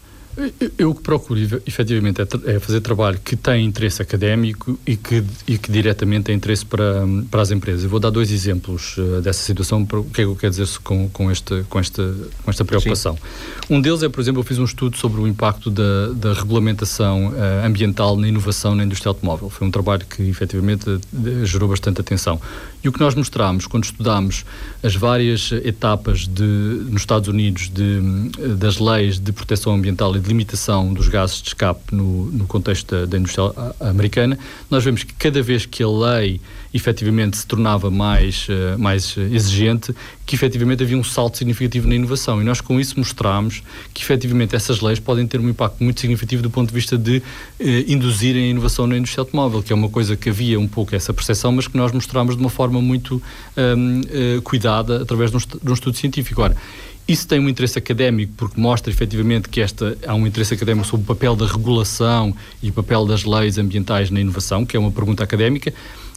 Eu 0.76 0.90
o 0.90 0.94
que 0.94 1.02
procuro, 1.02 1.40
efetivamente, 1.66 2.20
é, 2.20 2.54
é, 2.54 2.58
fazer 2.58 2.80
trabalho 2.80 3.18
que 3.24 3.36
tem 3.36 3.64
interesse 3.64 4.02
académico 4.02 4.78
e 4.86 4.96
que, 4.96 5.22
e 5.46 5.56
que 5.56 5.70
diretamente 5.70 6.24
tem 6.24 6.36
interesse 6.36 6.66
para, 6.66 7.04
para 7.30 7.42
as 7.42 7.50
empresas. 7.50 7.84
Eu 7.84 7.90
vou 7.90 8.00
dar 8.00 8.10
dois 8.10 8.32
exemplos 8.32 8.96
uh, 8.96 9.20
dessa 9.20 9.44
situação, 9.44 9.84
para 9.84 10.00
o 10.00 10.04
que 10.04 10.22
é 10.22 10.24
que 10.24 10.30
eu 10.30 10.36
quero 10.36 10.50
dizer 10.50 10.68
com, 10.82 11.08
com, 11.08 11.30
este, 11.30 11.64
com, 11.68 11.78
esta, 11.78 12.14
com 12.44 12.50
esta 12.50 12.64
preocupação. 12.64 13.14
Sim. 13.14 13.74
Um 13.74 13.80
deles 13.80 14.02
é, 14.02 14.08
por 14.08 14.20
exemplo, 14.20 14.40
eu 14.40 14.44
fiz 14.44 14.58
um 14.58 14.64
estudo 14.64 14.96
sobre 14.96 15.20
o 15.20 15.26
impacto 15.26 15.70
da, 15.70 16.08
da 16.14 16.32
regulamentação 16.32 17.28
uh, 17.28 17.66
ambiental 17.66 18.16
na 18.16 18.26
inovação 18.26 18.74
na 18.74 18.84
indústria 18.84 19.10
automóvel. 19.10 19.48
Foi 19.48 19.66
um 19.66 19.70
trabalho 19.70 20.04
que, 20.04 20.22
efetivamente, 20.22 20.98
gerou 21.44 21.68
bastante 21.68 22.00
atenção. 22.00 22.40
E 22.82 22.88
o 22.88 22.92
que 22.92 23.00
nós 23.00 23.14
mostramos, 23.14 23.66
quando 23.66 23.84
estudámos 23.84 24.44
as 24.82 24.94
várias 24.94 25.52
etapas 25.64 26.26
de, 26.26 26.42
nos 26.42 27.02
Estados 27.02 27.28
Unidos 27.28 27.70
de, 27.70 28.00
das 28.56 28.78
leis 28.78 29.18
de 29.18 29.32
proteção 29.32 29.72
ambiental 29.74 30.14
e 30.14 30.23
de 30.24 30.28
limitação 30.28 30.92
dos 30.92 31.08
gases 31.08 31.40
de 31.40 31.48
escape 31.48 31.94
no, 31.94 32.26
no 32.30 32.46
contexto 32.46 32.94
da, 32.94 33.06
da 33.06 33.18
indústria 33.18 33.52
americana, 33.80 34.38
nós 34.70 34.82
vemos 34.82 35.04
que 35.04 35.12
cada 35.12 35.42
vez 35.42 35.66
que 35.66 35.82
a 35.82 35.88
lei 35.88 36.40
efetivamente 36.72 37.36
se 37.36 37.46
tornava 37.46 37.88
mais, 37.88 38.48
uh, 38.48 38.76
mais 38.76 39.16
exigente, 39.16 39.94
que 40.26 40.34
efetivamente 40.34 40.82
havia 40.82 40.98
um 40.98 41.04
salto 41.04 41.38
significativo 41.38 41.86
na 41.86 41.94
inovação. 41.94 42.42
E 42.42 42.44
nós 42.44 42.60
com 42.60 42.80
isso 42.80 42.98
mostramos 42.98 43.62
que 43.92 44.02
efetivamente 44.02 44.56
essas 44.56 44.80
leis 44.80 44.98
podem 44.98 45.24
ter 45.24 45.38
um 45.38 45.48
impacto 45.48 45.84
muito 45.84 46.00
significativo 46.00 46.42
do 46.42 46.50
ponto 46.50 46.68
de 46.68 46.74
vista 46.74 46.98
de 46.98 47.18
uh, 47.18 47.22
induzirem 47.86 48.44
a 48.44 48.48
inovação 48.48 48.88
na 48.88 48.96
indústria 48.96 49.22
automóvel, 49.22 49.62
que 49.62 49.72
é 49.72 49.76
uma 49.76 49.88
coisa 49.88 50.16
que 50.16 50.28
havia 50.28 50.58
um 50.58 50.66
pouco 50.66 50.96
essa 50.96 51.14
percepção, 51.14 51.52
mas 51.52 51.68
que 51.68 51.76
nós 51.76 51.92
mostramos 51.92 52.34
de 52.34 52.40
uma 52.40 52.50
forma 52.50 52.82
muito 52.82 53.22
um, 53.56 54.00
uh, 54.00 54.42
cuidada 54.42 55.02
através 55.02 55.30
de 55.30 55.36
um, 55.36 55.40
de 55.40 55.70
um 55.70 55.74
estudo 55.74 55.96
científico. 55.96 56.42
Ora, 56.42 56.56
isso 57.06 57.26
tem 57.28 57.38
um 57.38 57.48
interesse 57.48 57.78
académico 57.78 58.32
porque 58.36 58.60
mostra 58.60 58.90
efetivamente 58.90 59.48
que 59.48 59.60
esta, 59.60 59.96
há 60.06 60.14
um 60.14 60.26
interesse 60.26 60.54
académico 60.54 60.86
sobre 60.86 61.04
o 61.04 61.06
papel 61.06 61.36
da 61.36 61.46
regulação 61.46 62.34
e 62.62 62.70
o 62.70 62.72
papel 62.72 63.04
das 63.06 63.24
leis 63.24 63.58
ambientais 63.58 64.10
na 64.10 64.20
inovação, 64.20 64.64
que 64.64 64.76
é 64.76 64.80
uma 64.80 64.90
pergunta 64.90 65.22
académica, 65.22 65.72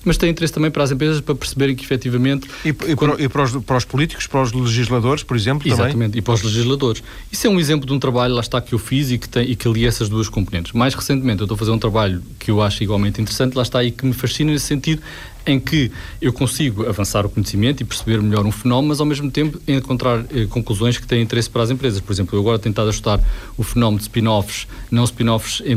mas 0.05 0.15
tem 0.15 0.29
interesse 0.29 0.53
também 0.53 0.71
para 0.71 0.83
as 0.83 0.91
empresas 0.91 1.19
para 1.19 1.35
perceberem 1.35 1.75
que 1.75 1.83
efetivamente. 1.83 2.47
E, 2.63 2.69
e, 2.69 2.95
quando... 2.95 3.19
e 3.21 3.27
para, 3.27 3.43
os, 3.43 3.51
para, 3.57 3.77
os, 3.77 3.83
políticos, 3.83 4.25
para 4.25 4.41
os 4.41 4.53
legisladores, 4.53 5.23
por 5.23 5.35
exemplo? 5.35 5.67
Exatamente, 5.67 6.11
também? 6.11 6.19
e 6.19 6.21
para 6.21 6.33
os 6.33 6.43
legisladores. 6.43 7.03
Isso 7.29 7.45
é 7.45 7.49
um 7.49 7.59
exemplo 7.59 7.85
de 7.85 7.93
um 7.93 7.99
trabalho, 7.99 8.33
lá 8.33 8.41
está, 8.41 8.61
que 8.61 8.73
eu 8.73 8.79
fiz 8.79 9.11
e 9.11 9.17
que, 9.17 9.27
tem, 9.27 9.49
e 9.49 9.55
que 9.55 9.67
ali 9.67 9.85
essas 9.85 10.07
duas 10.07 10.29
componentes. 10.29 10.71
Mais 10.71 10.93
recentemente, 10.93 11.41
eu 11.41 11.45
estou 11.45 11.55
a 11.55 11.57
fazer 11.57 11.71
um 11.71 11.79
trabalho 11.79 12.23
que 12.39 12.49
eu 12.49 12.61
acho 12.61 12.81
igualmente 12.83 13.19
interessante, 13.19 13.55
lá 13.55 13.63
está, 13.63 13.83
e 13.83 13.91
que 13.91 14.05
me 14.05 14.13
fascina 14.13 14.51
nesse 14.51 14.65
sentido, 14.65 15.01
em 15.47 15.59
que 15.59 15.89
eu 16.21 16.33
consigo 16.33 16.87
avançar 16.87 17.25
o 17.25 17.29
conhecimento 17.29 17.81
e 17.81 17.85
perceber 17.85 18.21
melhor 18.21 18.45
um 18.45 18.51
fenómeno, 18.51 18.89
mas 18.89 18.99
ao 18.99 19.05
mesmo 19.05 19.31
tempo 19.31 19.59
encontrar 19.67 20.25
eh, 20.29 20.45
conclusões 20.49 20.97
que 20.97 21.07
têm 21.07 21.21
interesse 21.21 21.49
para 21.49 21.63
as 21.63 21.71
empresas. 21.71 22.01
Por 22.01 22.11
exemplo, 22.11 22.35
eu 22.35 22.41
agora 22.41 22.59
tenho 22.59 22.71
estado 22.71 22.87
a 22.87 22.91
estudar 22.91 23.19
o 23.57 23.63
fenómeno 23.63 23.97
de 23.97 24.03
spin-offs, 24.03 24.67
não 24.91 25.05
spin-offs 25.05 25.61
eh, 25.61 25.75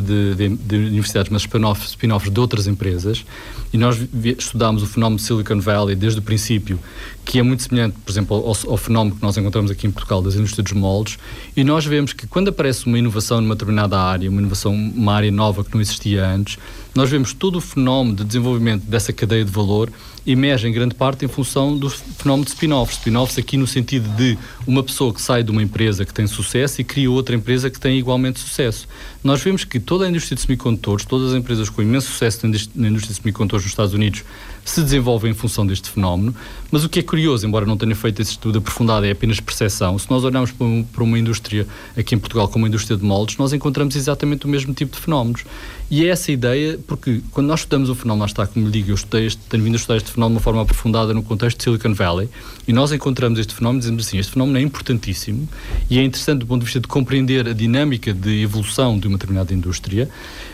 de, 0.00 0.34
de, 0.34 0.56
de, 0.56 0.76
universidades, 0.76 1.30
mas 1.30 1.42
spin-offs 1.42 1.90
spin 1.90 2.08
de 2.08 2.40
outras 2.40 2.66
empresas, 2.66 3.24
e 3.72 3.78
nós 3.78 3.98
estudámos 4.38 4.82
o 4.82 4.86
fenómeno 4.86 5.16
de 5.16 5.22
Silicon 5.22 5.60
Valley 5.60 5.96
desde 5.96 6.18
o 6.18 6.22
princípio, 6.22 6.78
que 7.24 7.38
é 7.38 7.42
muito 7.42 7.62
semelhante, 7.62 7.96
por 8.04 8.10
exemplo, 8.10 8.36
ao, 8.36 8.70
ao, 8.70 8.76
fenómeno 8.76 9.16
que 9.16 9.22
nós 9.22 9.36
encontramos 9.36 9.70
aqui 9.70 9.86
em 9.86 9.90
Portugal 9.90 10.20
das 10.20 10.34
indústrias 10.34 10.64
dos 10.64 10.72
moldes, 10.72 11.18
e 11.56 11.62
nós 11.62 11.84
vemos 11.84 12.12
que 12.12 12.26
quando 12.26 12.48
aparece 12.48 12.86
uma 12.86 12.98
inovação 12.98 13.40
numa 13.40 13.54
determinada 13.54 13.98
área, 13.98 14.28
uma 14.28 14.40
inovação, 14.40 14.74
uma 14.74 15.14
área 15.14 15.30
nova 15.30 15.64
que 15.64 15.72
não 15.72 15.80
existia 15.80 16.26
antes, 16.26 16.58
nós 16.94 17.08
vemos 17.08 17.32
todo 17.32 17.56
o 17.56 17.60
fenómeno 17.60 18.16
de 18.16 18.24
desenvolvimento 18.24 18.84
dessa 18.84 19.12
cadeia 19.12 19.44
de 19.44 19.50
valor 19.50 19.90
emerge 20.26 20.68
em 20.68 20.72
grande 20.72 20.94
parte 20.94 21.24
em 21.24 21.28
função 21.28 21.76
do 21.76 21.90
fenómeno 21.90 22.44
de 22.44 22.52
spin-offs. 22.52 22.98
Spin-offs 22.98 23.38
aqui 23.38 23.56
no 23.56 23.66
sentido 23.66 24.08
de 24.16 24.38
uma 24.66 24.82
pessoa 24.82 25.12
que 25.12 25.20
sai 25.20 25.42
de 25.42 25.50
uma 25.50 25.62
empresa 25.62 26.04
que 26.04 26.14
tem 26.14 26.26
sucesso 26.26 26.80
e 26.80 26.84
cria 26.84 27.10
outra 27.10 27.34
empresa 27.34 27.68
que 27.68 27.80
tem 27.80 27.98
igualmente 27.98 28.38
sucesso. 28.38 28.86
Nós 29.22 29.42
vemos 29.42 29.64
que 29.64 29.80
toda 29.80 30.04
a 30.04 30.08
indústria 30.08 30.36
de 30.36 30.42
semicondutores, 30.42 31.04
todas 31.04 31.32
as 31.32 31.38
empresas 31.38 31.68
com 31.68 31.82
imenso 31.82 32.08
sucesso 32.08 32.46
na 32.46 32.88
indústria 32.88 33.14
de 33.14 33.20
semicondutores 33.20 33.64
nos 33.64 33.72
Estados 33.72 33.94
Unidos 33.94 34.22
se 34.64 34.80
desenvolvem 34.82 35.32
em 35.32 35.34
função 35.34 35.66
deste 35.66 35.90
fenómeno, 35.90 36.34
mas 36.70 36.84
o 36.84 36.88
que 36.88 37.00
é 37.00 37.02
curioso, 37.02 37.46
embora 37.46 37.66
não 37.66 37.76
tenha 37.76 37.94
feito 37.94 38.22
esse 38.22 38.32
estudo 38.32 38.58
aprofundado, 38.58 39.04
é 39.04 39.10
apenas 39.10 39.40
percepção. 39.40 39.98
Se 39.98 40.10
nós 40.10 40.24
olharmos 40.24 40.52
para 40.52 41.02
uma 41.04 41.18
indústria 41.18 41.66
aqui 41.96 42.14
em 42.14 42.18
Portugal 42.18 42.48
como 42.48 42.64
a 42.64 42.68
indústria 42.68 42.96
de 42.96 43.04
moldes, 43.04 43.36
nós 43.36 43.52
encontramos 43.52 43.96
exatamente 43.96 44.46
o 44.46 44.48
mesmo 44.48 44.72
tipo 44.72 44.96
de 44.96 45.02
fenómenos. 45.02 45.44
E 45.90 46.06
é 46.06 46.08
essa 46.08 46.32
ideia, 46.32 46.78
porque 46.86 47.20
quando 47.32 47.48
nós 47.48 47.60
estudamos 47.60 47.90
o 47.90 47.94
fenómeno, 47.94 48.20
lá 48.20 48.26
está, 48.26 48.46
como 48.46 48.64
lhe 48.64 48.72
digo, 48.72 48.90
eu 48.90 48.94
estudei, 48.94 49.28
tenho 49.50 49.62
vindo 49.62 49.74
a 49.74 49.76
estudar 49.76 49.96
este 49.98 50.10
fenómeno 50.10 50.36
de 50.36 50.38
uma 50.38 50.42
forma 50.42 50.62
aprofundada 50.62 51.12
no 51.12 51.22
contexto 51.22 51.58
de 51.58 51.64
Silicon 51.64 51.92
Valley, 51.92 52.30
e 52.66 52.72
nós 52.72 52.92
encontramos 52.92 53.38
este 53.38 53.54
fenómeno 53.54 53.80
e 53.80 53.82
dizemos 53.82 54.06
assim, 54.06 54.18
este 54.18 54.32
fenómeno 54.32 54.56
é 54.56 54.62
importantíssimo 54.62 55.46
e 55.90 55.98
é 55.98 56.02
interessante 56.02 56.38
do 56.38 56.46
ponto 56.46 56.60
de 56.60 56.64
vista 56.64 56.80
de 56.80 56.88
compreender 56.88 57.46
a 57.46 57.52
dinâmica 57.52 58.14
de 58.14 58.40
evolução 58.42 58.98
de 58.98 59.06
uma 59.06 59.18
determinada 59.18 59.52
indústria, 59.52 60.08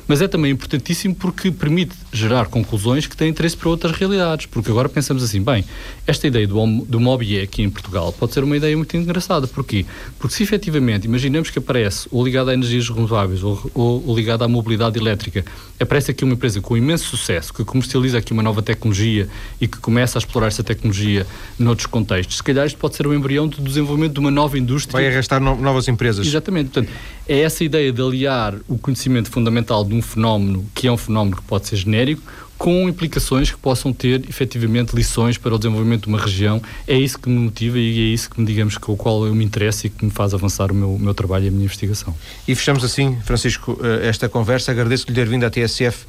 mas 0.08 0.22
é 0.22 0.26
também 0.26 0.50
importantíssimo 0.50 1.14
porque 1.14 1.50
permite 1.50 1.94
gerar 2.10 2.46
conclusões 2.46 3.06
que 3.06 3.16
têm 3.16 3.28
interesse 3.28 3.56
para 3.56 3.68
outras 3.68 3.92
realidades, 3.92 4.46
porque 4.46 4.70
agora 4.70 4.88
pensamos 4.88 5.22
assim, 5.22 5.42
bem, 5.42 5.64
esta 6.06 6.26
ideia 6.26 6.48
do, 6.48 6.66
do 6.86 6.98
MOBIE 6.98 7.40
aqui 7.40 7.62
em 7.62 7.70
Portugal 7.70 8.10
pode 8.12 8.32
ser 8.32 8.42
uma 8.42 8.56
ideia 8.56 8.74
muito 8.74 8.96
engraçada, 8.96 9.46
porquê? 9.46 9.84
Porque 10.18 10.34
se 10.34 10.42
efetivamente, 10.42 11.04
imaginemos 11.04 11.50
que 11.50 11.58
aparece, 11.58 12.08
ou 12.10 12.24
ligado 12.24 12.48
a 12.48 12.54
energias 12.54 12.88
renováveis, 12.88 13.44
ou, 13.44 13.70
ou, 13.74 14.02
ou 14.06 14.16
ligado 14.16 14.42
à 14.42 14.48
mobilidade 14.48 14.98
elétrica, 14.98 15.44
aparece 15.78 16.10
aqui 16.10 16.24
uma 16.24 16.32
empresa 16.32 16.60
com 16.60 16.76
imenso 16.76 17.04
sucesso, 17.04 17.52
que 17.52 17.64
comercializa 17.64 18.18
aqui 18.18 18.32
uma 18.32 18.42
nova 18.42 18.62
tecnologia 18.62 19.28
e 19.60 19.68
que 19.68 19.78
começa 19.78 20.18
a 20.18 20.20
explorar 20.20 20.46
essa 20.46 20.64
tecnologia 20.64 21.26
noutros 21.58 21.86
contextos, 21.86 22.38
se 22.38 22.42
calhar 22.42 22.66
isto 22.66 22.78
pode 22.78 22.96
ser 22.96 23.06
o 23.06 23.10
um 23.10 23.14
embrião 23.14 23.46
do 23.46 23.60
desenvolvimento 23.60 24.14
de 24.14 24.20
uma 24.20 24.30
nova 24.30 24.58
indústria. 24.58 24.92
Vai 24.92 25.12
arrastar 25.12 25.40
no, 25.40 25.54
novas 25.56 25.86
empresas. 25.86 26.26
Exatamente, 26.26 26.70
portanto, 26.70 26.90
é 27.28 27.40
essa 27.40 27.62
ideia 27.62 27.92
de 27.92 28.00
aliar 28.00 28.54
o 28.66 28.78
conhecimento 28.78 29.30
fundamental 29.30 29.84
de 29.84 29.94
um 29.94 30.00
fenómeno, 30.00 30.64
que 30.74 30.88
é 30.88 30.92
um 30.92 30.96
fenómeno 30.96 31.36
que 31.36 31.42
pode 31.42 31.68
ser 31.68 31.76
genérico, 31.76 32.22
com 32.56 32.88
implicações 32.88 33.52
que 33.52 33.56
possam 33.56 33.92
ter 33.92 34.28
efetivamente 34.28 34.96
lições 34.96 35.38
para 35.38 35.54
o 35.54 35.58
desenvolvimento 35.58 36.04
de 36.04 36.08
uma 36.08 36.18
região. 36.18 36.60
É 36.88 36.98
isso 36.98 37.16
que 37.18 37.28
me 37.28 37.38
motiva 37.38 37.78
e 37.78 38.10
é 38.10 38.14
isso 38.14 38.28
que 38.28 38.40
me 38.40 38.46
digamos 38.46 38.76
com 38.76 38.92
o 38.92 38.96
qual 38.96 39.24
eu 39.26 39.34
me 39.34 39.44
interesso 39.44 39.86
e 39.86 39.90
que 39.90 40.04
me 40.04 40.10
faz 40.10 40.34
avançar 40.34 40.72
o 40.72 40.74
meu, 40.74 40.94
o 40.94 40.98
meu 40.98 41.14
trabalho 41.14 41.44
e 41.44 41.48
a 41.48 41.50
minha 41.52 41.64
investigação. 41.64 42.12
E 42.48 42.54
fechamos 42.56 42.82
assim, 42.82 43.16
Francisco, 43.24 43.78
eh, 43.80 44.08
esta 44.08 44.28
conversa. 44.28 44.72
Agradeço-lhe 44.72 45.14
ter 45.14 45.28
vindo 45.28 45.44
à 45.44 45.50
TSF 45.50 46.04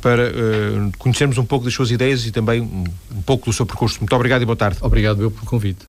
para 0.00 0.30
uh, 0.30 0.92
conhecermos 0.98 1.38
um 1.38 1.44
pouco 1.44 1.64
das 1.64 1.74
suas 1.74 1.92
ideias 1.92 2.26
e 2.26 2.32
também 2.32 2.60
um 2.60 3.22
pouco 3.24 3.46
do 3.46 3.52
seu 3.52 3.64
percurso. 3.64 4.00
Muito 4.00 4.14
obrigado 4.16 4.42
e 4.42 4.44
boa 4.44 4.56
tarde. 4.56 4.78
Obrigado 4.80 5.22
eu 5.22 5.30
pelo 5.30 5.46
convite. 5.46 5.86